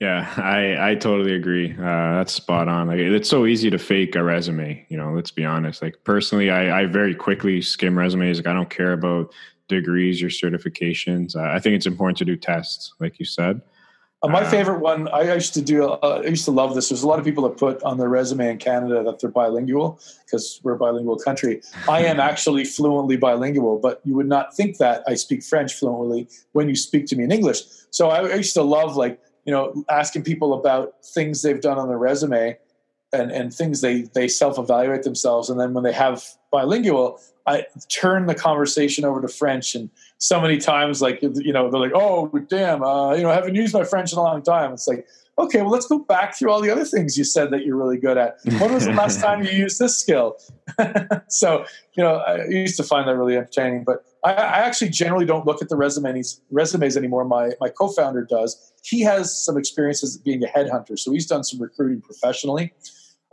Yeah, 0.00 0.30
I 0.36 0.90
I 0.90 0.94
totally 0.94 1.34
agree. 1.34 1.72
Uh, 1.72 2.16
that's 2.16 2.32
spot 2.32 2.68
on. 2.68 2.88
Like 2.88 2.98
it's 2.98 3.28
so 3.28 3.46
easy 3.46 3.70
to 3.70 3.78
fake 3.78 4.14
a 4.14 4.22
resume. 4.22 4.84
You 4.90 4.98
know, 4.98 5.12
let's 5.12 5.30
be 5.30 5.44
honest. 5.44 5.80
Like 5.80 6.04
personally, 6.04 6.50
I 6.50 6.82
I 6.82 6.86
very 6.86 7.14
quickly 7.14 7.62
skim 7.62 7.98
resumes. 7.98 8.38
Like 8.38 8.46
I 8.46 8.52
don't 8.52 8.68
care 8.68 8.92
about 8.92 9.32
degrees 9.68 10.22
or 10.22 10.26
certifications. 10.26 11.34
Uh, 11.34 11.50
I 11.50 11.60
think 11.60 11.76
it's 11.76 11.86
important 11.86 12.18
to 12.18 12.24
do 12.24 12.36
tests, 12.36 12.92
like 13.00 13.18
you 13.18 13.24
said. 13.24 13.62
Uh, 14.22 14.28
my 14.28 14.42
uh, 14.42 14.50
favorite 14.50 14.80
one, 14.80 15.08
I 15.08 15.34
used 15.34 15.54
to 15.54 15.62
do. 15.62 15.84
Uh, 15.84 16.22
I 16.24 16.28
used 16.28 16.44
to 16.46 16.50
love 16.50 16.74
this. 16.74 16.88
There's 16.88 17.02
a 17.02 17.08
lot 17.08 17.18
of 17.18 17.24
people 17.24 17.48
that 17.48 17.58
put 17.58 17.82
on 17.82 17.98
their 17.98 18.08
resume 18.08 18.50
in 18.50 18.58
Canada 18.58 19.02
that 19.02 19.20
they're 19.20 19.30
bilingual 19.30 20.00
because 20.24 20.60
we're 20.62 20.72
a 20.72 20.78
bilingual 20.78 21.18
country. 21.18 21.60
I 21.88 22.04
am 22.04 22.18
actually 22.30 22.64
fluently 22.64 23.16
bilingual, 23.16 23.78
but 23.78 24.00
you 24.04 24.14
would 24.14 24.28
not 24.28 24.54
think 24.54 24.78
that 24.78 25.04
I 25.06 25.14
speak 25.14 25.42
French 25.42 25.74
fluently 25.74 26.28
when 26.52 26.68
you 26.68 26.74
speak 26.76 27.06
to 27.06 27.16
me 27.16 27.24
in 27.24 27.32
English. 27.32 27.62
So 27.90 28.08
I, 28.08 28.28
I 28.28 28.34
used 28.34 28.54
to 28.54 28.62
love 28.62 28.96
like 28.96 29.20
you 29.46 29.52
know, 29.52 29.84
asking 29.88 30.24
people 30.24 30.52
about 30.52 30.94
things 31.04 31.42
they've 31.42 31.60
done 31.60 31.78
on 31.78 31.88
their 31.88 31.98
resume 31.98 32.58
and, 33.12 33.30
and 33.30 33.54
things 33.54 33.80
they, 33.80 34.02
they 34.02 34.28
self-evaluate 34.28 35.04
themselves. 35.04 35.48
And 35.48 35.58
then 35.58 35.72
when 35.72 35.84
they 35.84 35.92
have 35.92 36.24
bilingual, 36.50 37.20
I 37.46 37.66
turn 37.88 38.26
the 38.26 38.34
conversation 38.34 39.04
over 39.04 39.22
to 39.22 39.28
French. 39.28 39.76
And 39.76 39.88
so 40.18 40.40
many 40.40 40.58
times, 40.58 41.00
like, 41.00 41.22
you 41.22 41.52
know, 41.52 41.70
they're 41.70 41.80
like, 41.80 41.94
oh, 41.94 42.28
damn, 42.48 42.82
uh, 42.82 43.14
you 43.14 43.22
know, 43.22 43.30
I 43.30 43.34
haven't 43.34 43.54
used 43.54 43.72
my 43.72 43.84
French 43.84 44.12
in 44.12 44.18
a 44.18 44.22
long 44.22 44.42
time. 44.42 44.72
It's 44.72 44.88
like, 44.88 45.06
okay, 45.38 45.60
well, 45.60 45.70
let's 45.70 45.86
go 45.86 45.98
back 45.98 46.36
through 46.36 46.50
all 46.50 46.60
the 46.60 46.70
other 46.70 46.84
things 46.84 47.18
you 47.18 47.24
said 47.24 47.50
that 47.50 47.64
you're 47.64 47.76
really 47.76 47.98
good 47.98 48.16
at. 48.16 48.38
When 48.58 48.72
was 48.72 48.86
the 48.86 48.92
last 48.94 49.20
time 49.20 49.44
you 49.44 49.50
used 49.50 49.78
this 49.78 49.98
skill? 49.98 50.36
so, 51.28 51.64
you 51.94 52.02
know, 52.02 52.16
I 52.16 52.46
used 52.46 52.76
to 52.78 52.82
find 52.82 53.06
that 53.08 53.16
really 53.16 53.36
entertaining, 53.36 53.84
but 53.84 54.04
I, 54.24 54.32
I, 54.32 54.58
actually 54.58 54.90
generally 54.90 55.26
don't 55.26 55.46
look 55.46 55.62
at 55.62 55.68
the 55.68 55.76
resumes, 55.76 56.40
resumes 56.50 56.96
anymore. 56.96 57.24
My, 57.24 57.52
my 57.60 57.68
co-founder 57.68 58.22
does. 58.22 58.72
He 58.82 59.00
has 59.02 59.36
some 59.36 59.56
experiences 59.56 60.16
being 60.16 60.42
a 60.42 60.48
headhunter, 60.48 60.98
so 60.98 61.12
he's 61.12 61.26
done 61.26 61.44
some 61.44 61.60
recruiting 61.60 62.00
professionally. 62.00 62.72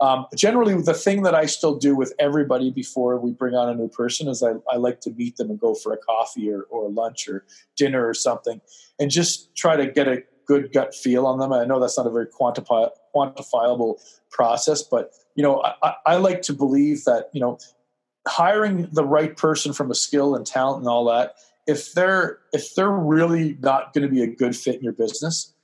Um, 0.00 0.26
generally, 0.34 0.74
the 0.80 0.94
thing 0.94 1.22
that 1.22 1.34
I 1.34 1.46
still 1.46 1.76
do 1.76 1.96
with 1.96 2.12
everybody 2.18 2.70
before 2.70 3.18
we 3.18 3.32
bring 3.32 3.54
on 3.54 3.68
a 3.68 3.74
new 3.74 3.88
person 3.88 4.28
is 4.28 4.42
I, 4.42 4.54
I 4.70 4.76
like 4.76 5.00
to 5.02 5.10
meet 5.10 5.36
them 5.36 5.50
and 5.50 5.58
go 5.58 5.74
for 5.74 5.92
a 5.92 5.96
coffee 5.96 6.50
or, 6.50 6.62
or 6.62 6.90
lunch 6.90 7.28
or 7.28 7.44
dinner 7.76 8.06
or 8.06 8.12
something 8.12 8.60
and 8.98 9.10
just 9.10 9.54
try 9.56 9.76
to 9.76 9.86
get 9.86 10.08
a 10.08 10.22
good 10.46 10.72
gut 10.72 10.94
feel 10.94 11.26
on 11.26 11.38
them. 11.38 11.52
I 11.52 11.64
know 11.64 11.80
that's 11.80 11.96
not 11.96 12.06
a 12.06 12.10
very 12.10 12.26
quantifi- 12.26 12.90
quantifiable 13.14 14.00
process, 14.30 14.82
but 14.82 15.12
you 15.34 15.42
know, 15.42 15.62
I, 15.82 15.94
I 16.06 16.16
like 16.16 16.42
to 16.42 16.52
believe 16.52 17.04
that 17.04 17.30
you 17.32 17.40
know, 17.40 17.58
hiring 18.26 18.88
the 18.92 19.04
right 19.04 19.36
person 19.36 19.72
from 19.72 19.90
a 19.90 19.94
skill 19.94 20.34
and 20.34 20.46
talent 20.46 20.80
and 20.80 20.88
all 20.88 21.04
that. 21.06 21.34
If 21.66 21.92
they're 21.92 22.38
if 22.52 22.74
they're 22.74 22.90
really 22.90 23.56
not 23.60 23.92
going 23.92 24.06
to 24.06 24.12
be 24.12 24.22
a 24.22 24.26
good 24.26 24.54
fit 24.54 24.76
in 24.76 24.82
your 24.82 24.92
business, 24.92 25.54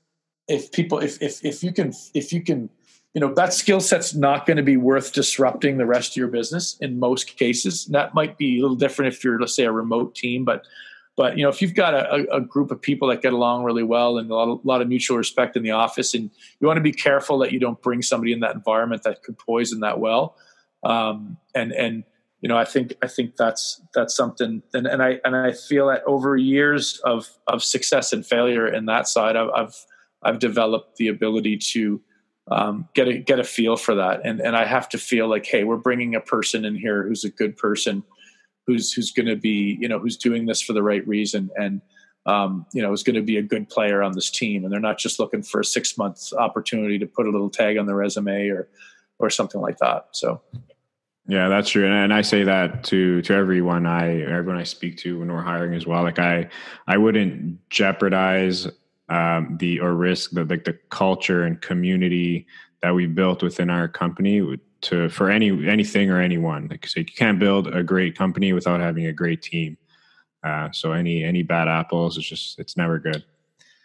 if 0.49 0.73
people 0.73 0.99
if 0.99 1.21
if 1.23 1.45
if 1.45 1.63
you 1.63 1.73
can 1.73 1.93
if 2.15 2.33
you 2.33 2.43
can 2.43 2.69
you 3.15 3.21
know 3.21 3.33
that 3.35 3.53
skill 3.53 3.81
set's 3.81 4.15
not 4.15 4.47
going 4.47 4.57
to 4.57 4.63
be 4.63 4.77
worth 4.77 5.13
disrupting 5.13 5.79
the 5.79 5.87
rest 5.87 6.13
of 6.13 6.17
your 6.17 6.29
business 6.29 6.77
in 6.81 6.99
most 6.99 7.37
cases 7.37 7.87
and 7.87 7.95
that 7.95 8.15
might 8.15 8.37
be 8.39 8.59
a 8.59 8.63
little 8.63 8.77
different 8.77 9.13
if 9.13 9.25
you're 9.25 9.39
let's 9.39 9.55
say 9.55 9.65
a 9.65 9.73
remote 9.73 10.15
team 10.15 10.45
but 10.45 10.65
but 11.17 11.37
you 11.37 11.43
know 11.43 11.49
if 11.49 11.61
you've 11.61 11.75
got 11.75 11.95
a, 11.95 12.35
a 12.35 12.41
group 12.41 12.71
of 12.71 12.81
people 12.81 13.09
that 13.09 13.23
get 13.23 13.33
along 13.33 13.65
really 13.65 13.83
well 13.83 14.19
and 14.19 14.31
a 14.31 14.35
lot, 14.35 14.49
of, 14.49 14.65
lot 14.65 14.83
of 14.83 14.89
mutual 14.89 15.17
respect 15.17 15.57
in 15.57 15.63
the 15.63 15.71
office 15.71 16.15
and 16.15 16.31
you 16.61 16.67
want 16.67 16.77
to 16.77 16.83
be 16.83 16.93
careful 16.93 17.39
that 17.39 17.53
you 17.53 17.59
don't 17.59 17.81
bring 17.83 18.03
somebody 18.03 18.33
in 18.33 18.41
that 18.41 18.55
environment 18.55 19.03
that 19.03 19.23
could 19.23 19.39
poison 19.39 19.81
that 19.81 19.99
well 19.99 20.37
um, 20.83 21.37
and 21.55 21.73
and 21.73 22.05
you 22.41 22.49
know 22.49 22.57
i 22.57 22.65
think 22.65 22.95
i 23.03 23.07
think 23.07 23.37
that's 23.37 23.81
that's 23.95 24.15
something 24.15 24.63
and, 24.73 24.87
and 24.87 25.03
i 25.03 25.21
and 25.25 25.37
i 25.37 25.53
feel 25.53 25.89
that 25.89 26.03
over 26.07 26.37
years 26.37 26.99
of 27.05 27.29
of 27.47 27.63
success 27.63 28.13
and 28.13 28.27
failure 28.27 28.67
in 28.67 28.87
that 28.87 29.07
side 29.07 29.37
i've 29.37 29.51
i've, 29.51 29.75
I've 30.23 30.39
developed 30.39 30.97
the 30.97 31.09
ability 31.09 31.59
to 31.73 32.01
um, 32.51 32.89
get 32.95 33.09
a 33.09 33.19
get 33.19 33.39
a 33.39 33.45
feel 33.45 33.77
for 33.77 33.95
that, 33.95 34.23
and 34.25 34.41
and 34.41 34.57
I 34.57 34.65
have 34.65 34.89
to 34.91 34.99
feel 34.99 35.29
like, 35.29 35.47
hey, 35.47 35.65
we're 35.65 35.77
bringing 35.77 36.15
a 36.15 36.21
person 36.21 36.65
in 36.65 36.75
here 36.75 37.07
who's 37.07 37.25
a 37.25 37.31
good 37.31 37.57
person, 37.57 38.03
who's 38.71 38.93
who's 38.93 39.11
going 39.11 39.27
to 39.27 39.37
be, 39.37 39.77
you 39.81 39.89
know, 39.89 39.99
who's 39.99 40.17
doing 40.17 40.47
this 40.47 40.63
for 40.63 40.73
the 40.73 40.83
right 40.83 41.07
reason, 41.07 41.51
and 41.57 41.81
um, 42.27 42.67
you 42.73 42.83
know, 42.83 42.93
is 42.93 43.03
going 43.03 43.17
to 43.17 43.23
be 43.23 43.37
a 43.37 43.43
good 43.43 43.69
player 43.69 44.03
on 44.03 44.13
this 44.13 44.31
team, 44.31 44.65
and 44.65 44.73
they're 44.73 44.81
not 44.81 44.99
just 44.99 45.19
looking 45.19 45.43
for 45.43 45.61
a 45.61 45.65
six 45.65 45.99
month 45.99 46.33
opportunity 46.35 46.99
to 46.99 47.07
put 47.07 47.27
a 47.27 47.31
little 47.31 47.51
tag 47.51 47.79
on 47.79 47.87
the 47.87 47.95
resume 47.95 48.49
or 48.49 48.69
or 49.19 49.29
something 49.29 49.61
like 49.61 49.79
that. 49.79 50.07
So. 50.13 50.41
Yeah, 51.27 51.49
that's 51.49 51.71
true, 51.71 51.87
and 51.87 52.13
I 52.13 52.23
say 52.23 52.43
that 52.45 52.83
to 52.85 53.23
to 53.23 53.35
everyone 53.35 53.87
I 53.87 54.23
everyone 54.23 54.61
I 54.61 54.65
speak 54.65 54.97
to 54.99 55.19
when 55.19 55.33
we're 55.33 55.43
hiring 55.43 55.75
as 55.75 55.87
well. 55.87 56.03
Like 56.03 56.19
I 56.19 56.49
I 56.87 56.97
wouldn't 56.97 57.69
jeopardize 57.71 58.69
um, 59.09 59.57
the 59.59 59.81
or 59.81 59.95
risk 59.95 60.31
the 60.31 60.45
like 60.45 60.65
the 60.65 60.79
culture 60.91 61.45
and 61.45 61.61
community 61.61 62.47
that 62.83 62.95
we 62.95 63.07
built 63.07 63.43
within 63.43 63.71
our 63.71 63.87
company 63.87 64.41
to 64.83 65.09
for 65.09 65.31
any 65.31 65.69
anything 65.69 66.11
or 66.11 66.21
anyone. 66.21 66.69
Like 66.71 66.87
so 66.87 67.01
you 67.01 67.07
can't 67.07 67.39
build 67.39 67.69
a 67.69 67.83
great 67.83 68.17
company 68.17 68.53
without 68.53 68.81
having 68.81 69.07
a 69.07 69.13
great 69.13 69.43
team. 69.43 69.77
Uh, 70.43 70.71
so 70.73 70.93
any 70.93 71.25
any 71.25 71.43
bad 71.43 71.69
apples, 71.69 72.17
it's 72.17 72.29
just 72.29 72.59
it's 72.59 72.77
never 72.77 72.99
good. 72.99 73.25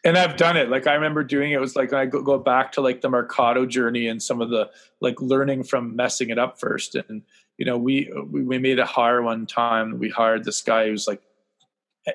And 0.03 0.17
I've 0.17 0.37
done 0.37 0.55
it. 0.55 0.69
Like 0.69 0.85
I 0.85 0.93
remember 0.93 1.23
doing 1.23 1.51
it. 1.51 1.59
was 1.59 1.75
like 1.75 1.91
I 1.91 2.05
go, 2.05 2.21
go 2.21 2.37
back 2.37 2.71
to 2.73 2.81
like 2.81 3.01
the 3.01 3.09
Mercado 3.09 3.65
journey 3.65 4.07
and 4.07 4.21
some 4.21 4.39
of 4.39 4.51
the 4.51 4.69
like 5.01 5.19
learning 5.19 5.63
from 5.63 5.95
messing 5.95 6.29
it 6.29 6.37
up 6.37 6.59
first. 6.59 6.95
And 6.95 7.23
you 7.57 7.65
know, 7.65 7.77
we 7.77 8.11
we, 8.29 8.43
we 8.43 8.59
made 8.59 8.79
a 8.79 8.85
hire 8.85 9.21
one 9.21 9.47
time. 9.47 9.97
We 9.97 10.09
hired 10.09 10.43
this 10.43 10.61
guy 10.61 10.87
who's 10.87 11.07
like 11.07 11.21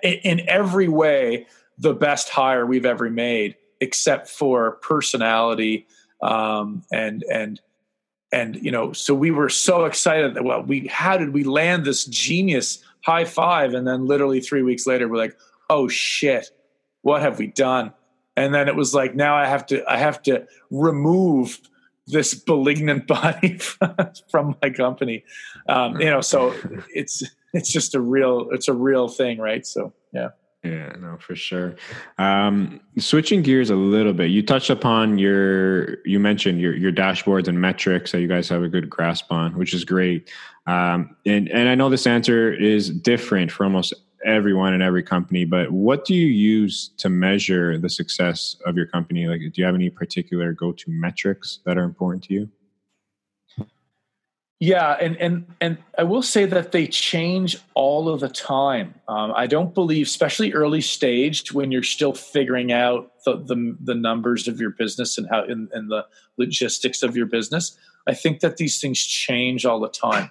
in 0.03 0.49
every 0.49 0.89
way 0.89 1.47
the 1.79 1.95
best 1.95 2.29
hire 2.29 2.65
we've 2.65 2.87
ever 2.87 3.11
made, 3.11 3.57
except 3.81 4.29
for 4.29 4.73
personality 4.83 5.87
um, 6.23 6.83
and 6.93 7.25
and 7.25 7.61
and 8.33 8.57
you 8.57 8.71
know. 8.71 8.93
So 8.93 9.15
we 9.15 9.31
were 9.31 9.49
so 9.49 9.85
excited 9.85 10.35
that 10.35 10.45
well, 10.45 10.63
we 10.63 10.87
how 10.89 11.17
did 11.17 11.33
we 11.33 11.45
land 11.45 11.85
this 11.85 12.05
genius 12.05 12.83
high 13.05 13.25
five, 13.25 13.75
and 13.75 13.87
then 13.87 14.07
literally 14.07 14.41
three 14.41 14.63
weeks 14.63 14.87
later, 14.87 15.09
we're 15.09 15.17
like, 15.17 15.37
oh 15.69 15.89
shit, 15.89 16.51
what 17.03 17.23
have 17.23 17.39
we 17.39 17.49
done? 17.49 17.93
And 18.37 18.55
then 18.55 18.69
it 18.69 18.77
was 18.77 18.95
like 18.95 19.15
now 19.15 19.37
I 19.37 19.47
have 19.47 19.67
to 19.67 19.85
I 19.91 19.97
have 19.97 20.23
to 20.23 20.47
remove 20.71 21.61
this 22.07 22.43
malignant 22.47 23.07
body 23.09 23.59
from 24.31 24.57
my 24.63 24.71
company. 24.71 25.25
Um, 25.69 26.01
you 26.01 26.11
know, 26.11 26.21
so 26.21 26.55
it's 26.95 27.23
it's 27.53 27.71
just 27.71 27.95
a 27.95 28.01
real 28.01 28.49
it's 28.53 28.69
a 28.69 28.75
real 28.75 29.09
thing, 29.09 29.39
right? 29.39 29.67
So 29.67 29.93
yeah. 30.13 30.31
Yeah, 30.63 30.93
no, 31.01 31.17
for 31.17 31.35
sure. 31.35 31.77
Um, 32.19 32.81
switching 32.99 33.41
gears 33.41 33.71
a 33.71 33.75
little 33.75 34.13
bit, 34.13 34.31
you 34.31 34.43
touched 34.43 34.69
upon 34.69 35.19
your, 35.19 36.05
you 36.05 36.21
mentioned 36.21 36.61
your 36.61 36.77
your 36.77 36.93
dashboards 36.93 37.49
and 37.49 37.59
metrics 37.59 38.13
that 38.13 38.21
you 38.21 38.29
guys 38.29 38.51
have 38.51 38.63
a 38.63 38.69
good 38.69 38.91
grasp 38.91 39.33
on, 39.33 39.57
which 39.57 39.73
is 39.73 39.85
great. 39.85 40.31
Um, 40.67 41.17
and 41.25 41.49
and 41.49 41.69
I 41.71 41.75
know 41.75 41.89
this 41.89 42.07
answer 42.07 42.53
is 42.53 42.91
different 42.91 43.51
for 43.51 43.65
almost 43.65 43.95
everyone 44.23 44.75
in 44.75 44.83
every 44.83 45.03
company, 45.03 45.47
but 45.47 45.71
what 45.71 46.05
do 46.05 46.15
you 46.15 46.27
use 46.27 46.91
to 46.99 47.09
measure 47.09 47.79
the 47.79 47.89
success 47.89 48.57
of 48.67 48.77
your 48.77 48.87
company? 48.87 49.27
Like, 49.27 49.41
do 49.41 49.53
you 49.55 49.65
have 49.65 49.75
any 49.75 49.89
particular 49.89 50.53
go 50.53 50.73
to 50.73 50.91
metrics 50.91 51.61
that 51.65 51.79
are 51.79 51.85
important 51.85 52.25
to 52.25 52.35
you? 52.35 52.51
Yeah, 54.63 54.93
and 55.01 55.17
and 55.17 55.47
and 55.63 55.79
I 55.97 56.03
will 56.03 56.23
say 56.23 56.45
that 56.45 56.73
they 56.73 56.87
change 56.87 57.57
all 57.73 58.11
of 58.11 58.21
the 58.21 58.29
time. 58.29 58.95
Um, 59.09 59.33
I 59.35 59.47
don't 59.47 59.75
believe, 59.75 60.07
especially 60.07 60.53
early 60.53 60.83
stage, 60.83 61.51
when 61.51 61.73
you're 61.73 61.83
still 61.83 62.13
figuring 62.13 62.71
out 62.71 63.11
the 63.25 63.39
the, 63.39 63.75
the 63.81 63.95
numbers 63.95 64.47
of 64.49 64.61
your 64.61 64.69
business 64.69 65.17
and 65.17 65.27
how 65.31 65.45
and, 65.45 65.71
and 65.73 65.91
the 65.91 66.05
logistics 66.37 67.03
of 67.03 67.17
your 67.17 67.25
business. 67.25 67.79
I 68.07 68.13
think 68.13 68.41
that 68.41 68.59
these 68.59 68.83
things 68.83 68.99
change 68.99 69.65
all 69.65 69.81
the 69.81 69.89
time. 69.89 70.31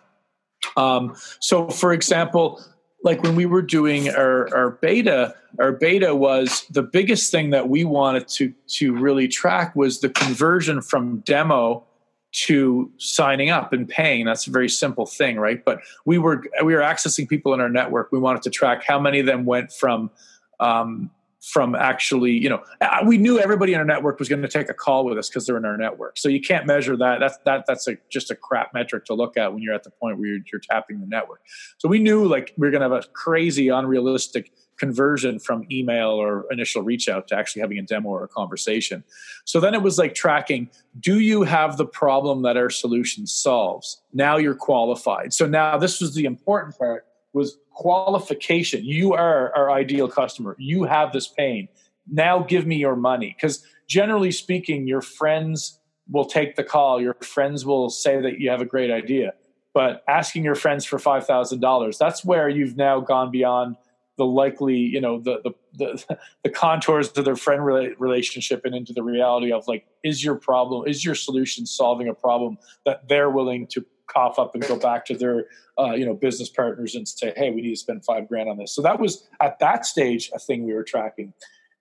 Um, 0.78 1.16
so, 1.40 1.70
for 1.70 1.92
example, 1.92 2.62
like 3.04 3.24
when 3.24 3.36
we 3.36 3.48
were 3.48 3.62
doing 3.64 4.10
our, 4.10 4.54
our 4.56 4.72
beta, 4.72 5.36
our 5.60 5.72
beta 5.72 6.16
was 6.16 6.66
the 6.70 6.84
biggest 6.84 7.32
thing 7.32 7.50
that 7.50 7.68
we 7.70 7.84
wanted 7.84 8.28
to 8.28 8.54
to 8.68 8.94
really 8.94 9.28
track 9.28 9.76
was 9.76 10.02
the 10.02 10.10
conversion 10.10 10.82
from 10.82 11.22
demo 11.22 11.86
to 12.32 12.92
signing 12.98 13.50
up 13.50 13.74
and 13.74 13.88
paying. 13.90 14.26
That's 14.26 14.46
a 14.46 14.52
very 14.52 14.70
simple 14.70 15.06
thing 15.06 15.38
right? 15.40 15.64
But 15.64 15.82
we 16.06 16.18
were 16.18 16.44
we 16.64 16.74
were 16.74 16.82
accessing 16.82 17.28
people 17.28 17.54
in 17.54 17.62
our 17.62 17.70
network. 17.70 18.12
We 18.12 18.20
wanted 18.20 18.44
to 18.44 18.50
track 18.50 18.84
how 18.84 19.00
many 19.00 19.20
of 19.20 19.26
them 19.26 19.46
went 19.46 19.72
from 19.72 20.12
um, 20.60 21.10
from 21.42 21.74
actually 21.74 22.32
you 22.32 22.50
know 22.50 22.62
we 23.06 23.18
knew 23.18 23.40
everybody 23.40 23.74
in 23.74 23.80
our 23.80 23.86
network 23.86 24.20
was 24.20 24.28
going 24.28 24.42
to 24.42 24.48
take 24.48 24.70
a 24.70 24.74
call 24.74 25.06
with 25.06 25.18
us 25.18 25.30
because 25.30 25.46
they're 25.46 25.58
in 25.58 25.66
our 25.66 25.78
network. 25.78 26.18
So 26.18 26.30
you 26.30 26.42
can't 26.42 26.66
measure 26.66 26.96
that. 26.98 27.20
That's 27.20 27.38
that 27.46 27.66
that's 27.68 27.88
a, 27.88 27.98
just 28.10 28.30
a 28.30 28.36
crap 28.36 28.74
metric 28.74 29.06
to 29.06 29.14
look 29.14 29.38
at 29.38 29.54
when 29.54 29.64
you're 29.64 29.74
at 29.74 29.84
the 29.84 29.92
point 29.92 30.20
where 30.20 30.28
you're, 30.28 30.40
you're 30.52 30.62
tapping 30.62 31.00
the 31.00 31.08
network. 31.08 31.42
So 31.78 31.88
we 31.88 32.00
knew 32.00 32.26
like 32.26 32.54
we 32.58 32.68
are 32.68 32.72
going 32.72 32.82
to 32.82 32.90
have 32.90 33.06
a 33.06 33.08
crazy 33.10 33.70
unrealistic 33.70 34.52
conversion 34.80 35.40
from 35.40 35.66
email 35.70 36.10
or 36.10 36.46
initial 36.52 36.82
reach 36.82 37.08
out 37.10 37.28
to 37.28 37.36
actually 37.36 37.62
having 37.62 37.78
a 37.78 37.84
demo 37.84 38.10
or 38.10 38.24
a 38.24 38.28
conversation. 38.28 39.04
So 39.46 39.60
then 39.60 39.74
it 39.74 39.82
was 39.82 39.98
like 39.98 40.16
tracking 40.16 40.70
do 41.00 41.20
you 41.20 41.44
have 41.44 41.78
the 41.78 41.86
problem 41.86 42.42
that 42.44 42.58
our 42.58 42.70
solution 42.70 43.28
solves? 43.28 44.02
Now 44.14 44.38
you're 44.38 44.56
qualified. 44.56 45.34
So 45.34 45.46
now 45.46 45.78
this 45.78 46.02
was 46.02 46.16
the 46.16 46.26
important 46.26 46.78
part 46.78 47.06
was 47.34 47.58
qualification. 47.74 48.84
You 48.84 49.14
are 49.14 49.56
our 49.56 49.70
ideal 49.72 50.08
customer. 50.08 50.56
You 50.58 50.84
have 50.86 51.14
this 51.14 51.28
pain. 51.28 51.68
Now 52.12 52.40
give 52.40 52.66
me 52.66 52.78
your 52.78 52.96
money 52.96 53.36
cuz 53.40 53.64
generally 53.88 54.32
speaking 54.32 54.88
your 54.88 55.02
friends 55.02 55.80
will 56.10 56.26
take 56.26 56.56
the 56.56 56.64
call. 56.64 57.02
Your 57.02 57.16
friends 57.22 57.66
will 57.66 57.90
say 57.90 58.20
that 58.20 58.40
you 58.40 58.50
have 58.50 58.62
a 58.62 58.66
great 58.66 58.90
idea. 58.90 59.34
But 59.74 60.04
asking 60.08 60.44
your 60.44 60.56
friends 60.56 60.84
for 60.84 60.98
$5,000, 60.98 61.98
that's 61.98 62.26
where 62.26 62.50
you've 62.50 62.76
now 62.76 63.00
gone 63.00 63.30
beyond 63.30 63.76
the 64.20 64.26
likely 64.26 64.76
you 64.76 65.02
know 65.02 65.20
the 65.20 65.40
the 65.44 65.52
the, 65.78 66.20
the 66.44 66.50
contours 66.50 67.10
of 67.18 67.26
their 67.26 67.38
friend 67.38 67.66
relationship 67.66 68.66
and 68.66 68.76
into 68.76 68.94
the 68.94 69.02
reality 69.02 69.52
of 69.52 69.68
like 69.68 69.88
is 70.04 70.24
your 70.24 70.36
problem 70.36 70.88
is 70.88 71.04
your 71.04 71.16
solution 71.16 71.66
solving 71.66 72.08
a 72.08 72.14
problem 72.14 72.58
that 72.86 73.08
they're 73.08 73.30
willing 73.32 73.66
to 73.66 73.84
cough 74.08 74.38
up 74.38 74.54
and 74.56 74.68
go 74.68 74.76
back 74.76 75.06
to 75.06 75.16
their 75.16 75.46
uh, 75.80 75.94
you 75.94 76.06
know 76.06 76.14
business 76.14 76.50
partners 76.50 76.96
and 76.96 77.08
say 77.08 77.34
hey 77.36 77.50
we 77.50 77.62
need 77.62 77.70
to 77.70 77.76
spend 77.78 78.04
five 78.04 78.28
grand 78.28 78.50
on 78.50 78.58
this. 78.58 78.76
So 78.76 78.82
that 78.82 79.00
was 79.00 79.28
at 79.40 79.58
that 79.60 79.86
stage 79.86 80.30
a 80.36 80.40
thing 80.40 80.66
we 80.66 80.74
were 80.74 80.84
tracking. 80.84 81.34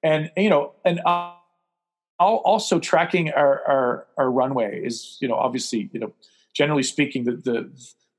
And 0.03 0.31
you 0.37 0.49
know 0.49 0.75
and 0.85 1.01
uh, 1.05 1.33
also 2.21 2.79
tracking 2.79 3.31
our, 3.33 3.63
our 3.67 4.07
our 4.17 4.31
runway 4.31 4.81
is 4.81 5.19
you 5.21 5.27
know 5.27 5.35
obviously 5.35 5.91
you 5.93 5.99
know 5.99 6.13
generally 6.55 6.85
speaking 6.85 7.25
the 7.25 7.33
the 7.33 7.71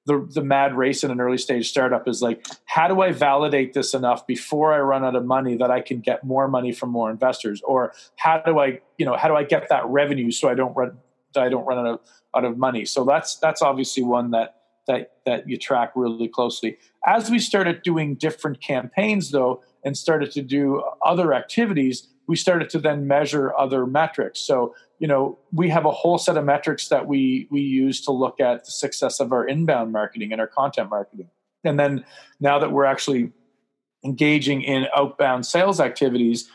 the, 0.06 0.28
the 0.34 0.44
mad 0.44 0.76
race 0.76 1.04
in 1.04 1.12
an 1.12 1.20
early 1.20 1.38
stage 1.38 1.70
startup 1.70 2.08
is 2.08 2.22
like 2.22 2.46
how 2.66 2.88
do 2.88 3.02
i 3.02 3.12
validate 3.12 3.74
this 3.74 3.94
enough 3.94 4.26
before 4.26 4.74
i 4.74 4.80
run 4.80 5.04
out 5.04 5.16
of 5.16 5.26
money 5.26 5.56
that 5.58 5.70
i 5.70 5.82
can 5.82 6.00
get 6.00 6.24
more 6.24 6.48
money 6.48 6.72
from 6.72 6.90
more 6.90 7.12
investors? 7.12 7.62
Or 7.64 7.94
how 8.18 8.42
do 8.46 8.60
i 8.60 8.80
you 8.98 9.06
know 9.06 9.16
how 9.16 9.28
do 9.28 9.36
i 9.36 9.44
get 9.44 9.70
that 9.70 9.86
revenue 9.88 10.32
so 10.32 10.50
i 10.50 10.56
don't 10.56 10.76
run 10.76 10.98
i 11.36 11.50
don't 11.50 11.66
run 11.66 11.80
out 11.80 11.86
of 11.86 12.00
out 12.36 12.46
of 12.46 12.58
money? 12.58 12.86
So 12.86 13.04
that's 13.04 13.36
that's 13.38 13.62
obviously 13.62 14.04
one 14.04 14.32
that 14.32 14.56
that 14.88 15.12
that 15.26 15.48
you 15.48 15.58
track 15.58 15.92
really 15.96 16.28
closely. 16.28 16.78
As 17.06 17.30
we 17.30 17.40
started 17.40 17.84
doing 17.84 18.16
different 18.16 18.62
campaigns 18.62 19.32
though 19.32 19.64
and 19.84 19.98
started 19.98 20.32
to 20.32 20.42
do 20.42 20.84
other 21.04 21.34
activities 21.34 22.08
we 22.30 22.36
started 22.36 22.70
to 22.70 22.80
then 22.80 23.08
measure 23.08 23.58
other 23.58 23.88
metrics. 23.88 24.40
So, 24.40 24.76
you 25.00 25.08
know, 25.08 25.40
we 25.52 25.70
have 25.70 25.86
a 25.86 25.92
whole 25.92 26.18
set 26.18 26.38
of 26.38 26.46
metrics 26.46 26.90
that 26.90 27.08
we 27.08 27.48
we 27.50 27.62
use 27.62 28.02
to 28.02 28.12
look 28.12 28.40
at 28.40 28.66
the 28.66 28.72
success 28.72 29.20
of 29.20 29.32
our 29.32 29.48
inbound 29.48 29.92
marketing 29.92 30.32
and 30.32 30.42
our 30.42 30.48
content 30.48 30.90
marketing. 30.90 31.30
And 31.64 31.80
then 31.80 32.06
now 32.40 32.60
that 32.60 32.72
we're 32.72 32.86
actually 32.86 33.32
engaging 34.04 34.62
in 34.62 34.88
outbound 34.96 35.46
sales 35.46 35.80
activities 35.80 36.50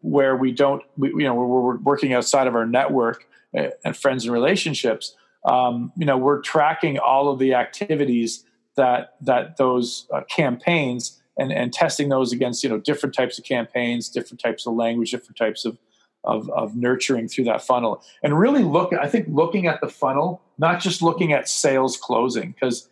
where 0.00 0.36
we 0.36 0.52
don't, 0.52 0.82
we, 0.96 1.08
you 1.08 1.24
know, 1.24 1.34
we're, 1.34 1.76
working 1.76 2.12
outside 2.12 2.46
of 2.46 2.54
our 2.54 2.66
network 2.66 3.26
eh, 3.54 3.70
and 3.84 3.96
friends 3.96 4.24
and 4.24 4.32
relationships, 4.32 5.14
um, 5.44 5.92
you 5.96 6.04
know, 6.04 6.18
we're 6.18 6.40
tracking 6.40 6.98
all 6.98 7.30
of 7.30 7.38
the 7.38 7.54
activities 7.54 8.44
that 8.76 9.14
that 9.20 9.58
those 9.58 10.06
uh, 10.12 10.22
campaigns 10.30 11.20
and, 11.36 11.52
and 11.52 11.72
testing 11.72 12.08
those 12.08 12.32
against 12.32 12.62
you 12.64 12.70
know 12.70 12.78
different 12.78 13.14
types 13.14 13.38
of 13.38 13.44
campaigns, 13.44 14.08
different 14.08 14.40
types 14.40 14.66
of 14.66 14.74
language, 14.74 15.10
different 15.10 15.36
types 15.36 15.64
of 15.64 15.78
of, 16.24 16.48
of 16.50 16.76
nurturing 16.76 17.28
through 17.28 17.44
that 17.44 17.62
funnel. 17.62 18.02
And 18.22 18.38
really 18.38 18.62
look 18.62 18.92
i 18.92 19.08
think 19.08 19.26
looking 19.28 19.66
at 19.66 19.80
the 19.80 19.88
funnel 19.88 20.42
not 20.58 20.80
just 20.80 21.02
looking 21.02 21.32
at 21.32 21.48
sales 21.48 21.96
closing 21.96 22.52
because 22.52 22.88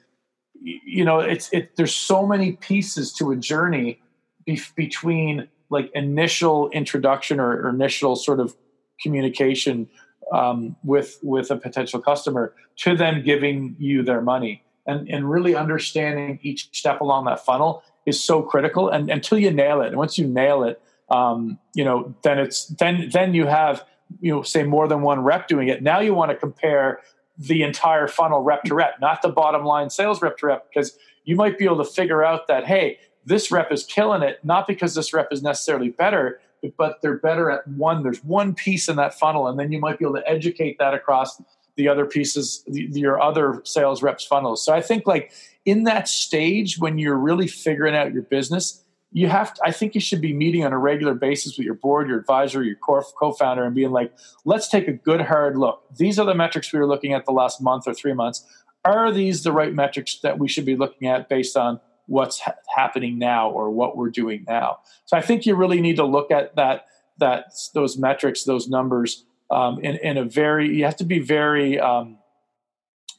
you 0.63 1.05
know 1.05 1.21
it's 1.21 1.49
it 1.53 1.77
there's 1.77 1.95
so 1.95 2.27
many 2.27 2.53
pieces 2.53 3.13
to 3.15 3.31
a 3.31 3.37
journey 3.37 4.01
be, 4.45 4.61
between 4.77 5.49
like 5.71 5.91
initial 5.95 6.69
introduction 6.71 7.41
or, 7.41 7.63
or 7.63 7.69
initial 7.69 8.17
sort 8.17 8.41
of 8.41 8.55
communication 9.01 9.89
um, 10.33 10.77
with 10.85 11.19
with 11.23 11.51
a 11.51 11.57
potential 11.57 12.01
customer 12.01 12.55
to 12.77 12.97
them 12.97 13.23
giving 13.23 13.77
you 13.79 14.03
their 14.03 14.21
money. 14.21 14.63
And 14.87 15.09
and 15.09 15.31
really 15.31 15.55
understanding 15.55 16.39
each 16.43 16.69
step 16.73 17.01
along 17.01 17.27
that 17.27 17.45
funnel 17.45 17.83
is 18.07 18.23
so 18.23 18.43
critical. 18.43 18.89
And 18.89 19.11
until 19.11 19.39
you 19.39 19.51
nail 19.51 19.83
it 19.83 19.89
and 19.89 19.97
once 19.97 20.19
you 20.19 20.27
nail 20.27 20.65
it 20.65 20.83
um, 21.11 21.59
you 21.75 21.85
know, 21.85 22.15
then 22.23 22.39
it's 22.39 22.67
then 22.67 23.11
then 23.13 23.35
you 23.35 23.47
have 23.47 23.85
you 24.21 24.33
know 24.33 24.43
say 24.43 24.63
more 24.63 24.89
than 24.89 25.03
one 25.03 25.21
rep 25.21 25.49
doing 25.49 25.69
it. 25.69 25.83
Now 25.83 26.01
you 26.01 26.15
want 26.15 26.31
to 26.31 26.37
compare 26.37 27.01
the 27.39 27.63
entire 27.63 28.07
funnel 28.07 28.41
rep 28.41 28.63
to 28.65 28.75
rep, 28.75 29.01
not 29.01 29.23
the 29.23 29.29
bottom 29.29 29.65
line 29.65 29.91
sales 29.91 30.21
rep 30.23 30.39
to 30.39 30.47
rep, 30.47 30.69
because 30.69 30.97
you 31.25 31.37
might 31.37 31.59
be 31.59 31.65
able 31.65 31.79
to 31.79 31.91
figure 31.91 32.25
out 32.25 32.49
that 32.49 32.67
hey, 32.67 32.99
this 33.25 33.51
rep 33.51 33.73
is 33.73 33.85
killing 33.85 34.23
it, 34.23 34.39
not 34.45 34.67
because 34.67 34.95
this 34.95 35.13
rep 35.13 35.33
is 35.33 35.43
necessarily 35.43 35.91
better, 35.91 36.41
but 36.77 37.01
they're 37.03 37.19
better 37.19 37.51
at 37.51 37.67
one. 37.69 38.03
There's 38.03 38.23
one 38.25 38.55
piece 38.55 38.89
in 38.89 38.97
that 38.97 39.19
funnel, 39.19 39.49
and 39.49 39.59
then 39.59 39.73
you 39.73 39.79
might 39.79 39.99
be 39.99 40.05
able 40.05 40.17
to 40.17 40.29
educate 40.29 40.79
that 40.79 40.95
across 40.95 41.41
the 41.77 41.89
other 41.89 42.05
pieces, 42.05 42.63
the, 42.67 42.89
your 42.93 43.21
other 43.21 43.63
sales 43.65 44.03
reps 44.03 44.25
funnels. 44.25 44.63
So 44.65 44.75
I 44.75 44.83
think 44.83 45.07
like 45.07 45.33
in 45.65 45.85
that 45.85 46.09
stage 46.09 46.79
when 46.79 46.99
you're 46.99 47.17
really 47.17 47.47
figuring 47.47 47.95
out 47.95 48.13
your 48.13 48.23
business, 48.23 48.85
you 49.13 49.29
have 49.29 49.55
to, 49.55 49.61
i 49.65 49.71
think 49.71 49.95
you 49.95 50.01
should 50.01 50.21
be 50.21 50.33
meeting 50.33 50.65
on 50.65 50.73
a 50.73 50.79
regular 50.79 51.15
basis 51.15 51.57
with 51.57 51.65
your 51.65 51.75
board 51.75 52.09
your 52.09 52.19
advisor 52.19 52.63
your 52.63 52.77
co-founder 52.77 53.65
and 53.65 53.75
being 53.75 53.91
like 53.91 54.13
let's 54.45 54.69
take 54.69 54.89
a 54.89 54.93
good 54.93 55.21
hard 55.21 55.57
look. 55.57 55.83
These 55.97 56.19
are 56.19 56.27
the 56.27 56.35
metrics 56.35 56.73
we 56.73 56.79
were 56.79 56.87
looking 56.87 57.13
at 57.13 57.25
the 57.25 57.33
last 57.33 57.61
month 57.61 57.87
or 57.87 57.95
three 57.95 58.13
months. 58.13 58.45
Are 58.85 59.13
these 59.13 59.43
the 59.43 59.53
right 59.53 59.75
metrics 59.75 60.19
that 60.21 60.39
we 60.39 60.49
should 60.49 60.65
be 60.65 60.77
looking 60.77 61.09
at 61.09 61.29
based 61.29 61.57
on 61.57 61.81
what's 62.07 62.41
ha- 62.41 62.55
happening 62.75 63.19
now 63.19 63.51
or 63.51 63.71
what 63.71 63.97
we're 63.97 64.11
doing 64.11 64.45
now? 64.49 64.79
So 65.05 65.17
i 65.17 65.21
think 65.21 65.47
you 65.47 65.55
really 65.55 65.81
need 65.81 65.97
to 65.97 66.05
look 66.05 66.31
at 66.31 66.57
that 66.57 66.87
that 67.19 67.53
those 67.75 67.99
metrics 67.99 68.45
those 68.45 68.69
numbers 68.69 69.25
um, 69.51 69.81
in, 69.81 69.97
in 69.97 70.17
a 70.17 70.25
very 70.25 70.75
you 70.75 70.85
have 70.85 70.97
to 70.97 71.05
be 71.05 71.19
very 71.19 71.79
um, 71.79 72.19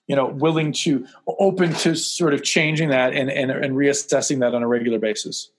you 0.07 0.15
know 0.15 0.25
willing 0.25 0.71
to 0.71 1.05
open 1.27 1.73
to 1.73 1.95
sort 1.95 2.33
of 2.33 2.43
changing 2.43 2.89
that 2.89 3.13
and, 3.13 3.29
and, 3.29 3.51
and 3.51 3.75
reassessing 3.75 4.39
that 4.39 4.55
on 4.55 4.63
a 4.63 4.67
regular 4.67 4.99
basis 4.99 5.51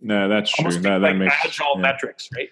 no, 0.00 0.28
that's 0.28 0.50
true. 0.50 0.70
That, 0.70 1.00
like 1.00 1.12
that 1.12 1.18
makes 1.18 1.34
agile 1.44 1.72
yeah. 1.76 1.82
metrics, 1.82 2.28
right? 2.36 2.48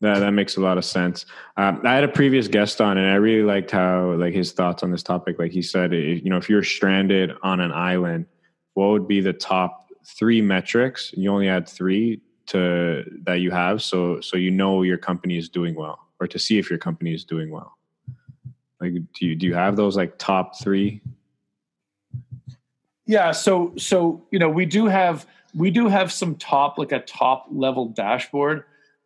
That 0.00 0.20
that 0.20 0.32
makes 0.32 0.56
a 0.56 0.60
lot 0.60 0.78
of 0.78 0.84
sense. 0.84 1.26
Um, 1.56 1.82
I 1.84 1.94
had 1.94 2.04
a 2.04 2.08
previous 2.08 2.48
guest 2.48 2.80
on, 2.80 2.96
and 2.96 3.06
I 3.06 3.16
really 3.16 3.42
liked 3.42 3.70
how 3.70 4.12
like 4.12 4.32
his 4.32 4.52
thoughts 4.52 4.82
on 4.82 4.90
this 4.90 5.02
topic. 5.02 5.38
Like 5.38 5.52
he 5.52 5.62
said, 5.62 5.92
you 5.92 6.30
know, 6.30 6.38
if 6.38 6.48
you're 6.48 6.62
stranded 6.62 7.32
on 7.42 7.60
an 7.60 7.70
island, 7.70 8.26
what 8.74 8.88
would 8.88 9.06
be 9.06 9.20
the 9.20 9.34
top 9.34 9.88
three 10.06 10.40
metrics? 10.40 11.12
You 11.14 11.30
only 11.30 11.46
had 11.46 11.68
three 11.68 12.22
to 12.46 13.04
that 13.24 13.40
you 13.40 13.50
have, 13.50 13.82
so 13.82 14.20
so 14.20 14.36
you 14.36 14.50
know 14.50 14.82
your 14.82 14.98
company 14.98 15.36
is 15.36 15.50
doing 15.50 15.74
well, 15.74 15.98
or 16.18 16.26
to 16.26 16.38
see 16.38 16.58
if 16.58 16.70
your 16.70 16.78
company 16.78 17.12
is 17.12 17.24
doing 17.24 17.50
well. 17.50 17.76
Like, 18.80 18.94
do 18.94 19.26
you 19.26 19.36
do 19.36 19.46
you 19.46 19.54
have 19.54 19.76
those 19.76 19.96
like 19.96 20.16
top 20.16 20.58
three? 20.58 21.02
Yeah. 23.04 23.32
So 23.32 23.74
so 23.76 24.24
you 24.30 24.38
know 24.38 24.48
we 24.48 24.64
do 24.64 24.86
have 24.86 25.26
we 25.54 25.70
do 25.70 25.88
have 25.88 26.12
some 26.12 26.34
top 26.36 26.78
like 26.78 26.92
a 26.92 27.00
top 27.00 27.46
level 27.50 27.86
dashboard 27.86 28.64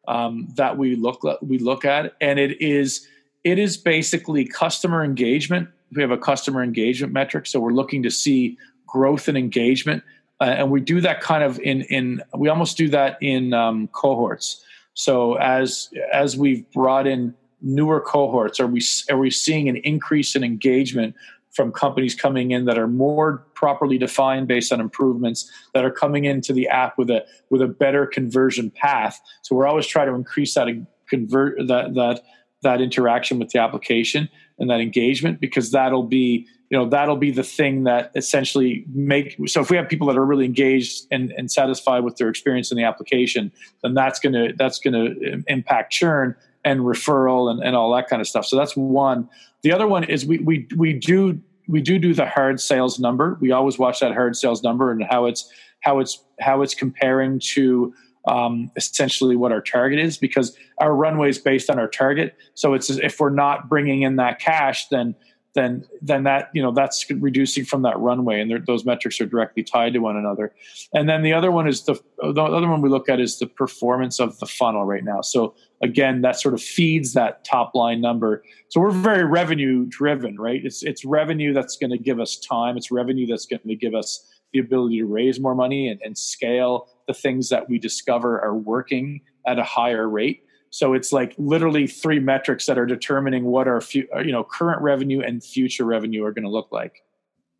um, 0.08 0.48
that 0.56 0.76
we 0.76 0.96
look 0.96 1.22
we 1.42 1.58
look 1.58 1.84
at 1.84 2.14
and 2.20 2.38
it 2.38 2.60
is 2.60 3.06
it 3.42 3.58
is 3.58 3.76
basically 3.76 4.46
customer 4.46 5.04
engagement. 5.04 5.68
We 5.94 6.02
have 6.02 6.10
a 6.10 6.18
customer 6.18 6.62
engagement 6.62 7.12
metric 7.12 7.46
so 7.46 7.60
we're 7.60 7.72
looking 7.72 8.02
to 8.02 8.10
see 8.10 8.58
growth 8.86 9.28
and 9.28 9.36
engagement 9.36 10.02
uh, 10.40 10.44
and 10.44 10.70
we 10.70 10.80
do 10.80 11.00
that 11.00 11.20
kind 11.20 11.44
of 11.44 11.58
in 11.60 11.82
in 11.82 12.22
we 12.36 12.48
almost 12.48 12.76
do 12.76 12.88
that 12.88 13.18
in 13.20 13.52
um, 13.54 13.88
cohorts. 13.88 14.62
So 14.94 15.34
as 15.34 15.90
as 16.12 16.36
we've 16.36 16.70
brought 16.72 17.06
in 17.06 17.34
newer 17.62 18.00
cohorts 18.00 18.60
are 18.60 18.66
we 18.66 18.82
are 19.10 19.18
we 19.18 19.30
seeing 19.30 19.68
an 19.68 19.76
increase 19.76 20.36
in 20.36 20.44
engagement 20.44 21.14
from 21.54 21.72
companies 21.72 22.14
coming 22.14 22.50
in 22.50 22.64
that 22.64 22.78
are 22.78 22.88
more 22.88 23.46
properly 23.54 23.96
defined 23.96 24.48
based 24.48 24.72
on 24.72 24.80
improvements 24.80 25.50
that 25.72 25.84
are 25.84 25.90
coming 25.90 26.24
into 26.24 26.52
the 26.52 26.68
app 26.68 26.98
with 26.98 27.10
a 27.10 27.24
with 27.50 27.62
a 27.62 27.68
better 27.68 28.06
conversion 28.06 28.70
path. 28.70 29.20
So 29.42 29.54
we're 29.54 29.66
always 29.66 29.86
trying 29.86 30.08
to 30.08 30.14
increase 30.14 30.54
that 30.54 30.68
convert 31.08 31.56
that 31.68 31.94
that 31.94 32.22
that 32.62 32.80
interaction 32.80 33.38
with 33.38 33.50
the 33.50 33.60
application 33.60 34.28
and 34.58 34.70
that 34.70 34.80
engagement 34.80 35.40
because 35.40 35.70
that'll 35.70 36.02
be 36.02 36.46
you 36.70 36.78
know 36.78 36.88
that'll 36.88 37.16
be 37.16 37.30
the 37.30 37.42
thing 37.42 37.84
that 37.84 38.10
essentially 38.16 38.84
make 38.92 39.36
so 39.46 39.60
if 39.60 39.70
we 39.70 39.76
have 39.76 39.88
people 39.88 40.06
that 40.06 40.16
are 40.16 40.24
really 40.24 40.46
engaged 40.46 41.06
and, 41.10 41.30
and 41.32 41.50
satisfied 41.50 42.02
with 42.02 42.16
their 42.16 42.28
experience 42.28 42.70
in 42.70 42.76
the 42.76 42.82
application 42.82 43.52
then 43.82 43.94
that's 43.94 44.18
going 44.18 44.32
to 44.32 44.52
that's 44.56 44.78
going 44.78 44.94
to 44.94 45.42
impact 45.46 45.92
churn 45.92 46.34
and 46.64 46.80
referral 46.80 47.50
and, 47.50 47.62
and 47.62 47.76
all 47.76 47.94
that 47.94 48.08
kind 48.08 48.20
of 48.20 48.28
stuff 48.28 48.46
so 48.46 48.56
that's 48.56 48.76
one 48.76 49.28
the 49.62 49.72
other 49.72 49.86
one 49.86 50.04
is 50.04 50.26
we 50.26 50.38
we 50.38 50.68
we 50.76 50.92
do 50.92 51.40
we 51.68 51.80
do 51.80 51.98
do 51.98 52.14
the 52.14 52.26
hard 52.26 52.60
sales 52.60 52.98
number. 52.98 53.38
We 53.40 53.52
always 53.52 53.78
watch 53.78 54.00
that 54.00 54.12
hard 54.12 54.36
sales 54.36 54.62
number 54.62 54.90
and 54.90 55.02
how 55.02 55.26
it's 55.26 55.50
how 55.80 56.00
it's 56.00 56.22
how 56.40 56.62
it's 56.62 56.74
comparing 56.74 57.40
to 57.54 57.94
um, 58.26 58.70
essentially 58.76 59.36
what 59.36 59.52
our 59.52 59.60
target 59.60 59.98
is 59.98 60.16
because 60.16 60.56
our 60.78 60.94
runway 60.94 61.28
is 61.28 61.38
based 61.38 61.70
on 61.70 61.78
our 61.78 61.88
target. 61.88 62.36
So 62.54 62.74
it's 62.74 62.90
if 62.90 63.20
we're 63.20 63.30
not 63.30 63.68
bringing 63.68 64.02
in 64.02 64.16
that 64.16 64.38
cash, 64.38 64.88
then 64.88 65.14
then 65.54 65.86
then 66.02 66.24
that 66.24 66.50
you 66.52 66.62
know 66.62 66.72
that's 66.72 67.08
reducing 67.10 67.64
from 67.64 67.82
that 67.82 67.98
runway, 67.98 68.40
and 68.40 68.66
those 68.66 68.84
metrics 68.84 69.20
are 69.20 69.26
directly 69.26 69.62
tied 69.62 69.92
to 69.92 70.00
one 70.00 70.16
another. 70.16 70.52
And 70.92 71.08
then 71.08 71.22
the 71.22 71.32
other 71.32 71.50
one 71.50 71.68
is 71.68 71.84
the 71.84 71.94
the 72.18 72.42
other 72.42 72.68
one 72.68 72.82
we 72.82 72.88
look 72.88 73.08
at 73.08 73.20
is 73.20 73.38
the 73.38 73.46
performance 73.46 74.20
of 74.20 74.38
the 74.40 74.46
funnel 74.46 74.84
right 74.84 75.04
now. 75.04 75.20
So 75.20 75.54
again, 75.82 76.22
that 76.22 76.40
sort 76.40 76.54
of 76.54 76.62
feeds 76.62 77.12
that 77.14 77.44
top 77.44 77.74
line 77.74 78.00
number. 78.00 78.42
So 78.68 78.80
we're 78.80 78.90
very 78.90 79.24
revenue 79.24 79.86
driven, 79.86 80.36
right? 80.38 80.60
It's 80.64 80.82
it's 80.82 81.04
revenue 81.04 81.52
that's 81.52 81.76
going 81.76 81.90
to 81.90 81.98
give 81.98 82.20
us 82.20 82.36
time. 82.36 82.76
It's 82.76 82.90
revenue 82.90 83.26
that's 83.26 83.46
going 83.46 83.60
to 83.66 83.76
give 83.76 83.94
us 83.94 84.28
the 84.52 84.60
ability 84.60 84.98
to 84.98 85.06
raise 85.06 85.40
more 85.40 85.54
money 85.54 85.88
and, 85.88 86.00
and 86.02 86.16
scale 86.16 86.88
the 87.06 87.14
things 87.14 87.48
that 87.48 87.68
we 87.68 87.78
discover 87.78 88.40
are 88.40 88.54
working 88.56 89.20
at 89.46 89.58
a 89.58 89.64
higher 89.64 90.08
rate 90.08 90.43
so 90.74 90.92
it's 90.92 91.12
like 91.12 91.36
literally 91.38 91.86
three 91.86 92.18
metrics 92.18 92.66
that 92.66 92.76
are 92.78 92.84
determining 92.84 93.44
what 93.44 93.68
our 93.68 93.80
fu- 93.80 94.08
uh, 94.12 94.18
you 94.18 94.32
know 94.32 94.42
current 94.42 94.82
revenue 94.82 95.20
and 95.20 95.40
future 95.40 95.84
revenue 95.84 96.24
are 96.24 96.32
going 96.32 96.42
to 96.42 96.50
look 96.50 96.72
like. 96.72 97.04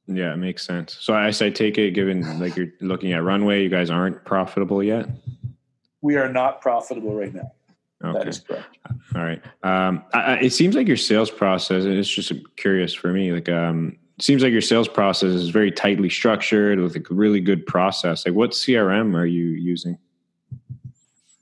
Yeah, 0.09 0.33
it 0.33 0.39
makes 0.39 0.67
sense. 0.67 0.99
So 1.01 1.15
I, 1.15 1.29
I 1.29 1.31
take 1.31 1.79
it, 1.79 1.93
given 1.93 2.41
like 2.41 2.57
you're 2.57 2.73
looking 2.81 3.13
at 3.13 3.23
runway, 3.23 3.63
you 3.63 3.69
guys 3.69 3.89
aren't 3.89 4.25
profitable 4.25 4.83
yet. 4.83 5.09
We 6.01 6.17
are 6.17 6.29
not 6.29 6.61
profitable 6.61 7.15
right 7.15 7.33
now. 7.33 7.53
Okay. 8.05 8.19
That 8.19 8.27
is 8.27 8.41
correct. 8.41 8.79
All 9.15 9.23
right. 9.23 9.41
Um, 9.63 10.03
I, 10.13 10.39
it 10.39 10.51
seems 10.51 10.75
like 10.75 10.89
your 10.89 10.97
sales 10.97 11.31
process, 11.31 11.85
and 11.85 11.97
it's 11.97 12.11
just 12.11 12.33
curious 12.57 12.95
for 12.95 13.13
me, 13.13 13.31
like, 13.31 13.49
um, 13.49 13.97
it 14.19 14.25
seems 14.25 14.43
like 14.43 14.51
your 14.51 14.61
sales 14.61 14.89
process 14.89 15.31
is 15.31 15.51
very 15.51 15.71
tightly 15.71 16.11
structured 16.11 16.81
with 16.81 16.97
a 16.97 17.03
really 17.11 17.41
good 17.41 17.65
process. 17.65 18.27
Like, 18.27 18.35
what 18.35 18.51
CRM 18.51 19.15
are 19.15 19.25
you 19.25 19.45
using? 19.45 19.99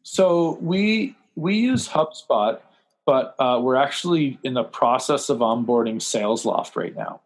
So 0.02 0.58
we 0.60 1.16
we 1.35 1.57
use 1.57 1.89
HubSpot, 1.89 2.61
but 3.07 3.35
uh, 3.39 3.61
we're 3.62 3.76
actually 3.76 4.39
in 4.43 4.55
the 4.55 4.64
process 4.64 5.28
of 5.28 5.39
onboarding 5.39 5.97
SalesLoft 5.97 6.76
right 6.76 6.95
now. 6.97 7.20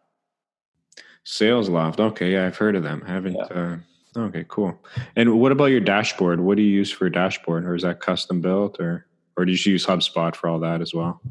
SalesLoft. 1.25 1.99
Okay, 1.99 2.33
yeah, 2.33 2.45
I've 2.45 2.57
heard 2.57 2.75
of 2.75 2.83
them. 2.83 3.03
I 3.05 3.11
haven't. 3.11 3.35
Yeah. 3.35 3.43
Uh, 3.43 3.77
okay, 4.17 4.45
cool. 4.47 4.79
And 5.15 5.39
what 5.39 5.51
about 5.51 5.65
your 5.65 5.81
dashboard? 5.81 6.39
What 6.39 6.57
do 6.57 6.63
you 6.63 6.73
use 6.73 6.91
for 6.91 7.05
a 7.05 7.11
dashboard, 7.11 7.65
or 7.65 7.75
is 7.75 7.83
that 7.83 7.99
custom 7.99 8.41
built, 8.41 8.79
or 8.79 9.05
or 9.35 9.45
do 9.45 9.51
you 9.51 9.71
use 9.71 9.85
HubSpot 9.85 10.35
for 10.35 10.49
all 10.49 10.59
that 10.59 10.81
as 10.81 10.93
well? 10.93 11.21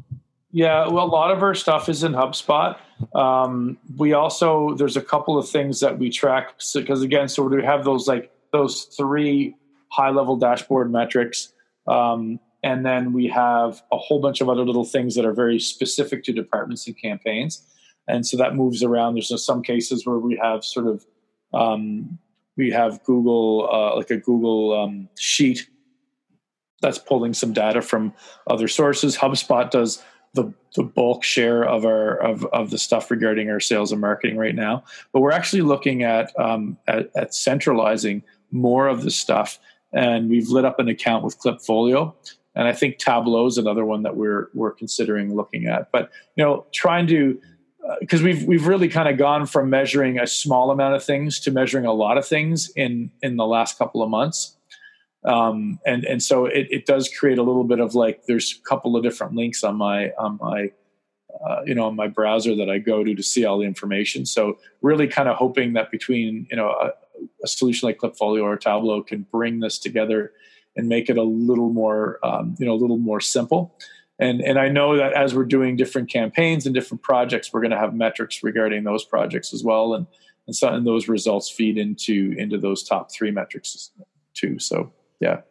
Yeah, 0.51 0.87
well, 0.87 1.05
a 1.05 1.07
lot 1.07 1.31
of 1.31 1.43
our 1.43 1.53
stuff 1.53 1.89
is 1.89 2.03
in 2.03 2.13
HubSpot. 2.13 2.77
Um, 3.13 3.77
we 3.97 4.13
also 4.13 4.75
there's 4.75 4.97
a 4.97 5.01
couple 5.01 5.37
of 5.37 5.49
things 5.49 5.81
that 5.81 5.99
we 5.99 6.09
track 6.09 6.57
because 6.73 6.99
so, 6.99 7.03
again, 7.03 7.27
so 7.27 7.43
we 7.43 7.63
have 7.63 7.83
those 7.83 8.07
like 8.07 8.31
those 8.53 8.83
three 8.83 9.55
high 9.89 10.09
level 10.09 10.37
dashboard 10.37 10.91
metrics. 10.91 11.53
Um, 11.87 12.39
and 12.63 12.85
then 12.85 13.13
we 13.13 13.27
have 13.27 13.81
a 13.91 13.97
whole 13.97 14.19
bunch 14.19 14.41
of 14.41 14.49
other 14.49 14.63
little 14.63 14.85
things 14.85 15.15
that 15.15 15.25
are 15.25 15.33
very 15.33 15.59
specific 15.59 16.23
to 16.23 16.33
departments 16.33 16.87
and 16.87 16.99
campaigns. 16.99 17.65
And 18.07 18.25
so 18.25 18.37
that 18.37 18.55
moves 18.55 18.83
around. 18.83 19.15
There's 19.15 19.43
some 19.43 19.61
cases 19.61 20.05
where 20.05 20.17
we 20.17 20.39
have 20.41 20.63
sort 20.63 20.87
of 20.87 21.05
um, 21.53 22.17
we 22.55 22.71
have 22.71 23.03
Google 23.03 23.69
uh, 23.71 23.95
like 23.95 24.09
a 24.09 24.17
Google 24.17 24.73
um, 24.79 25.09
sheet 25.17 25.69
that's 26.81 26.97
pulling 26.97 27.33
some 27.33 27.53
data 27.53 27.81
from 27.81 28.13
other 28.47 28.67
sources. 28.67 29.17
HubSpot 29.17 29.69
does 29.69 30.03
the, 30.33 30.53
the 30.75 30.83
bulk 30.83 31.23
share 31.23 31.63
of 31.63 31.85
our 31.85 32.15
of, 32.17 32.45
of 32.45 32.69
the 32.69 32.77
stuff 32.77 33.09
regarding 33.11 33.49
our 33.49 33.59
sales 33.59 33.91
and 33.91 34.01
marketing 34.01 34.37
right 34.37 34.55
now. 34.55 34.83
But 35.11 35.21
we're 35.21 35.31
actually 35.31 35.61
looking 35.63 36.03
at 36.03 36.37
um, 36.39 36.77
at, 36.87 37.09
at 37.15 37.33
centralizing 37.33 38.23
more 38.51 38.87
of 38.87 39.03
the 39.03 39.11
stuff, 39.11 39.59
and 39.93 40.29
we've 40.29 40.49
lit 40.49 40.65
up 40.65 40.79
an 40.79 40.87
account 40.87 41.23
with 41.23 41.39
Klipfolio 41.39 42.13
and 42.57 42.67
I 42.67 42.73
think 42.73 42.97
Tableau 42.97 43.45
is 43.45 43.59
another 43.59 43.85
one 43.85 44.01
that 44.01 44.17
we're 44.17 44.49
we're 44.55 44.71
considering 44.71 45.35
looking 45.35 45.67
at. 45.67 45.91
But 45.91 46.09
you 46.35 46.43
know, 46.43 46.65
trying 46.73 47.05
to 47.07 47.39
because 47.99 48.21
uh, 48.21 48.25
we've 48.25 48.43
we've 48.45 48.65
really 48.65 48.89
kind 48.89 49.07
of 49.07 49.17
gone 49.17 49.45
from 49.45 49.69
measuring 49.69 50.19
a 50.19 50.25
small 50.25 50.71
amount 50.71 50.95
of 50.95 51.03
things 51.03 51.39
to 51.41 51.51
measuring 51.51 51.85
a 51.85 51.93
lot 51.93 52.17
of 52.17 52.27
things 52.27 52.71
in 52.75 53.11
in 53.21 53.37
the 53.37 53.45
last 53.45 53.77
couple 53.77 54.01
of 54.01 54.09
months. 54.09 54.57
Um, 55.23 55.79
and 55.85 56.03
and 56.05 56.21
so 56.21 56.47
it, 56.47 56.67
it 56.71 56.85
does 56.87 57.09
create 57.09 57.37
a 57.37 57.43
little 57.43 57.63
bit 57.63 57.79
of 57.79 57.93
like 57.93 58.25
there's 58.25 58.59
a 58.59 58.67
couple 58.67 58.95
of 58.95 59.03
different 59.03 59.35
links 59.35 59.63
on 59.63 59.75
my 59.75 60.09
on 60.17 60.39
my 60.41 60.71
uh, 61.47 61.61
you 61.63 61.75
know 61.75 61.85
on 61.85 61.95
my 61.95 62.07
browser 62.07 62.55
that 62.55 62.71
I 62.71 62.79
go 62.79 63.03
to 63.03 63.13
to 63.13 63.23
see 63.23 63.45
all 63.45 63.59
the 63.59 63.65
information. 63.65 64.25
So 64.25 64.57
really 64.81 65.07
kind 65.07 65.29
of 65.29 65.35
hoping 65.35 65.73
that 65.73 65.91
between 65.91 66.47
you 66.49 66.57
know 66.57 66.69
a, 66.69 66.91
a 67.43 67.47
solution 67.47 67.87
like 67.87 67.99
Klipfolio 67.99 68.41
or 68.41 68.57
Tableau 68.57 69.03
can 69.03 69.27
bring 69.31 69.59
this 69.59 69.77
together 69.77 70.31
and 70.77 70.87
make 70.87 71.09
it 71.09 71.17
a 71.17 71.23
little 71.23 71.69
more 71.69 72.19
um, 72.23 72.55
you 72.59 72.65
know 72.65 72.73
a 72.73 72.79
little 72.79 72.97
more 72.97 73.19
simple 73.19 73.75
and 74.19 74.41
and 74.41 74.57
I 74.59 74.69
know 74.69 74.97
that 74.97 75.13
as 75.13 75.35
we're 75.35 75.45
doing 75.45 75.75
different 75.75 76.09
campaigns 76.09 76.65
and 76.65 76.73
different 76.73 77.03
projects, 77.03 77.53
we're 77.53 77.61
going 77.61 77.71
to 77.71 77.77
have 77.77 77.93
metrics 77.93 78.43
regarding 78.43 78.83
those 78.83 79.03
projects 79.03 79.53
as 79.53 79.63
well, 79.63 79.93
and 79.93 80.07
and 80.47 80.55
so 80.55 80.69
and 80.69 80.87
those 80.87 81.07
results 81.07 81.49
feed 81.49 81.77
into 81.77 82.33
into 82.37 82.57
those 82.57 82.83
top 82.83 83.11
three 83.11 83.31
metrics 83.31 83.91
too. 84.33 84.57
So 84.59 84.91
yeah. 85.19 85.41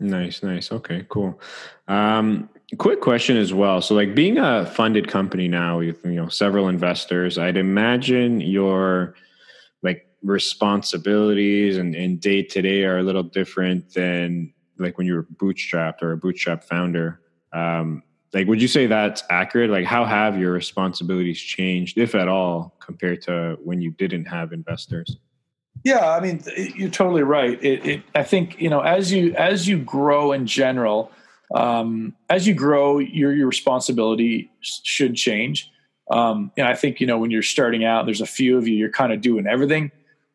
Nice, 0.00 0.44
nice. 0.44 0.70
Okay, 0.70 1.04
cool. 1.08 1.40
Um, 1.88 2.48
quick 2.78 3.00
question 3.00 3.36
as 3.36 3.52
well. 3.52 3.80
So, 3.80 3.96
like 3.96 4.14
being 4.14 4.38
a 4.38 4.64
funded 4.64 5.08
company 5.08 5.48
now 5.48 5.78
with 5.78 6.04
you 6.04 6.12
know 6.12 6.28
several 6.28 6.68
investors, 6.68 7.36
I'd 7.36 7.56
imagine 7.56 8.40
your 8.40 9.16
like 9.82 10.06
responsibilities 10.22 11.76
and, 11.76 12.20
day 12.20 12.42
to 12.42 12.62
day 12.62 12.84
are 12.84 12.98
a 12.98 13.02
little 13.02 13.22
different 13.24 13.92
than 13.92 14.54
like 14.78 14.98
when 14.98 15.06
you 15.06 15.14
were 15.14 15.24
bootstrapped 15.24 16.02
or 16.02 16.12
a 16.12 16.16
bootstrap 16.16 16.64
founder. 16.64 17.20
Um, 17.52 18.02
like, 18.34 18.46
would 18.46 18.60
you 18.60 18.68
say 18.68 18.86
that's 18.86 19.22
accurate? 19.30 19.70
Like, 19.70 19.86
how 19.86 20.04
have 20.04 20.38
your 20.38 20.52
responsibilities 20.52 21.40
changed, 21.40 21.96
if 21.96 22.14
at 22.14 22.28
all, 22.28 22.76
compared 22.80 23.22
to 23.22 23.58
when 23.62 23.80
you 23.80 23.90
didn't 23.92 24.26
have 24.26 24.52
investors? 24.52 25.16
Yeah, 25.84 26.10
I 26.10 26.20
mean, 26.20 26.42
you're 26.56 26.90
totally 26.90 27.22
right. 27.22 27.62
It, 27.62 27.86
it, 27.86 28.02
I 28.14 28.24
think 28.24 28.60
you 28.60 28.68
know, 28.68 28.80
as 28.80 29.12
you 29.12 29.34
as 29.34 29.68
you 29.68 29.78
grow 29.78 30.32
in 30.32 30.46
general, 30.46 31.10
um, 31.54 32.14
as 32.28 32.46
you 32.46 32.54
grow, 32.54 32.98
your 32.98 33.32
your 33.32 33.46
responsibility 33.46 34.50
should 34.60 35.14
change. 35.14 35.70
Um, 36.10 36.50
and 36.56 36.66
I 36.66 36.74
think 36.74 37.00
you 37.00 37.06
know 37.06 37.18
when 37.18 37.30
you're 37.30 37.42
starting 37.42 37.84
out, 37.84 38.06
there's 38.06 38.20
a 38.20 38.26
few 38.26 38.58
of 38.58 38.66
you, 38.66 38.74
you're 38.74 38.90
kind 38.90 39.12
of 39.12 39.20
doing 39.20 39.46
everything, 39.46 39.92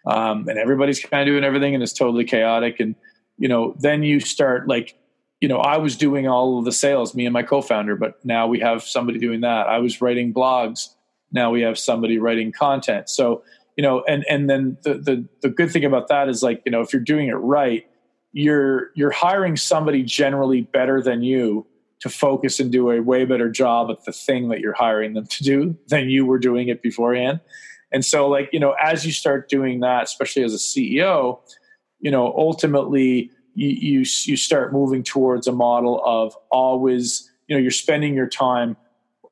um, 0.08 0.48
and 0.48 0.58
everybody's 0.58 1.00
kind 1.00 1.28
of 1.28 1.32
doing 1.32 1.44
everything, 1.44 1.74
and 1.74 1.84
it's 1.84 1.94
totally 1.94 2.24
chaotic. 2.24 2.80
And 2.80 2.96
you 3.38 3.48
know, 3.48 3.76
then 3.80 4.04
you 4.04 4.20
start 4.20 4.68
like 4.68 4.96
you 5.44 5.50
know, 5.50 5.58
I 5.58 5.76
was 5.76 5.98
doing 5.98 6.26
all 6.26 6.58
of 6.58 6.64
the 6.64 6.72
sales, 6.72 7.14
me 7.14 7.26
and 7.26 7.34
my 7.34 7.44
co-founder, 7.44 7.98
but 7.98 8.24
now 8.24 8.48
we 8.48 8.62
have 8.62 8.82
somebody 8.82 9.20
doing 9.20 9.42
that. 9.42 9.68
I 9.68 9.80
was 9.80 10.02
writing 10.02 10.34
blogs. 10.34 10.88
Now 11.34 11.52
we 11.52 11.64
have 11.64 11.78
somebody 11.78 12.18
writing 12.18 12.54
content. 12.54 13.10
So, 13.10 13.44
you 13.76 13.82
know, 13.82 14.06
and 14.08 14.24
and 14.30 14.50
then 14.50 14.78
the 14.84 14.94
the 14.94 15.28
the 15.42 15.50
good 15.50 15.70
thing 15.70 15.84
about 15.84 16.08
that 16.08 16.30
is 16.30 16.44
like, 16.44 16.62
you 16.66 16.72
know, 16.72 16.80
if 16.80 16.94
you're 16.94 17.02
doing 17.02 17.28
it 17.28 17.34
right, 17.34 17.86
you're 18.32 18.92
you're 18.96 19.12
hiring 19.12 19.58
somebody 19.58 20.02
generally 20.02 20.62
better 20.62 21.02
than 21.02 21.24
you 21.24 21.68
to 22.00 22.08
focus 22.08 22.62
and 22.62 22.72
do 22.72 22.90
a 22.92 23.02
way 23.02 23.26
better 23.26 23.50
job 23.50 23.90
at 23.92 24.06
the 24.06 24.14
thing 24.14 24.48
that 24.48 24.62
you're 24.62 24.72
hiring 24.72 25.14
them 25.14 25.28
to 25.28 25.44
do 25.44 25.78
than 25.88 26.10
you 26.10 26.26
were 26.26 26.40
doing 26.40 26.70
it 26.70 26.82
beforehand. 26.82 27.42
And 27.92 28.06
so 28.06 28.30
like, 28.30 28.50
you 28.54 28.62
know, 28.62 28.76
as 28.82 29.06
you 29.06 29.12
start 29.12 29.50
doing 29.50 29.82
that, 29.82 30.04
especially 30.04 30.44
as 30.44 30.54
a 30.54 30.58
CEO, 30.58 31.40
you 32.04 32.12
know, 32.12 32.34
ultimately 32.38 33.32
you, 33.56 33.70
you 33.70 34.00
you 34.26 34.38
start 34.38 34.74
moving 34.74 35.02
towards 35.02 35.48
a 35.48 35.52
model 35.52 36.02
of 36.06 36.38
always 36.52 37.32
you 37.48 37.56
know 37.56 37.62
you're 37.62 37.72
spending 37.72 38.14
your 38.14 38.28
time 38.28 38.76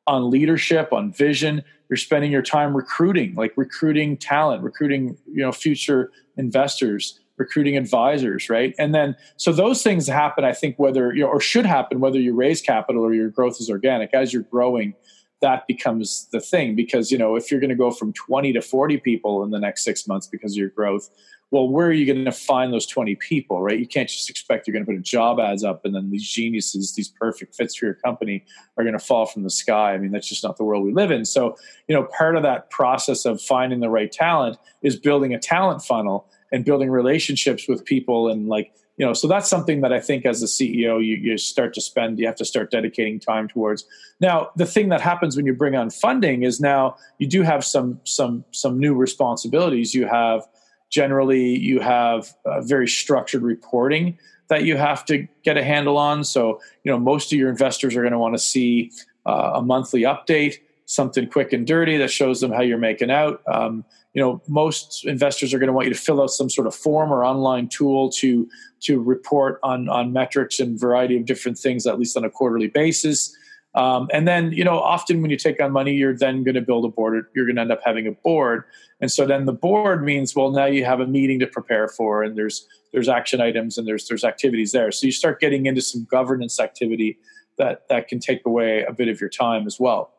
on 0.08 0.32
leadership 0.32 0.92
on 0.92 1.12
vision. 1.12 1.64
You're 1.90 1.98
spending 1.98 2.32
your 2.32 2.42
time 2.42 2.76
recruiting 2.76 3.36
like 3.36 3.54
recruiting 3.58 4.16
talent 4.16 4.64
recruiting 4.64 5.18
you 5.28 5.42
know 5.42 5.52
future 5.52 6.12
investors 6.38 7.20
recruiting 7.36 7.76
advisors 7.76 8.50
right? 8.50 8.74
And 8.80 8.96
then 8.96 9.18
so 9.36 9.52
those 9.52 9.84
things 9.84 10.08
happen 10.08 10.46
i 10.46 10.54
think 10.54 10.80
whether 10.80 11.14
you 11.14 11.22
know 11.22 11.28
or 11.28 11.42
should 11.42 11.66
happen 11.66 12.00
whether 12.00 12.20
you 12.20 12.34
raise 12.34 12.62
capital 12.62 13.04
or 13.04 13.14
your 13.14 13.30
growth 13.30 13.60
is 13.60 13.70
organic. 13.70 14.14
As 14.14 14.32
you're 14.32 14.44
growing 14.44 14.94
that 15.42 15.68
becomes 15.68 16.30
the 16.32 16.40
thing 16.40 16.76
because 16.76 17.12
you 17.12 17.18
know 17.18 17.36
if 17.36 17.52
you're 17.52 17.60
going 17.60 17.70
to 17.70 17.76
go 17.76 17.92
from 17.92 18.14
20 18.14 18.54
to 18.54 18.62
40 18.62 18.98
people 18.98 19.44
in 19.44 19.50
the 19.50 19.60
next 19.60 19.84
six 19.84 20.08
months 20.08 20.28
because 20.28 20.54
of 20.54 20.58
your 20.58 20.70
growth 20.70 21.10
well, 21.52 21.68
where 21.68 21.88
are 21.88 21.92
you 21.92 22.06
going 22.12 22.24
to 22.24 22.32
find 22.32 22.72
those 22.72 22.88
20 22.88 23.16
people, 23.16 23.62
right? 23.62 23.78
You 23.78 23.86
can't 23.86 24.08
just 24.08 24.30
expect 24.30 24.66
you're 24.66 24.74
going 24.74 24.86
to 24.86 24.90
put 24.90 24.98
a 24.98 25.04
job 25.04 25.38
ads 25.38 25.66
up 25.66 25.84
and 25.84 25.94
then 25.94 26.10
these 26.10 26.28
geniuses, 26.28 26.94
these 26.96 27.10
perfect 27.10 27.56
fits 27.56 27.76
for 27.76 27.86
your 27.86 27.96
company 27.96 28.46
are 28.78 28.86
going 28.86 28.98
to 28.98 29.04
fall 29.04 29.26
from 29.26 29.44
the 29.44 29.50
sky. 29.50 29.94
I 29.94 29.98
mean, 29.98 30.12
that's 30.12 30.30
just 30.30 30.46
not 30.46 30.56
the 30.56 30.64
world 30.64 30.86
we 30.86 30.94
live 30.94 31.12
in. 31.12 31.26
So, 31.26 31.58
you 31.90 31.96
know, 31.96 32.06
part 32.18 32.38
of 32.38 32.44
that 32.44 32.70
process 32.70 33.26
of 33.26 33.42
finding 33.42 33.82
the 33.82 33.90
right 33.90 34.10
talent 34.10 34.58
is 34.82 34.96
building 34.96 35.34
a 35.34 35.40
talent 35.40 35.84
funnel 35.84 36.26
and 36.54 36.64
building 36.64 36.90
relationships 36.90 37.68
with 37.68 37.84
people 37.84 38.30
and 38.30 38.48
like, 38.48 38.74
you 38.96 39.06
know, 39.06 39.14
so 39.14 39.28
that's 39.28 39.50
something 39.50 39.82
that 39.82 39.92
I 39.92 40.00
think 40.00 40.26
as 40.26 40.42
a 40.44 40.46
CEO, 40.46 41.06
you, 41.06 41.16
you 41.16 41.38
start 41.38 41.74
to 41.74 41.82
spend, 41.82 42.20
you 42.20 42.28
have 42.28 42.36
to 42.36 42.46
start 42.46 42.72
dedicating 42.72 43.20
time 43.20 43.50
towards. 43.50 43.84
Now, 44.22 44.52
the 44.56 44.66
thing 44.66 44.90
that 44.90 45.02
happens 45.02 45.36
when 45.36 45.46
you 45.46 45.54
bring 45.54 45.76
on 45.76 45.90
funding 45.90 46.44
is 46.44 46.62
now 46.62 46.96
you 47.18 47.28
do 47.28 47.42
have 47.42 47.66
some, 47.66 48.00
some, 48.06 48.46
some 48.52 48.80
new 48.80 48.94
responsibilities. 48.94 49.94
You 49.94 50.08
have, 50.08 50.44
generally 50.92 51.58
you 51.58 51.80
have 51.80 52.34
very 52.60 52.88
structured 52.88 53.42
reporting 53.42 54.18
that 54.50 54.66
you 54.66 54.76
have 54.76 55.06
to 55.06 55.28
get 55.44 55.58
a 55.58 55.64
handle 55.64 55.98
on. 55.98 56.24
So 56.24 56.62
you 56.84 56.92
know 56.92 57.00
most 57.00 57.32
of 57.32 57.40
your 57.40 57.50
investors 57.50 57.96
are 57.96 58.02
going 58.02 58.12
to 58.12 58.20
want 58.20 58.36
to 58.36 58.40
see 58.40 58.92
uh, 59.26 59.54
a 59.56 59.62
monthly 59.62 60.02
update 60.02 60.58
something 60.86 61.30
quick 61.30 61.54
and 61.54 61.66
dirty 61.66 61.96
that 61.96 62.12
shows 62.12 62.42
them 62.42 62.52
how 62.52 62.62
you're 62.62 62.78
making 62.78 63.10
out. 63.10 63.42
Um, 63.48 63.86
you 64.14 64.22
know 64.22 64.42
most 64.48 65.06
investors 65.06 65.54
are 65.54 65.60
going 65.60 65.68
to 65.68 65.74
want 65.74 65.88
you 65.88 65.94
to 65.94 66.00
fill 66.00 66.22
out 66.22 66.32
some 66.32 66.50
sort 66.50 66.68
of 66.68 66.76
form 66.76 67.12
or 67.14 67.24
online 67.24 67.70
tool 67.70 68.10
to 68.12 68.48
to 68.82 69.02
report 69.02 69.60
on 69.64 69.88
on 69.88 70.12
metrics 70.12 70.60
and 70.60 70.80
variety 70.80 71.16
of 71.16 71.26
different 71.26 71.58
things 71.58 71.88
at 71.88 71.98
least 71.98 72.18
on 72.18 72.26
a 72.26 72.30
quarterly 72.30 72.68
basis 72.68 73.36
um, 73.74 74.10
and 74.12 74.28
then, 74.28 74.52
you 74.52 74.66
know, 74.66 74.80
often 74.80 75.22
when 75.22 75.32
you 75.32 75.38
take 75.38 75.62
on 75.62 75.72
money, 75.72 75.94
you're 75.94 76.16
then 76.16 76.44
going 76.44 76.56
to 76.56 76.62
build 76.62 76.84
a 76.84 76.90
board. 76.90 77.26
You're 77.34 77.46
going 77.46 77.56
to 77.56 77.62
end 77.62 77.72
up 77.72 77.80
having 77.86 78.06
a 78.06 78.12
board, 78.12 78.66
and 79.00 79.10
so 79.10 79.26
then 79.26 79.46
the 79.46 79.54
board 79.54 80.04
means, 80.04 80.36
well, 80.36 80.52
now 80.52 80.66
you 80.66 80.84
have 80.84 81.00
a 81.00 81.08
meeting 81.08 81.40
to 81.40 81.48
prepare 81.48 81.88
for, 81.88 82.24
and 82.24 82.38
there's 82.38 82.68
there's 82.92 83.08
action 83.08 83.40
items 83.40 83.78
and 83.78 83.88
there's 83.88 84.08
there's 84.08 84.26
activities 84.26 84.74
there. 84.74 84.92
So 84.92 85.06
you 85.06 85.14
start 85.14 85.40
getting 85.40 85.66
into 85.66 85.82
some 85.82 86.06
governance 86.10 86.60
activity 86.60 87.18
that 87.58 87.88
that 87.88 88.10
can 88.10 88.20
take 88.20 88.46
away 88.46 88.84
a 88.84 88.92
bit 88.92 89.08
of 89.08 89.22
your 89.22 89.30
time 89.30 89.66
as 89.66 89.80
well. 89.80 90.12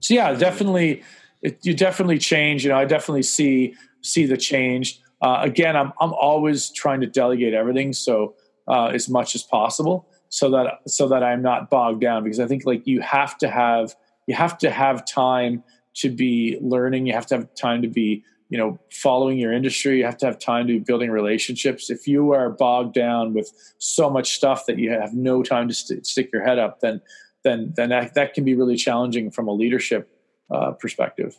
So 0.00 0.14
yeah, 0.14 0.32
definitely, 0.34 1.02
it, 1.42 1.64
you 1.64 1.74
definitely 1.74 2.18
change. 2.18 2.64
You 2.64 2.70
know, 2.70 2.78
I 2.78 2.86
definitely 2.86 3.22
see 3.22 3.74
see 4.02 4.26
the 4.26 4.36
change. 4.36 5.00
Uh, 5.22 5.38
again, 5.42 5.76
I'm 5.76 5.92
I'm 6.00 6.12
always 6.12 6.70
trying 6.70 7.00
to 7.02 7.06
delegate 7.06 7.54
everything 7.54 7.92
so 7.92 8.34
uh, 8.66 8.86
as 8.86 9.08
much 9.08 9.36
as 9.36 9.44
possible 9.44 10.07
so 10.28 10.50
that 10.50 10.80
so 10.86 11.08
that 11.08 11.22
I'm 11.22 11.42
not 11.42 11.70
bogged 11.70 12.00
down 12.00 12.24
because 12.24 12.40
I 12.40 12.46
think 12.46 12.64
like 12.66 12.86
you 12.86 13.00
have 13.00 13.38
to 13.38 13.48
have 13.48 13.94
you 14.26 14.34
have 14.34 14.58
to 14.58 14.70
have 14.70 15.06
time 15.06 15.62
to 15.94 16.10
be 16.10 16.58
learning. 16.60 17.06
You 17.06 17.14
have 17.14 17.26
to 17.26 17.36
have 17.36 17.54
time 17.54 17.82
to 17.82 17.88
be 17.88 18.24
you 18.48 18.58
know 18.58 18.78
following 18.92 19.38
your 19.38 19.52
industry. 19.52 19.98
You 19.98 20.04
have 20.04 20.18
to 20.18 20.26
have 20.26 20.38
time 20.38 20.66
to 20.66 20.74
be 20.74 20.78
building 20.78 21.10
relationships. 21.10 21.90
If 21.90 22.06
you 22.06 22.32
are 22.32 22.50
bogged 22.50 22.94
down 22.94 23.34
with 23.34 23.50
so 23.78 24.10
much 24.10 24.34
stuff 24.34 24.66
that 24.66 24.78
you 24.78 24.90
have 24.90 25.14
no 25.14 25.42
time 25.42 25.68
to 25.68 25.74
st- 25.74 26.06
stick 26.06 26.30
your 26.32 26.44
head 26.44 26.58
up 26.58 26.80
then 26.80 27.00
then 27.44 27.72
then 27.76 27.90
that, 27.90 28.14
that 28.14 28.34
can 28.34 28.44
be 28.44 28.54
really 28.54 28.76
challenging 28.76 29.30
from 29.30 29.48
a 29.48 29.52
leadership 29.52 30.10
uh, 30.50 30.72
perspective 30.72 31.36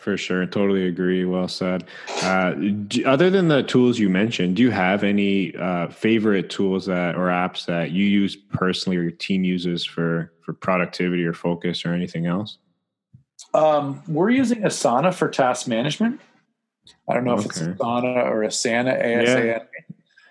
for 0.00 0.16
sure. 0.16 0.44
Totally 0.46 0.86
agree. 0.86 1.24
Well 1.24 1.48
said. 1.48 1.84
Uh, 2.22 2.52
do, 2.52 3.04
other 3.06 3.30
than 3.30 3.48
the 3.48 3.62
tools 3.62 3.98
you 3.98 4.08
mentioned, 4.08 4.56
do 4.56 4.62
you 4.62 4.70
have 4.70 5.04
any 5.04 5.54
uh, 5.56 5.88
favorite 5.88 6.50
tools 6.50 6.86
that 6.86 7.14
or 7.14 7.28
apps 7.28 7.66
that 7.66 7.90
you 7.90 8.04
use 8.04 8.36
personally 8.36 8.96
or 8.96 9.02
your 9.02 9.10
team 9.12 9.44
uses 9.44 9.84
for, 9.84 10.32
for 10.44 10.52
productivity 10.52 11.24
or 11.24 11.32
focus 11.32 11.84
or 11.84 11.94
anything 11.94 12.26
else? 12.26 12.58
Um, 13.54 14.02
we're 14.08 14.30
using 14.30 14.62
Asana 14.62 15.14
for 15.14 15.28
task 15.28 15.66
management. 15.68 16.20
I 17.08 17.14
don't 17.14 17.24
know 17.24 17.32
okay. 17.34 17.40
if 17.40 17.46
it's 17.46 17.60
Asana 17.60 18.26
or 18.26 18.40
Asana, 18.40 18.92
A-S-A-N. 18.94 19.60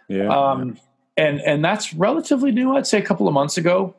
Yeah. 0.07 0.23
yeah. 0.23 0.27
Um, 0.29 0.77
and, 1.15 1.41
and 1.41 1.65
that's 1.65 1.93
relatively 1.93 2.51
new. 2.51 2.75
I'd 2.75 2.85
say 2.85 2.99
a 2.99 3.05
couple 3.05 3.27
of 3.27 3.33
months 3.33 3.57
ago. 3.57 3.95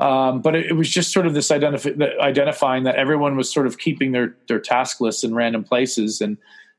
Um, 0.00 0.40
but 0.40 0.54
it, 0.54 0.66
it, 0.66 0.72
was 0.72 0.88
just 0.88 1.12
sort 1.12 1.26
of 1.26 1.34
this 1.34 1.50
identif- 1.50 2.18
identifying 2.20 2.84
that 2.84 2.96
everyone 2.96 3.36
was 3.36 3.52
sort 3.52 3.66
of 3.66 3.76
keeping 3.76 4.12
their 4.12 4.34
their 4.48 4.58
task 4.58 5.00
lists 5.00 5.24
in 5.24 5.34
random 5.34 5.62
places, 5.62 6.22
and 6.22 6.38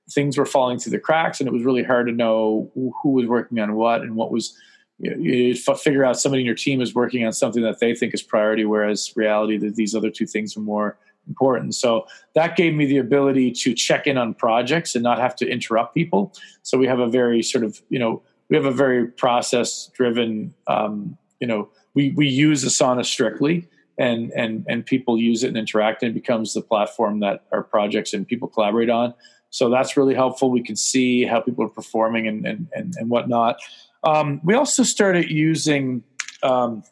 things 0.09 0.37
were 0.37 0.45
falling 0.45 0.79
through 0.79 0.91
the 0.91 0.99
cracks, 0.99 1.39
and 1.39 1.47
it 1.47 1.53
was 1.53 1.63
really 1.63 1.83
hard 1.83 2.07
to 2.07 2.13
know 2.13 2.71
who 2.73 3.09
was 3.11 3.27
working 3.27 3.59
on 3.59 3.75
what 3.75 4.01
and 4.01 4.15
what 4.15 4.31
was. 4.31 4.57
You, 4.97 5.15
you 5.19 5.55
figure 5.55 6.03
out 6.03 6.19
somebody 6.19 6.41
in 6.41 6.45
your 6.47 6.55
team 6.55 6.81
is 6.81 6.93
working 6.95 7.25
on 7.25 7.33
something 7.33 7.63
that 7.63 7.79
they 7.79 7.93
think 7.95 8.13
is 8.13 8.23
priority, 8.23 8.65
whereas 8.65 9.13
reality 9.15 9.57
that 9.57 9.75
these 9.75 9.95
other 9.95 10.09
two 10.09 10.27
things 10.27 10.57
are 10.57 10.61
more 10.61 10.97
important. 11.27 11.75
So 11.75 12.05
that 12.33 12.55
gave 12.55 12.73
me 12.73 12.85
the 12.85 12.97
ability 12.97 13.51
to 13.51 13.73
check 13.73 14.07
in 14.07 14.17
on 14.17 14.33
projects 14.33 14.95
and 14.95 15.03
not 15.03 15.19
have 15.19 15.35
to 15.37 15.47
interrupt 15.47 15.93
people. 15.93 16.33
So 16.63 16.77
we 16.77 16.87
have 16.87 16.99
a 16.99 17.07
very 17.07 17.43
sort 17.43 17.63
of 17.63 17.79
you 17.89 17.99
know 17.99 18.23
we 18.49 18.55
have 18.55 18.65
a 18.65 18.71
very 18.71 19.07
process 19.07 19.91
driven 19.93 20.53
um, 20.67 21.17
you 21.39 21.47
know 21.47 21.69
we 21.93 22.11
we 22.11 22.27
use 22.27 22.63
Asana 22.63 23.05
strictly, 23.05 23.67
and 23.97 24.31
and 24.31 24.65
and 24.67 24.85
people 24.85 25.17
use 25.17 25.43
it 25.43 25.49
and 25.49 25.57
interact, 25.57 26.03
and 26.03 26.11
it 26.11 26.13
becomes 26.13 26.53
the 26.53 26.61
platform 26.61 27.19
that 27.19 27.45
our 27.51 27.63
projects 27.63 28.13
and 28.13 28.27
people 28.27 28.47
collaborate 28.47 28.89
on. 28.89 29.13
So 29.49 29.69
that's 29.69 29.97
really 29.97 30.15
helpful. 30.15 30.49
We 30.49 30.63
can 30.63 30.75
see 30.75 31.25
how 31.25 31.41
people 31.41 31.65
are 31.65 31.69
performing 31.69 32.27
and 32.27 32.45
and 32.45 32.67
and, 32.73 32.95
and 32.97 33.09
whatnot. 33.09 33.57
Um, 34.03 34.41
we 34.43 34.55
also 34.55 34.83
started 34.83 35.29
using 35.29 36.03
um, 36.41 36.83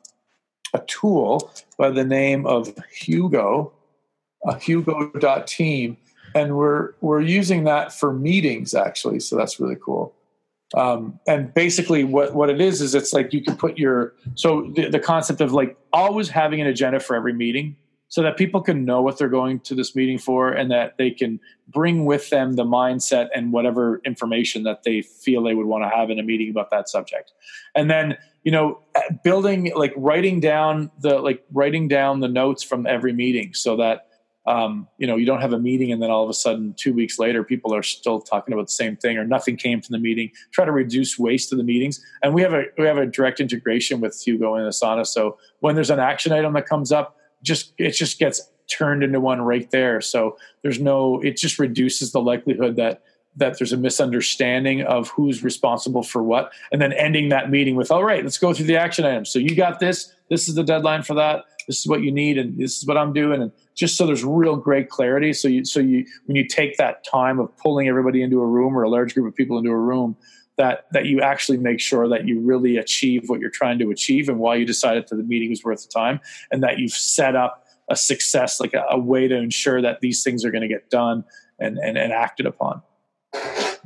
a 0.74 0.80
tool 0.80 1.52
by 1.78 1.90
the 1.90 2.04
name 2.04 2.46
of 2.46 2.74
Hugo, 2.92 3.74
uh, 4.46 4.56
Hugo.team, 4.56 5.98
and 6.36 6.56
we're 6.58 6.94
we're 7.02 7.22
using 7.22 7.64
that 7.64 7.94
for 7.94 8.14
meetings 8.14 8.76
actually. 8.76 9.20
So 9.20 9.36
that's 9.36 9.60
really 9.60 9.78
cool. 9.82 10.14
Um, 10.76 11.20
and 11.28 11.54
basically, 11.54 12.04
what 12.04 12.36
what 12.36 12.50
it 12.50 12.62
is 12.62 12.82
is 12.82 12.94
it's 12.94 13.14
like 13.14 13.34
you 13.34 13.44
can 13.44 13.56
put 13.56 13.78
your 13.78 14.14
so 14.36 14.72
the, 14.76 14.90
the 14.90 15.00
concept 15.00 15.42
of 15.42 15.52
like 15.52 15.78
always 15.92 16.30
having 16.30 16.62
an 16.62 16.68
agenda 16.68 17.00
for 17.00 17.16
every 17.16 17.34
meeting 17.34 17.76
so 18.10 18.24
that 18.24 18.38
people 18.38 18.62
can 18.62 18.86
know 18.86 19.02
what 19.02 19.18
they're 19.18 19.30
going 19.30 19.60
to 19.62 19.76
this 19.76 19.96
meeting 19.96 20.18
for 20.18 20.52
and 20.52 20.72
that 20.72 20.98
they 20.98 21.12
can 21.12 21.40
bring 21.68 22.06
with 22.06 22.30
them 22.32 22.54
the 22.54 22.64
mindset 22.64 23.30
and 23.36 23.54
whatever 23.54 24.02
information 24.04 24.64
that 24.64 24.82
they 24.84 25.02
feel 25.02 25.44
they 25.44 25.54
would 25.54 25.68
want 25.68 25.84
to 25.84 25.90
have 25.96 26.10
in 26.10 26.20
a 26.20 26.24
meeting 26.24 26.50
about 26.50 26.72
that 26.72 26.90
subject. 26.90 27.32
And 27.76 27.90
then 27.90 28.18
you 28.44 28.52
know 28.52 28.80
building 29.24 29.72
like 29.76 29.94
writing 29.96 30.40
down 30.40 30.92
the 31.00 31.20
like 31.20 31.44
writing 31.52 31.88
down 31.88 32.20
the 32.20 32.28
notes 32.28 32.64
from 32.64 32.86
every 32.86 33.14
meeting 33.14 33.54
so 33.54 33.76
that 33.78 34.09
um, 34.50 34.88
you 34.98 35.06
know 35.06 35.16
you 35.16 35.28
don't 35.28 35.42
have 35.42 35.54
a 35.54 35.60
meeting 35.60 35.92
and 35.92 36.02
then 36.02 36.10
all 36.10 36.24
of 36.24 36.30
a 36.30 36.34
sudden 36.34 36.74
two 36.76 36.92
weeks 36.92 37.20
later 37.20 37.44
people 37.44 37.74
are 37.74 37.84
still 37.84 38.20
talking 38.20 38.52
about 38.52 38.66
the 38.66 38.74
same 38.74 38.96
thing 38.98 39.16
or 39.16 39.24
nothing 39.24 39.56
came 39.56 39.80
from 39.80 39.94
the 39.94 40.00
meeting. 40.00 40.32
Try 40.52 40.66
to 40.66 40.72
reduce 40.72 41.20
waste 41.20 41.52
of 41.52 41.60
the 41.60 41.64
meetings. 41.64 42.04
And 42.24 42.34
we 42.34 42.42
have 42.42 42.54
a 42.54 42.64
we 42.80 42.86
have 42.86 42.98
a 42.98 43.06
direct 43.06 43.40
integration 43.40 44.02
with 44.02 44.20
hugo 44.20 44.56
and 44.56 44.68
asana. 44.68 45.06
So 45.06 45.38
when 45.60 45.76
there's 45.76 45.92
an 45.92 46.00
action 46.00 46.32
item 46.32 46.54
that 46.54 46.66
comes 46.66 46.92
up 46.92 47.16
just 47.44 47.74
it 47.78 47.92
just 47.92 48.18
gets 48.18 48.42
turned 48.68 49.04
into 49.04 49.20
one 49.20 49.40
right 49.40 49.70
there. 49.70 50.02
So 50.02 50.36
there's 50.64 50.80
no 50.80 51.22
it 51.22 51.38
just 51.38 51.60
reduces 51.60 52.12
the 52.12 52.22
likelihood 52.22 52.76
that 52.78 53.04
that 53.36 53.60
there's 53.60 53.72
a 53.72 53.78
misunderstanding 53.78 54.82
of 54.82 55.10
who's 55.10 55.44
responsible 55.44 56.02
for 56.02 56.24
what 56.24 56.52
and 56.72 56.82
then 56.82 56.92
ending 56.94 57.30
that 57.30 57.52
meeting 57.52 57.76
with 57.76 57.92
all 57.92 58.04
right 58.04 58.24
let's 58.24 58.40
go 58.40 58.52
through 58.52 58.66
the 58.66 58.78
action 58.78 59.06
items. 59.06 59.30
So 59.30 59.38
you 59.38 59.56
got 59.56 59.80
this 59.80 60.12
this 60.32 60.50
is 60.50 60.56
the 60.56 60.64
deadline 60.64 61.04
for 61.04 61.14
that 61.14 61.46
this 61.70 61.78
is 61.78 61.88
what 61.88 62.02
you 62.02 62.12
need 62.12 62.38
and 62.40 62.58
this 62.58 62.80
is 62.80 62.88
what 62.88 62.98
i'm 62.98 63.14
doing 63.14 63.42
and 63.44 63.52
just 63.76 63.96
so 63.96 64.08
there's 64.08 64.26
real 64.26 64.56
great 64.56 64.90
clarity 64.90 65.32
so 65.32 65.48
you 65.48 65.64
so 65.64 65.80
you 65.80 66.04
when 66.26 66.36
you 66.36 66.46
take 66.46 66.76
that 66.78 67.06
time 67.06 67.40
of 67.40 67.56
pulling 67.58 67.88
everybody 67.88 68.24
into 68.24 68.42
a 68.42 68.46
room 68.46 68.76
or 68.76 68.82
a 68.82 68.90
large 68.90 69.14
group 69.14 69.28
of 69.28 69.36
people 69.36 69.58
into 69.60 69.70
a 69.70 69.78
room 69.78 70.18
that 70.58 70.88
that 70.92 71.06
you 71.06 71.22
actually 71.22 71.60
make 71.60 71.80
sure 71.80 72.10
that 72.10 72.28
you 72.28 72.40
really 72.40 72.78
achieve 72.78 73.30
what 73.30 73.40
you're 73.40 73.52
trying 73.52 73.78
to 73.78 73.92
achieve 73.92 74.28
and 74.28 74.40
why 74.40 74.56
you 74.56 74.66
decided 74.66 75.08
that 75.08 75.16
the 75.16 75.24
meeting 75.24 75.52
was 75.52 75.64
worth 75.64 75.84
the 75.84 75.92
time 75.92 76.20
and 76.52 76.64
that 76.64 76.80
you've 76.80 76.92
set 76.92 77.36
up 77.36 77.66
a 77.88 77.96
success 77.96 78.60
like 78.60 78.74
a, 78.74 78.84
a 78.90 79.00
way 79.00 79.28
to 79.28 79.36
ensure 79.36 79.80
that 79.80 80.02
these 80.02 80.24
things 80.24 80.44
are 80.44 80.52
going 80.52 80.62
to 80.62 80.68
get 80.68 80.90
done 80.90 81.24
and, 81.60 81.78
and, 81.78 82.00
and 82.00 82.12
acted 82.12 82.48
upon 82.48 82.82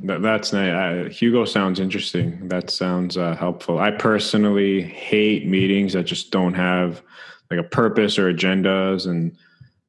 that's 0.00 0.52
nice. 0.52 0.72
Uh, 0.72 1.08
Hugo 1.08 1.44
sounds 1.44 1.78
interesting. 1.78 2.48
That 2.48 2.70
sounds 2.70 3.16
uh, 3.16 3.36
helpful. 3.36 3.78
I 3.78 3.90
personally 3.90 4.82
hate 4.82 5.46
meetings 5.46 5.92
that 5.92 6.04
just 6.04 6.30
don't 6.30 6.54
have 6.54 7.02
like 7.50 7.60
a 7.60 7.64
purpose 7.64 8.18
or 8.18 8.32
agendas, 8.32 9.06
and 9.06 9.36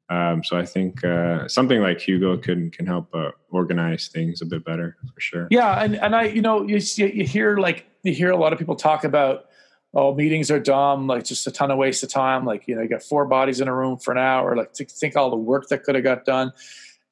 um, 0.09 0.43
so 0.43 0.57
I 0.57 0.65
think 0.65 1.03
uh, 1.03 1.47
something 1.47 1.81
like 1.81 1.99
Hugo 1.99 2.37
can 2.37 2.69
can 2.69 2.85
help 2.85 3.13
uh, 3.13 3.31
organize 3.49 4.07
things 4.07 4.41
a 4.41 4.45
bit 4.45 4.63
better 4.63 4.97
for 5.13 5.19
sure. 5.19 5.47
Yeah, 5.49 5.81
and 5.83 5.95
and 5.95 6.15
I 6.15 6.25
you 6.25 6.41
know 6.41 6.63
you 6.63 6.79
you 6.97 7.25
hear 7.25 7.57
like 7.57 7.85
you 8.03 8.13
hear 8.13 8.31
a 8.31 8.37
lot 8.37 8.53
of 8.53 8.59
people 8.59 8.75
talk 8.75 9.03
about 9.03 9.45
oh 9.93 10.13
meetings 10.13 10.51
are 10.51 10.59
dumb 10.59 11.07
like 11.07 11.23
just 11.23 11.47
a 11.47 11.51
ton 11.51 11.71
of 11.71 11.77
waste 11.77 12.03
of 12.03 12.09
time. 12.09 12.45
Like 12.45 12.67
you 12.67 12.75
know 12.75 12.83
you 12.83 12.89
got 12.89 13.01
four 13.01 13.25
bodies 13.25 13.61
in 13.61 13.67
a 13.67 13.73
room 13.73 13.97
for 13.97 14.11
an 14.11 14.19
hour. 14.19 14.55
Like 14.55 14.75
think 14.75 15.15
all 15.15 15.31
the 15.31 15.37
work 15.37 15.69
that 15.69 15.83
could 15.83 15.95
have 15.95 16.03
got 16.03 16.23
done. 16.23 16.53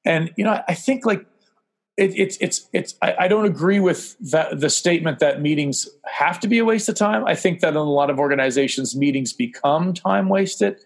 And 0.05 0.31
you 0.35 0.43
know 0.43 0.61
I 0.67 0.75
think 0.75 1.05
like 1.05 1.25
it, 1.97 2.17
it's 2.17 2.37
it's 2.41 2.67
it's 2.73 2.95
I, 3.01 3.15
I, 3.19 3.27
don't 3.27 3.45
agree 3.45 3.79
with 3.79 4.17
that 4.31 4.59
the 4.59 4.69
statement 4.69 5.19
that 5.19 5.41
meetings 5.41 5.87
have 6.05 6.39
to 6.39 6.47
be 6.47 6.57
a 6.57 6.65
waste 6.65 6.89
of 6.89 6.95
time. 6.95 7.23
I 7.25 7.35
think 7.35 7.59
that 7.59 7.69
in 7.69 7.75
a 7.75 7.83
lot 7.83 8.09
of 8.09 8.19
organizations, 8.19 8.95
meetings 8.95 9.31
become 9.31 9.93
time 9.93 10.27
wasted. 10.27 10.79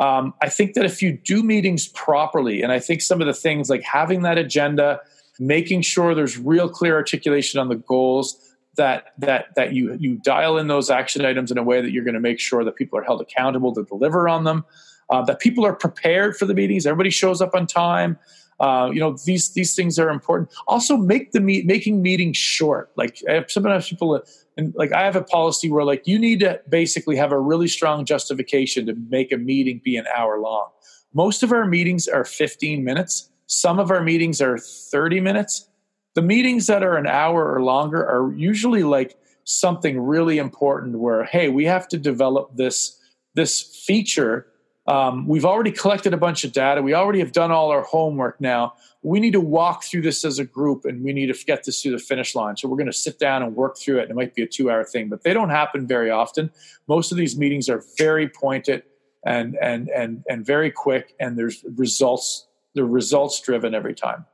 Um, 0.00 0.34
I 0.42 0.48
think 0.48 0.74
that 0.74 0.84
if 0.84 1.00
you 1.00 1.12
do 1.12 1.42
meetings 1.44 1.86
properly, 1.88 2.62
and 2.62 2.72
I 2.72 2.80
think 2.80 3.02
some 3.02 3.20
of 3.20 3.26
the 3.26 3.34
things 3.34 3.70
like 3.70 3.82
having 3.82 4.22
that 4.22 4.36
agenda, 4.36 5.00
making 5.38 5.82
sure 5.82 6.14
there's 6.14 6.38
real 6.38 6.68
clear 6.68 6.96
articulation 6.96 7.60
on 7.60 7.68
the 7.68 7.76
goals, 7.76 8.52
that 8.76 9.12
that 9.18 9.54
that 9.54 9.74
you 9.74 9.96
you 10.00 10.16
dial 10.16 10.58
in 10.58 10.66
those 10.66 10.90
action 10.90 11.24
items 11.24 11.52
in 11.52 11.58
a 11.58 11.62
way 11.62 11.80
that 11.80 11.92
you're 11.92 12.04
going 12.04 12.14
to 12.14 12.20
make 12.20 12.40
sure 12.40 12.64
that 12.64 12.74
people 12.74 12.98
are 12.98 13.02
held 13.02 13.20
accountable 13.20 13.72
to 13.74 13.84
deliver 13.84 14.28
on 14.28 14.42
them, 14.42 14.64
uh, 15.08 15.22
that 15.22 15.38
people 15.38 15.64
are 15.64 15.74
prepared 15.74 16.36
for 16.36 16.46
the 16.46 16.54
meetings, 16.54 16.84
everybody 16.84 17.10
shows 17.10 17.40
up 17.40 17.54
on 17.54 17.64
time. 17.64 18.18
Uh, 18.62 18.88
you 18.92 19.00
know 19.00 19.16
these 19.26 19.52
these 19.54 19.74
things 19.74 19.98
are 19.98 20.08
important. 20.08 20.48
Also, 20.68 20.96
make 20.96 21.32
the 21.32 21.40
meet 21.40 21.66
making 21.66 22.00
meetings 22.00 22.36
short. 22.36 22.92
Like 22.96 23.20
sometimes 23.48 23.88
people 23.88 24.22
and 24.56 24.72
like 24.76 24.92
I 24.92 25.02
have 25.02 25.16
a 25.16 25.24
policy 25.24 25.68
where 25.68 25.84
like 25.84 26.06
you 26.06 26.16
need 26.16 26.38
to 26.40 26.60
basically 26.68 27.16
have 27.16 27.32
a 27.32 27.40
really 27.40 27.66
strong 27.66 28.04
justification 28.04 28.86
to 28.86 28.94
make 29.08 29.32
a 29.32 29.36
meeting 29.36 29.80
be 29.82 29.96
an 29.96 30.06
hour 30.16 30.38
long. 30.38 30.68
Most 31.12 31.42
of 31.42 31.50
our 31.50 31.66
meetings 31.66 32.06
are 32.06 32.24
15 32.24 32.84
minutes. 32.84 33.30
Some 33.46 33.80
of 33.80 33.90
our 33.90 34.00
meetings 34.00 34.40
are 34.40 34.56
30 34.56 35.20
minutes. 35.20 35.68
The 36.14 36.22
meetings 36.22 36.68
that 36.68 36.84
are 36.84 36.96
an 36.96 37.08
hour 37.08 37.52
or 37.52 37.62
longer 37.62 38.06
are 38.06 38.32
usually 38.34 38.84
like 38.84 39.16
something 39.42 40.00
really 40.00 40.38
important 40.38 41.00
where 41.00 41.24
hey, 41.24 41.48
we 41.48 41.64
have 41.64 41.88
to 41.88 41.98
develop 41.98 42.56
this 42.56 42.96
this 43.34 43.60
feature 43.84 44.46
um, 44.86 45.26
we've 45.28 45.44
already 45.44 45.70
collected 45.70 46.12
a 46.12 46.16
bunch 46.16 46.44
of 46.44 46.52
data. 46.52 46.82
We 46.82 46.94
already 46.94 47.20
have 47.20 47.32
done 47.32 47.52
all 47.52 47.70
our 47.70 47.82
homework 47.82 48.40
now. 48.40 48.74
We 49.02 49.20
need 49.20 49.32
to 49.32 49.40
walk 49.40 49.84
through 49.84 50.02
this 50.02 50.24
as 50.24 50.38
a 50.38 50.44
group 50.44 50.84
and 50.84 51.02
we 51.02 51.12
need 51.12 51.32
to 51.32 51.44
get 51.44 51.64
this 51.64 51.82
through 51.82 51.92
the 51.92 51.98
finish 51.98 52.34
line. 52.34 52.56
So 52.56 52.68
we're 52.68 52.76
going 52.76 52.86
to 52.86 52.92
sit 52.92 53.18
down 53.18 53.42
and 53.42 53.54
work 53.54 53.78
through 53.78 53.98
it. 53.98 54.02
And 54.02 54.10
it 54.10 54.14
might 54.14 54.34
be 54.34 54.42
a 54.42 54.46
two 54.46 54.70
hour 54.70 54.84
thing, 54.84 55.08
but 55.08 55.22
they 55.22 55.32
don't 55.32 55.50
happen 55.50 55.86
very 55.86 56.10
often. 56.10 56.50
Most 56.88 57.12
of 57.12 57.18
these 57.18 57.36
meetings 57.36 57.68
are 57.68 57.82
very 57.96 58.28
pointed 58.28 58.82
and, 59.24 59.56
and, 59.60 59.88
and, 59.90 60.24
and 60.28 60.44
very 60.44 60.70
quick, 60.70 61.14
and 61.20 61.38
there's 61.38 61.64
results, 61.76 62.48
they're 62.74 62.84
results 62.84 63.40
driven 63.40 63.74
every 63.74 63.94
time. 63.94 64.26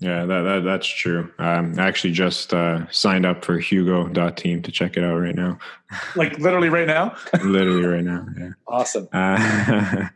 Yeah, 0.00 0.26
that, 0.26 0.42
that 0.42 0.64
that's 0.64 0.86
true. 0.86 1.32
Um, 1.38 1.78
I 1.78 1.86
actually 1.86 2.12
just 2.12 2.52
uh, 2.52 2.90
signed 2.90 3.24
up 3.24 3.44
for 3.44 3.58
Hugo.team 3.58 4.62
to 4.62 4.72
check 4.72 4.96
it 4.96 5.04
out 5.04 5.16
right 5.16 5.34
now. 5.34 5.58
like 6.16 6.38
literally 6.38 6.68
right 6.68 6.86
now? 6.86 7.16
literally 7.44 7.84
right 7.84 8.04
now. 8.04 8.26
Yeah. 8.36 8.50
Awesome. 8.66 9.08
Uh, 9.12 10.08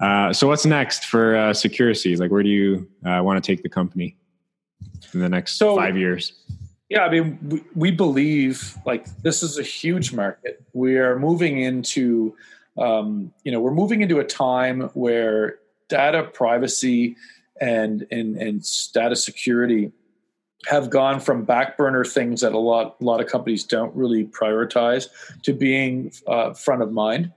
uh, 0.04 0.32
so 0.32 0.48
what's 0.48 0.66
next 0.66 1.06
for 1.06 1.36
uh, 1.36 1.50
Securicy? 1.52 2.18
Like, 2.18 2.30
where 2.30 2.42
do 2.42 2.48
you 2.48 2.88
uh, 3.06 3.22
want 3.22 3.42
to 3.42 3.46
take 3.46 3.62
the 3.62 3.68
company 3.68 4.16
in 5.14 5.20
the 5.20 5.28
next 5.28 5.56
so, 5.56 5.76
five 5.76 5.96
years? 5.96 6.32
Yeah, 6.90 7.04
I 7.04 7.10
mean, 7.10 7.38
we, 7.48 7.62
we 7.74 7.90
believe 7.92 8.76
like 8.84 9.06
this 9.22 9.42
is 9.42 9.58
a 9.58 9.62
huge 9.62 10.12
market. 10.12 10.62
We 10.72 10.98
are 10.98 11.18
moving 11.18 11.60
into, 11.60 12.36
um, 12.76 13.32
you 13.44 13.52
know, 13.52 13.60
we're 13.60 13.74
moving 13.74 14.02
into 14.02 14.18
a 14.18 14.24
time 14.24 14.90
where 14.94 15.60
data 15.88 16.24
privacy 16.24 17.16
and 17.60 18.06
and 18.10 18.36
and 18.36 18.64
data 18.92 19.16
security 19.16 19.92
have 20.66 20.90
gone 20.90 21.20
from 21.20 21.44
back 21.44 21.78
burner 21.78 22.04
things 22.04 22.40
that 22.42 22.52
a 22.52 22.58
lot 22.58 22.96
a 23.00 23.04
lot 23.04 23.20
of 23.20 23.26
companies 23.26 23.64
don't 23.64 23.94
really 23.94 24.24
prioritize 24.24 25.08
to 25.42 25.52
being 25.52 26.12
uh, 26.26 26.52
front 26.52 26.82
of 26.82 26.92
mind. 26.92 27.32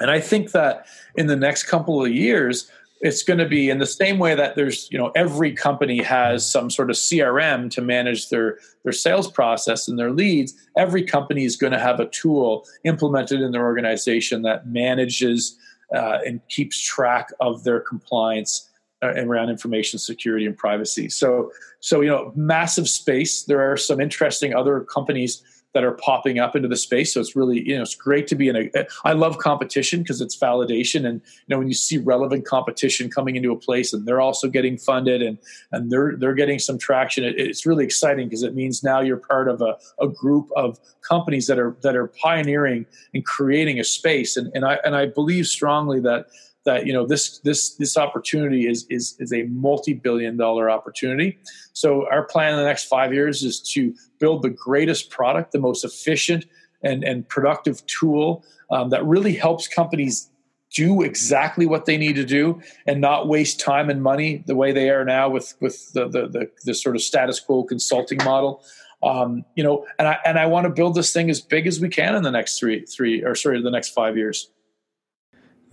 And 0.00 0.10
I 0.10 0.20
think 0.20 0.52
that 0.52 0.86
in 1.14 1.28
the 1.28 1.36
next 1.36 1.64
couple 1.64 2.04
of 2.04 2.10
years, 2.10 2.70
it's 3.00 3.22
going 3.22 3.38
to 3.38 3.46
be 3.46 3.70
in 3.70 3.78
the 3.78 3.86
same 3.86 4.18
way 4.18 4.34
that 4.34 4.56
there's 4.56 4.88
you 4.90 4.98
know 4.98 5.12
every 5.14 5.52
company 5.52 6.02
has 6.02 6.48
some 6.48 6.70
sort 6.70 6.90
of 6.90 6.96
crm 6.96 7.70
to 7.70 7.80
manage 7.82 8.30
their 8.30 8.58
their 8.82 8.92
sales 8.92 9.30
process 9.30 9.86
and 9.88 9.98
their 9.98 10.10
leads 10.10 10.54
every 10.76 11.02
company 11.02 11.44
is 11.44 11.56
going 11.56 11.72
to 11.72 11.78
have 11.78 12.00
a 12.00 12.06
tool 12.06 12.66
implemented 12.84 13.40
in 13.40 13.52
their 13.52 13.64
organization 13.64 14.42
that 14.42 14.66
manages 14.66 15.56
uh, 15.94 16.18
and 16.26 16.40
keeps 16.48 16.80
track 16.80 17.28
of 17.40 17.62
their 17.64 17.78
compliance 17.78 18.70
Uh, 19.04 19.12
around 19.16 19.50
information 19.50 19.98
security 19.98 20.46
and 20.46 20.56
privacy. 20.56 21.10
So, 21.10 21.52
so 21.80 22.00
you 22.00 22.08
know, 22.08 22.32
massive 22.34 22.88
space. 22.88 23.42
There 23.42 23.60
are 23.60 23.76
some 23.76 24.00
interesting 24.00 24.54
other 24.54 24.80
companies 24.80 25.42
that 25.74 25.84
are 25.84 25.92
popping 25.92 26.38
up 26.38 26.56
into 26.56 26.68
the 26.68 26.76
space. 26.76 27.12
So 27.12 27.20
it's 27.20 27.36
really, 27.36 27.68
you 27.68 27.76
know, 27.76 27.82
it's 27.82 27.96
great 27.96 28.26
to 28.28 28.34
be 28.34 28.48
in 28.48 28.56
a. 28.56 28.70
I 29.04 29.12
love 29.12 29.38
competition 29.38 30.02
because 30.02 30.20
it's 30.20 30.38
validation, 30.38 31.06
and 31.06 31.20
you 31.20 31.48
know, 31.48 31.58
when 31.58 31.68
you 31.68 31.74
see 31.74 31.98
relevant 31.98 32.46
competition 32.46 33.10
coming 33.10 33.36
into 33.36 33.52
a 33.52 33.58
place, 33.58 33.92
and 33.92 34.06
they're 34.06 34.20
also 34.20 34.48
getting 34.48 34.78
funded, 34.78 35.20
and 35.20 35.36
and 35.72 35.90
they're 35.90 36.14
they're 36.16 36.34
getting 36.34 36.58
some 36.58 36.78
traction. 36.78 37.24
It, 37.24 37.38
it's 37.38 37.66
really 37.66 37.84
exciting 37.84 38.28
because 38.28 38.42
it 38.42 38.54
means 38.54 38.82
now 38.82 39.00
you're 39.00 39.18
part 39.18 39.48
of 39.48 39.60
a, 39.60 39.76
a 40.00 40.08
group 40.08 40.48
of 40.56 40.78
companies 41.02 41.46
that 41.48 41.58
are 41.58 41.76
that 41.82 41.96
are 41.96 42.06
pioneering 42.06 42.86
and 43.12 43.24
creating 43.26 43.78
a 43.80 43.84
space. 43.84 44.36
And 44.36 44.50
and 44.54 44.64
I 44.64 44.78
and 44.84 44.96
I 44.96 45.06
believe 45.06 45.46
strongly 45.46 46.00
that 46.00 46.26
that 46.64 46.86
you 46.86 46.92
know 46.92 47.06
this 47.06 47.38
this 47.40 47.74
this 47.76 47.96
opportunity 47.96 48.66
is 48.66 48.86
is 48.90 49.16
is 49.18 49.32
a 49.32 49.44
multi-billion 49.44 50.36
dollar 50.36 50.70
opportunity 50.70 51.38
so 51.72 52.06
our 52.10 52.24
plan 52.24 52.52
in 52.52 52.58
the 52.58 52.64
next 52.64 52.84
five 52.84 53.12
years 53.12 53.42
is 53.42 53.60
to 53.60 53.94
build 54.18 54.42
the 54.42 54.50
greatest 54.50 55.10
product 55.10 55.52
the 55.52 55.58
most 55.58 55.84
efficient 55.84 56.46
and, 56.82 57.02
and 57.02 57.28
productive 57.28 57.84
tool 57.86 58.44
um, 58.70 58.90
that 58.90 59.04
really 59.04 59.34
helps 59.34 59.66
companies 59.66 60.30
do 60.74 61.02
exactly 61.02 61.66
what 61.66 61.86
they 61.86 61.96
need 61.96 62.16
to 62.16 62.24
do 62.24 62.60
and 62.86 63.00
not 63.00 63.28
waste 63.28 63.60
time 63.60 63.88
and 63.88 64.02
money 64.02 64.42
the 64.46 64.56
way 64.56 64.72
they 64.72 64.90
are 64.90 65.04
now 65.04 65.28
with 65.28 65.54
with 65.60 65.92
the 65.92 66.08
the, 66.08 66.28
the, 66.28 66.50
the 66.64 66.74
sort 66.74 66.96
of 66.96 67.02
status 67.02 67.40
quo 67.40 67.62
consulting 67.62 68.18
model. 68.24 68.62
Um, 69.02 69.44
you 69.54 69.62
know, 69.62 69.86
and 69.98 70.08
I 70.08 70.18
and 70.24 70.38
I 70.38 70.46
want 70.46 70.64
to 70.64 70.70
build 70.70 70.94
this 70.94 71.12
thing 71.12 71.30
as 71.30 71.40
big 71.40 71.66
as 71.66 71.80
we 71.80 71.88
can 71.88 72.14
in 72.14 72.22
the 72.22 72.30
next 72.30 72.58
three 72.58 72.84
three 72.86 73.22
or 73.22 73.34
sorry 73.34 73.62
the 73.62 73.70
next 73.70 73.90
five 73.90 74.16
years. 74.16 74.50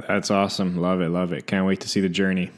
That's 0.08 0.32
awesome. 0.32 0.78
Love 0.78 1.02
it. 1.02 1.10
Love 1.10 1.34
it. 1.34 1.48
Can't 1.48 1.66
wait 1.66 1.82
to 1.82 1.90
see 1.90 2.02
the 2.02 2.10
journey. 2.10 2.52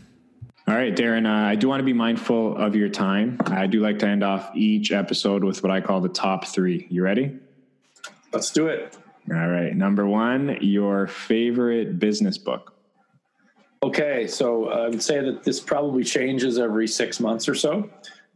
All 0.66 0.76
right, 0.76 0.96
Darren, 0.96 1.28
uh, 1.28 1.46
I 1.46 1.56
do 1.56 1.68
want 1.68 1.82
to 1.82 1.84
be 1.84 1.92
mindful 1.92 2.56
of 2.56 2.74
your 2.74 2.88
time. 2.88 3.38
I 3.48 3.68
do 3.68 3.82
like 3.82 4.00
to 4.00 4.08
end 4.08 4.24
off 4.24 4.50
each 4.56 4.94
episode 4.94 5.44
with 5.44 5.62
what 5.62 5.72
I 5.72 5.82
call 5.82 6.00
the 6.00 6.08
top 6.08 6.46
three. 6.46 6.88
You 6.90 7.04
ready? 7.04 7.38
Let's 8.32 8.50
do 8.50 8.68
it. 8.68 8.98
All 9.30 9.48
right. 9.50 9.76
Number 9.76 10.08
one, 10.08 10.58
your 10.62 11.08
favorite 11.08 12.00
business 12.00 12.38
book. 12.38 12.74
Okay. 13.84 14.26
So 14.28 14.70
I 14.70 14.88
would 14.88 15.04
say 15.04 15.20
that 15.20 15.44
this 15.44 15.60
probably 15.60 16.06
changes 16.06 16.58
every 16.58 16.88
six 16.88 17.20
months 17.20 17.50
or 17.50 17.56
so. 17.56 17.90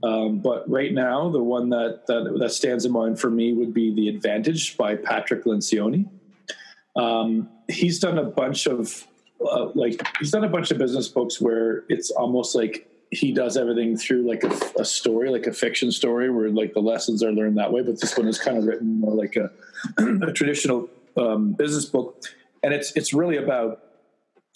Um, 0.03 0.39
but 0.39 0.69
right 0.69 0.93
now, 0.93 1.29
the 1.29 1.41
one 1.41 1.69
that, 1.69 2.01
that, 2.07 2.37
that 2.39 2.51
stands 2.51 2.83
in 2.85 2.91
mind 2.91 3.19
for 3.19 3.31
me 3.31 3.53
would 3.53 3.73
be 3.73 3.93
The 3.95 4.09
Advantage 4.09 4.75
by 4.77 4.95
Patrick 4.95 5.45
Lencioni. 5.45 6.09
Um, 6.97 7.49
he's 7.67 7.99
done 7.99 8.17
a 8.17 8.23
bunch 8.23 8.65
of 8.65 9.05
uh, 9.45 9.69
like 9.75 10.01
he's 10.19 10.31
done 10.31 10.43
a 10.43 10.49
bunch 10.49 10.71
of 10.71 10.77
business 10.77 11.07
books 11.07 11.39
where 11.39 11.83
it's 11.89 12.09
almost 12.11 12.55
like 12.55 12.89
he 13.11 13.31
does 13.31 13.55
everything 13.55 13.95
through 13.95 14.27
like 14.27 14.43
a, 14.43 14.81
a, 14.81 14.83
story, 14.83 15.29
like 15.29 15.47
a 15.47 15.53
fiction 15.53 15.91
story, 15.91 16.29
where 16.29 16.49
like 16.49 16.73
the 16.73 16.81
lessons 16.81 17.23
are 17.23 17.31
learned 17.31 17.57
that 17.57 17.71
way. 17.71 17.81
But 17.81 18.01
this 18.01 18.17
one 18.17 18.27
is 18.27 18.39
kind 18.39 18.57
of 18.57 18.65
written 18.65 18.99
more 18.99 19.13
like 19.13 19.37
a, 19.37 19.51
a 20.27 20.33
traditional 20.33 20.89
um, 21.15 21.53
business 21.53 21.85
book, 21.85 22.23
and 22.63 22.73
it's 22.73 22.91
it's 22.93 23.13
really 23.13 23.37
about 23.37 23.83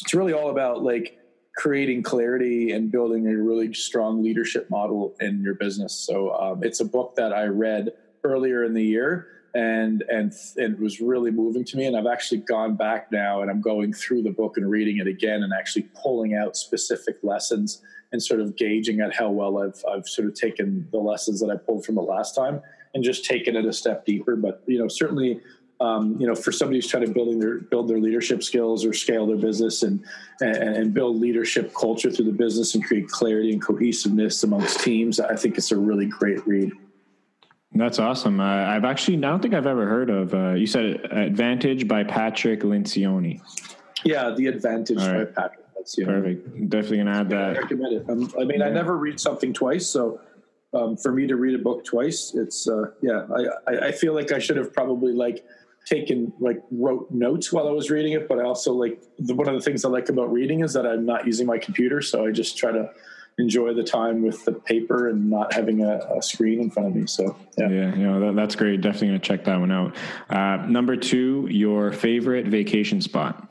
it's 0.01 0.13
really 0.13 0.33
all 0.33 0.49
about 0.49 0.83
like 0.83 1.17
creating 1.55 2.01
clarity 2.01 2.71
and 2.71 2.91
building 2.91 3.27
a 3.27 3.35
really 3.35 3.73
strong 3.73 4.23
leadership 4.23 4.69
model 4.69 5.15
in 5.19 5.43
your 5.43 5.53
business. 5.53 5.93
So 5.93 6.33
um, 6.33 6.63
it's 6.63 6.79
a 6.79 6.85
book 6.85 7.15
that 7.17 7.33
I 7.33 7.45
read 7.45 7.89
earlier 8.23 8.63
in 8.63 8.73
the 8.73 8.83
year 8.83 9.27
and 9.53 10.03
and 10.09 10.33
it 10.55 10.79
was 10.79 11.01
really 11.01 11.31
moving 11.31 11.63
to 11.65 11.77
me 11.77 11.85
and 11.85 11.97
i've 11.97 12.05
actually 12.05 12.39
gone 12.39 12.75
back 12.75 13.11
now 13.11 13.41
and 13.41 13.51
i'm 13.51 13.61
going 13.61 13.91
through 13.91 14.21
the 14.21 14.29
book 14.29 14.57
and 14.57 14.69
reading 14.69 14.97
it 14.97 15.07
again 15.07 15.43
and 15.43 15.51
actually 15.53 15.87
pulling 16.01 16.35
out 16.35 16.55
specific 16.55 17.17
lessons 17.21 17.81
and 18.13 18.21
sort 18.21 18.39
of 18.39 18.55
gauging 18.55 19.01
at 19.01 19.13
how 19.13 19.29
well 19.29 19.61
i've 19.61 19.83
i've 19.91 20.07
sort 20.07 20.27
of 20.27 20.33
taken 20.33 20.87
the 20.91 20.97
lessons 20.97 21.39
that 21.39 21.49
i 21.49 21.55
pulled 21.55 21.85
from 21.85 21.95
the 21.95 22.01
last 22.01 22.33
time 22.33 22.61
and 22.93 23.03
just 23.03 23.25
taken 23.25 23.55
it 23.55 23.65
a 23.65 23.73
step 23.73 24.05
deeper 24.05 24.35
but 24.35 24.63
you 24.67 24.79
know 24.79 24.87
certainly 24.87 25.41
um, 25.81 26.15
you 26.19 26.27
know, 26.27 26.35
for 26.35 26.51
somebody 26.51 26.77
who's 26.77 26.87
trying 26.87 27.07
to 27.07 27.11
building 27.11 27.39
their 27.39 27.57
build 27.57 27.87
their 27.87 27.97
leadership 27.97 28.43
skills 28.43 28.85
or 28.85 28.93
scale 28.93 29.25
their 29.25 29.35
business 29.35 29.81
and, 29.81 30.05
and, 30.39 30.55
and 30.55 30.93
build 30.93 31.19
leadership 31.19 31.73
culture 31.73 32.11
through 32.11 32.25
the 32.25 32.31
business 32.31 32.75
and 32.75 32.85
create 32.85 33.07
clarity 33.07 33.51
and 33.51 33.63
cohesiveness 33.63 34.43
amongst 34.43 34.81
teams, 34.81 35.19
I 35.19 35.35
think 35.35 35.57
it's 35.57 35.71
a 35.71 35.77
really 35.77 36.05
great 36.05 36.45
read. 36.45 36.71
That's 37.73 37.99
awesome. 37.99 38.41
Uh, 38.41 38.43
I've 38.43 38.83
actually, 38.83 39.17
I 39.17 39.21
don't 39.21 39.41
think 39.41 39.53
I've 39.53 39.65
ever 39.65 39.87
heard 39.87 40.09
of, 40.09 40.33
uh, 40.33 40.53
you 40.53 40.67
said 40.67 41.05
Advantage 41.11 41.87
by 41.87 42.03
Patrick 42.03 42.61
Lencioni. 42.61 43.41
Yeah, 44.03 44.31
The 44.31 44.47
Advantage 44.47 44.97
right. 44.97 45.33
by 45.33 45.41
Patrick 45.41 45.65
Lencioni. 45.75 46.05
Perfect. 46.05 46.69
Definitely 46.69 46.97
going 46.97 47.07
to 47.07 47.13
add 47.13 47.29
that. 47.29 47.57
I 47.57 47.59
recommend 47.59 47.93
it. 47.93 48.09
Um, 48.09 48.33
I 48.39 48.43
mean, 48.43 48.59
yeah. 48.59 48.65
I 48.65 48.69
never 48.71 48.97
read 48.97 49.21
something 49.21 49.53
twice. 49.53 49.87
So 49.87 50.19
um, 50.73 50.97
for 50.97 51.13
me 51.13 51.27
to 51.27 51.37
read 51.37 51.55
a 51.55 51.63
book 51.63 51.85
twice, 51.85 52.33
it's, 52.35 52.67
uh, 52.67 52.91
yeah, 53.01 53.25
I, 53.67 53.87
I 53.87 53.91
feel 53.93 54.13
like 54.13 54.33
I 54.33 54.39
should 54.39 54.57
have 54.57 54.73
probably 54.73 55.13
like 55.13 55.45
taken, 55.85 56.33
like 56.39 56.61
wrote 56.71 57.09
notes 57.09 57.53
while 57.53 57.69
I 57.69 57.71
was 57.71 57.89
reading 57.89 58.11
it. 58.11 58.27
But 58.27 58.39
I 58.39 58.43
also 58.43 58.73
like, 58.73 59.01
the, 59.17 59.33
one 59.33 59.47
of 59.47 59.55
the 59.55 59.61
things 59.61 59.85
I 59.85 59.89
like 59.89 60.09
about 60.09 60.31
reading 60.31 60.59
is 60.59 60.73
that 60.73 60.85
I'm 60.85 61.05
not 61.05 61.25
using 61.25 61.47
my 61.47 61.57
computer. 61.57 62.01
So 62.01 62.25
I 62.25 62.31
just 62.31 62.57
try 62.57 62.73
to, 62.73 62.91
enjoy 63.37 63.73
the 63.73 63.83
time 63.83 64.21
with 64.21 64.45
the 64.45 64.51
paper 64.51 65.09
and 65.09 65.29
not 65.29 65.53
having 65.53 65.83
a, 65.83 65.99
a 66.17 66.21
screen 66.21 66.59
in 66.61 66.69
front 66.69 66.89
of 66.89 66.95
me. 66.95 67.07
So 67.07 67.35
yeah, 67.57 67.69
yeah, 67.69 67.95
you 67.95 68.07
know 68.07 68.19
that, 68.19 68.35
that's 68.35 68.55
great. 68.55 68.81
Definitely 68.81 69.09
gonna 69.09 69.19
check 69.19 69.45
that 69.45 69.59
one 69.59 69.71
out. 69.71 69.95
Uh, 70.29 70.65
number 70.67 70.95
two, 70.95 71.47
your 71.49 71.91
favorite 71.91 72.47
vacation 72.47 73.01
spot. 73.01 73.47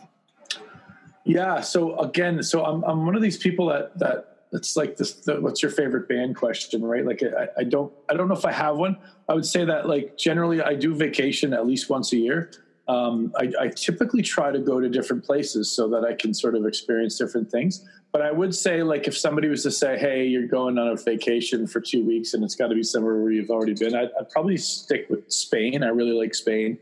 Yeah. 1.25 1.61
So 1.61 1.99
again, 1.99 2.43
so 2.43 2.65
I'm 2.65 2.83
I'm 2.85 3.07
one 3.07 3.17
of 3.17 3.23
these 3.23 3.39
people 3.39 3.67
that 3.69 3.99
that 3.99 4.27
it's 4.53 4.77
like 4.77 4.97
this. 4.97 5.13
The, 5.13 5.41
what's 5.41 5.63
your 5.63 5.71
favorite 5.71 6.09
band 6.09 6.37
question, 6.37 6.83
right? 6.83 7.05
Like 7.05 7.23
I, 7.23 7.49
I 7.59 7.65
don't 7.65 7.93
I 8.09 8.15
don't 8.15 8.29
know 8.29 8.35
if 8.35 8.45
I 8.45 8.53
have 8.53 8.77
one. 8.77 8.97
I 9.29 9.35
would 9.35 9.47
say 9.47 9.65
that 9.65 9.89
like 9.89 10.17
generally 10.17 10.61
I 10.61 10.75
do 10.75 10.95
vacation 10.95 11.53
at 11.53 11.67
least 11.67 11.89
once 11.89 12.13
a 12.13 12.17
year. 12.17 12.51
Um, 12.91 13.33
I, 13.37 13.53
I, 13.61 13.69
typically 13.69 14.21
try 14.21 14.51
to 14.51 14.59
go 14.59 14.81
to 14.81 14.89
different 14.89 15.25
places 15.25 15.71
so 15.71 15.87
that 15.91 16.05
I 16.05 16.13
can 16.13 16.35
sort 16.35 16.57
of 16.57 16.67
experience 16.67 17.17
different 17.17 17.49
things. 17.49 17.87
But 18.11 18.23
I 18.23 18.33
would 18.33 18.53
say, 18.53 18.83
like, 18.83 19.07
if 19.07 19.17
somebody 19.17 19.49
was 19.49 19.63
to 19.63 19.71
say, 19.71 19.97
"Hey, 19.97 20.27
you're 20.27 20.49
going 20.49 20.77
on 20.77 20.89
a 20.89 20.97
vacation 20.97 21.69
for 21.69 21.81
two 21.81 22.05
weeks, 22.05 22.35
and 22.35 22.43
it's 22.43 22.57
got 22.57 22.67
to 22.69 22.75
be 22.75 22.83
somewhere 22.83 23.17
where 23.23 23.31
you've 23.31 23.51
already 23.51 23.75
been," 23.75 23.95
I'd, 23.95 24.11
I'd 24.19 24.29
probably 24.31 24.57
stick 24.57 25.07
with 25.09 25.31
Spain. 25.31 25.85
I 25.85 25.89
really 25.89 26.19
like 26.19 26.35
Spain. 26.35 26.79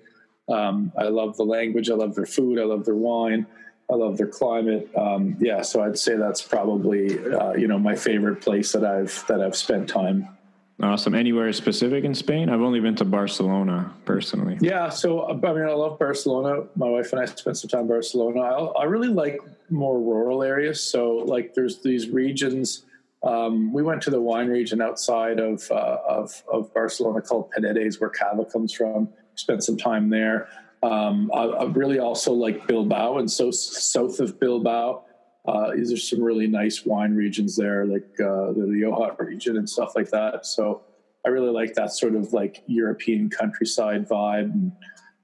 Um, 0.48 0.92
I 0.96 1.08
love 1.08 1.36
the 1.36 1.44
language. 1.44 1.90
I 1.90 1.94
love 1.94 2.14
their 2.14 2.26
food. 2.26 2.58
I 2.58 2.64
love 2.64 2.86
their 2.86 2.94
wine. 2.94 3.46
I 3.90 3.94
love 3.94 4.16
their 4.16 4.28
climate. 4.28 4.88
Um, 4.96 5.36
yeah, 5.40 5.60
so 5.60 5.82
I'd 5.82 5.98
say 5.98 6.16
that's 6.16 6.40
probably 6.40 7.18
uh, 7.34 7.52
you 7.52 7.68
know 7.68 7.78
my 7.78 7.96
favorite 7.96 8.40
place 8.40 8.72
that 8.72 8.84
I've 8.84 9.26
that 9.28 9.42
I've 9.42 9.56
spent 9.56 9.90
time. 9.90 10.37
Awesome. 10.80 11.14
Anywhere 11.14 11.52
specific 11.52 12.04
in 12.04 12.14
Spain? 12.14 12.48
I've 12.48 12.60
only 12.60 12.78
been 12.78 12.94
to 12.96 13.04
Barcelona 13.04 13.92
personally. 14.04 14.58
Yeah, 14.60 14.88
so 14.90 15.28
I 15.28 15.32
mean, 15.32 15.64
I 15.64 15.72
love 15.72 15.98
Barcelona. 15.98 16.66
My 16.76 16.88
wife 16.88 17.12
and 17.12 17.20
I 17.20 17.24
spent 17.24 17.56
some 17.56 17.68
time 17.68 17.80
in 17.82 17.88
Barcelona. 17.88 18.40
I, 18.40 18.82
I 18.82 18.84
really 18.84 19.08
like 19.08 19.40
more 19.70 19.98
rural 19.98 20.44
areas. 20.44 20.80
So, 20.80 21.16
like, 21.16 21.54
there's 21.54 21.80
these 21.80 22.10
regions. 22.10 22.84
Um, 23.24 23.72
we 23.72 23.82
went 23.82 24.02
to 24.02 24.10
the 24.10 24.20
wine 24.20 24.48
region 24.48 24.80
outside 24.80 25.40
of, 25.40 25.68
uh, 25.72 25.98
of, 26.06 26.44
of 26.52 26.72
Barcelona 26.72 27.22
called 27.22 27.50
Penedes, 27.50 28.00
where 28.00 28.10
Cava 28.10 28.44
comes 28.44 28.72
from. 28.72 29.08
Spent 29.34 29.64
some 29.64 29.76
time 29.76 30.10
there. 30.10 30.48
Um, 30.84 31.28
I, 31.34 31.42
I, 31.42 31.64
really 31.64 31.98
also 31.98 32.32
like 32.32 32.68
Bilbao, 32.68 33.18
and 33.18 33.28
so 33.28 33.50
south 33.50 34.20
of 34.20 34.38
Bilbao, 34.38 35.02
uh, 35.48 35.74
these 35.74 35.90
are 35.90 35.96
some 35.96 36.22
really 36.22 36.46
nice 36.46 36.84
wine 36.84 37.14
regions 37.14 37.56
there, 37.56 37.86
like 37.86 38.08
uh, 38.20 38.52
the 38.52 38.66
Rioja 38.68 39.16
region 39.18 39.56
and 39.56 39.68
stuff 39.68 39.96
like 39.96 40.10
that. 40.10 40.44
So 40.44 40.82
I 41.24 41.30
really 41.30 41.50
like 41.50 41.72
that 41.74 41.90
sort 41.92 42.14
of 42.14 42.34
like 42.34 42.62
European 42.66 43.30
countryside 43.30 44.06
vibe 44.06 44.52
and 44.52 44.72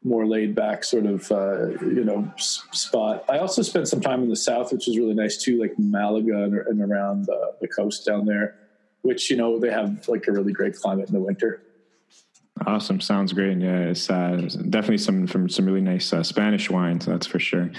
more 0.02 0.26
laid 0.26 0.54
back 0.54 0.82
sort 0.82 1.04
of 1.04 1.30
uh, 1.30 1.68
you 1.84 2.04
know 2.04 2.32
spot. 2.38 3.24
I 3.28 3.38
also 3.38 3.60
spent 3.60 3.86
some 3.86 4.00
time 4.00 4.22
in 4.22 4.30
the 4.30 4.36
south, 4.36 4.72
which 4.72 4.88
is 4.88 4.96
really 4.96 5.14
nice 5.14 5.36
too, 5.36 5.60
like 5.60 5.74
Malaga 5.78 6.44
and, 6.44 6.54
and 6.54 6.80
around 6.80 7.26
the, 7.26 7.52
the 7.60 7.68
coast 7.68 8.06
down 8.06 8.24
there, 8.24 8.56
which 9.02 9.30
you 9.30 9.36
know 9.36 9.58
they 9.58 9.70
have 9.70 10.08
like 10.08 10.26
a 10.26 10.32
really 10.32 10.54
great 10.54 10.74
climate 10.74 11.06
in 11.06 11.14
the 11.14 11.20
winter. 11.20 11.62
Awesome, 12.66 13.00
sounds 13.00 13.32
great. 13.32 13.58
Yeah, 13.58 13.78
it's 13.80 14.08
uh, 14.08 14.48
definitely 14.70 14.98
some 14.98 15.26
from 15.26 15.48
some 15.48 15.66
really 15.66 15.80
nice 15.80 16.12
uh, 16.12 16.22
Spanish 16.22 16.70
wines, 16.70 17.04
that's 17.04 17.26
for 17.26 17.40
sure. 17.40 17.70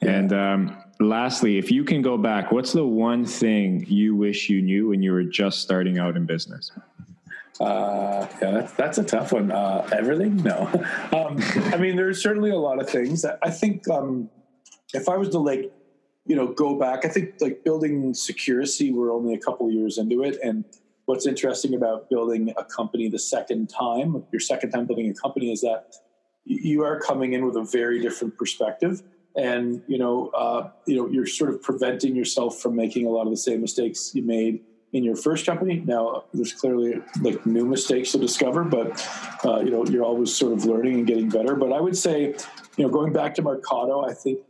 Yeah. 0.00 0.10
And 0.10 0.32
um, 0.32 0.76
lastly, 1.00 1.58
if 1.58 1.70
you 1.70 1.84
can 1.84 2.02
go 2.02 2.16
back, 2.16 2.52
what's 2.52 2.72
the 2.72 2.86
one 2.86 3.24
thing 3.24 3.84
you 3.88 4.14
wish 4.14 4.48
you 4.48 4.62
knew 4.62 4.88
when 4.88 5.02
you 5.02 5.12
were 5.12 5.24
just 5.24 5.60
starting 5.60 5.98
out 5.98 6.16
in 6.16 6.24
business? 6.24 6.70
Uh, 7.60 8.26
yeah, 8.40 8.50
that's, 8.52 8.72
that's 8.72 8.98
a 8.98 9.04
tough 9.04 9.32
one. 9.32 9.50
Uh, 9.50 9.88
everything? 9.92 10.36
No. 10.36 10.70
Um, 11.12 11.36
I 11.72 11.76
mean, 11.76 11.96
there's 11.96 12.22
certainly 12.22 12.50
a 12.50 12.56
lot 12.56 12.80
of 12.80 12.88
things. 12.88 13.24
I 13.24 13.50
think 13.50 13.88
um, 13.88 14.30
if 14.94 15.08
I 15.08 15.16
was 15.16 15.28
to 15.30 15.38
like, 15.38 15.72
you 16.26 16.36
know, 16.36 16.46
go 16.46 16.78
back, 16.78 17.04
I 17.04 17.08
think 17.08 17.34
like 17.40 17.64
building 17.64 18.12
Securicy, 18.12 18.92
we're 18.92 19.12
only 19.12 19.34
a 19.34 19.38
couple 19.38 19.70
years 19.70 19.98
into 19.98 20.22
it. 20.22 20.38
And 20.42 20.64
what's 21.06 21.26
interesting 21.26 21.74
about 21.74 22.08
building 22.08 22.52
a 22.56 22.64
company 22.64 23.08
the 23.08 23.18
second 23.18 23.68
time, 23.68 24.24
your 24.32 24.40
second 24.40 24.70
time 24.70 24.86
building 24.86 25.10
a 25.10 25.14
company, 25.14 25.52
is 25.52 25.60
that 25.62 25.94
you 26.44 26.82
are 26.84 27.00
coming 27.00 27.32
in 27.32 27.44
with 27.46 27.56
a 27.56 27.64
very 27.64 28.00
different 28.00 28.36
perspective 28.36 29.02
and 29.36 29.82
you 29.86 29.98
know, 29.98 30.28
uh, 30.28 30.70
you 30.86 30.96
know, 30.96 31.08
you're 31.08 31.26
sort 31.26 31.50
of 31.50 31.62
preventing 31.62 32.14
yourself 32.14 32.58
from 32.58 32.76
making 32.76 33.06
a 33.06 33.10
lot 33.10 33.26
of 33.26 33.30
the 33.30 33.36
same 33.36 33.60
mistakes 33.60 34.12
you 34.14 34.22
made 34.22 34.60
in 34.92 35.02
your 35.04 35.16
first 35.16 35.46
company. 35.46 35.82
Now, 35.86 36.24
there's 36.34 36.52
clearly 36.52 37.00
like 37.22 37.46
new 37.46 37.64
mistakes 37.64 38.12
to 38.12 38.18
discover, 38.18 38.62
but 38.62 39.08
uh, 39.44 39.60
you 39.60 39.70
know, 39.70 39.86
you're 39.86 40.04
always 40.04 40.34
sort 40.34 40.52
of 40.52 40.66
learning 40.66 40.94
and 40.94 41.06
getting 41.06 41.28
better. 41.28 41.54
But 41.56 41.72
I 41.72 41.80
would 41.80 41.96
say, 41.96 42.34
you 42.76 42.84
know, 42.84 42.90
going 42.90 43.12
back 43.12 43.34
to 43.36 43.42
Mercado, 43.42 44.04
I 44.04 44.12
think 44.12 44.40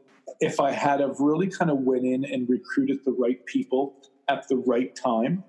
if 0.41 0.59
I 0.59 0.73
had 0.73 1.01
have 1.01 1.21
really 1.21 1.47
kind 1.47 1.71
of 1.71 1.79
went 1.79 2.05
in 2.05 2.25
and 2.25 2.49
recruited 2.49 3.05
the 3.05 3.13
right 3.13 3.45
people 3.47 3.95
at 4.29 4.49
the 4.49 4.57
right 4.57 4.95
time 4.97 5.45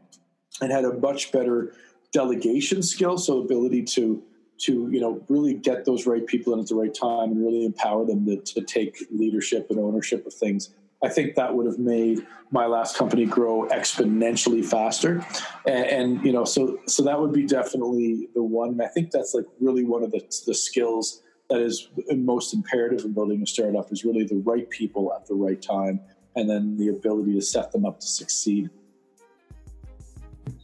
and 0.62 0.72
had 0.72 0.86
a 0.86 0.94
much 0.94 1.32
better 1.32 1.74
delegation 2.12 2.82
skill, 2.84 3.18
so 3.18 3.42
ability 3.42 3.84
to 3.84 4.24
to 4.60 4.88
you 4.92 5.02
know 5.02 5.24
really 5.30 5.54
get 5.54 5.86
those 5.86 6.06
right 6.06 6.26
people 6.28 6.54
in 6.54 6.60
at 6.60 6.68
the 6.68 6.76
right 6.76 6.94
time 6.94 7.32
and 7.32 7.44
really 7.44 7.66
empower 7.66 8.06
them 8.06 8.26
to, 8.26 8.38
to 8.38 8.62
take 8.62 8.98
leadership 9.12 9.68
and 9.72 9.80
ownership 9.80 10.26
of 10.28 10.34
things 10.34 10.70
I 11.04 11.10
think 11.10 11.36
that 11.36 11.54
would 11.54 11.66
have 11.66 11.80
made 11.80 12.26
my 12.50 12.66
last 12.66 12.96
company 12.96 13.26
grow 13.26 13.68
exponentially 13.68 14.64
faster, 14.64 15.26
and, 15.68 15.86
and, 15.86 16.26
you 16.26 16.32
know, 16.32 16.46
so 16.46 16.80
so 16.88 17.04
that 17.04 17.20
would 17.20 17.34
be 17.34 17.46
definitely 17.46 18.30
the 18.34 18.42
one. 18.42 18.80
I 18.80 18.88
think 18.88 19.12
that's 19.12 19.34
like 19.34 19.46
really 19.60 19.84
one 19.84 20.04
of 20.04 20.12
the 20.12 20.22
the 20.48 20.54
skills 20.54 21.22
that 21.50 21.60
is 21.60 21.90
most 22.16 22.54
imperative 22.54 23.04
in 23.04 23.14
building 23.14 23.42
a 23.44 23.46
startup 23.46 23.92
is 23.92 24.06
really 24.06 24.24
the 24.24 24.42
right 24.46 24.70
people 24.70 25.14
at 25.14 25.28
the 25.28 25.36
right 25.36 25.62
time, 25.62 26.00
and 26.38 26.50
then 26.50 26.78
the 26.78 26.88
ability 26.88 27.34
to 27.34 27.42
set 27.42 27.74
them 27.74 27.86
up 27.86 28.00
to 28.00 28.08
succeed. 28.08 28.70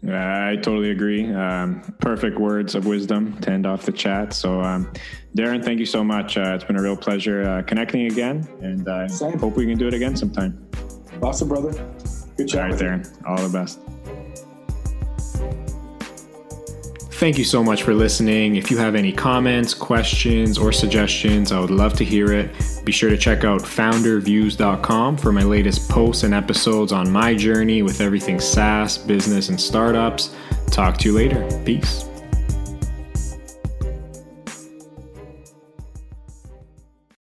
I 0.08 0.56
totally 0.56 0.92
agree. 0.92 1.32
Um, 1.34 1.82
perfect 2.00 2.40
words 2.40 2.74
of 2.74 2.86
wisdom 2.86 3.40
to 3.42 3.52
end 3.52 3.66
off 3.66 3.86
the 3.86 3.92
chat. 3.92 4.34
So, 4.34 4.62
um, 4.62 4.92
Darren, 5.36 5.64
thank 5.64 5.80
you 5.80 5.86
so 5.86 6.04
much. 6.04 6.38
Uh, 6.38 6.54
it's 6.56 6.64
been 6.64 6.78
a 6.78 6.82
real 6.82 6.96
pleasure 6.96 7.44
uh, 7.44 7.62
connecting 7.64 8.06
again, 8.06 8.48
and 8.62 8.88
I 8.88 9.06
uh, 9.06 9.38
hope 9.38 9.58
we 9.58 9.66
can 9.66 9.78
do 9.78 9.88
it 9.88 9.94
again 9.94 10.16
sometime. 10.16 10.70
Awesome, 11.22 11.50
brother. 11.50 11.72
Good 12.38 12.48
job. 12.48 12.64
All 12.64 12.70
right, 12.70 12.80
Darren. 12.80 13.28
All 13.28 13.46
the 13.46 13.50
best. 13.50 13.80
Thank 17.20 17.38
you 17.38 17.44
so 17.44 17.62
much 17.62 17.84
for 17.84 17.94
listening. 17.94 18.56
If 18.56 18.72
you 18.72 18.78
have 18.78 18.96
any 18.96 19.12
comments, 19.12 19.74
questions, 19.74 20.58
or 20.58 20.72
suggestions, 20.72 21.52
I 21.52 21.60
would 21.60 21.70
love 21.70 21.92
to 21.96 22.06
hear 22.06 22.32
it. 22.32 22.50
Be 22.86 22.94
sure 22.94 23.10
to 23.10 23.18
check 23.18 23.44
out 23.44 23.60
founderviews.com 23.60 25.18
for 25.18 25.34
my 25.34 25.44
latest 25.44 25.90
posts 25.90 26.24
and 26.24 26.34
episodes 26.34 26.94
on 26.94 27.12
my 27.12 27.36
journey 27.36 27.82
with 27.82 28.00
everything 28.00 28.40
SaaS, 28.40 28.98
business, 28.98 29.50
and 29.50 29.60
startups. 29.60 30.34
Talk 30.72 30.98
to 31.00 31.10
you 31.10 31.14
later. 31.14 31.46
Peace. 31.66 32.09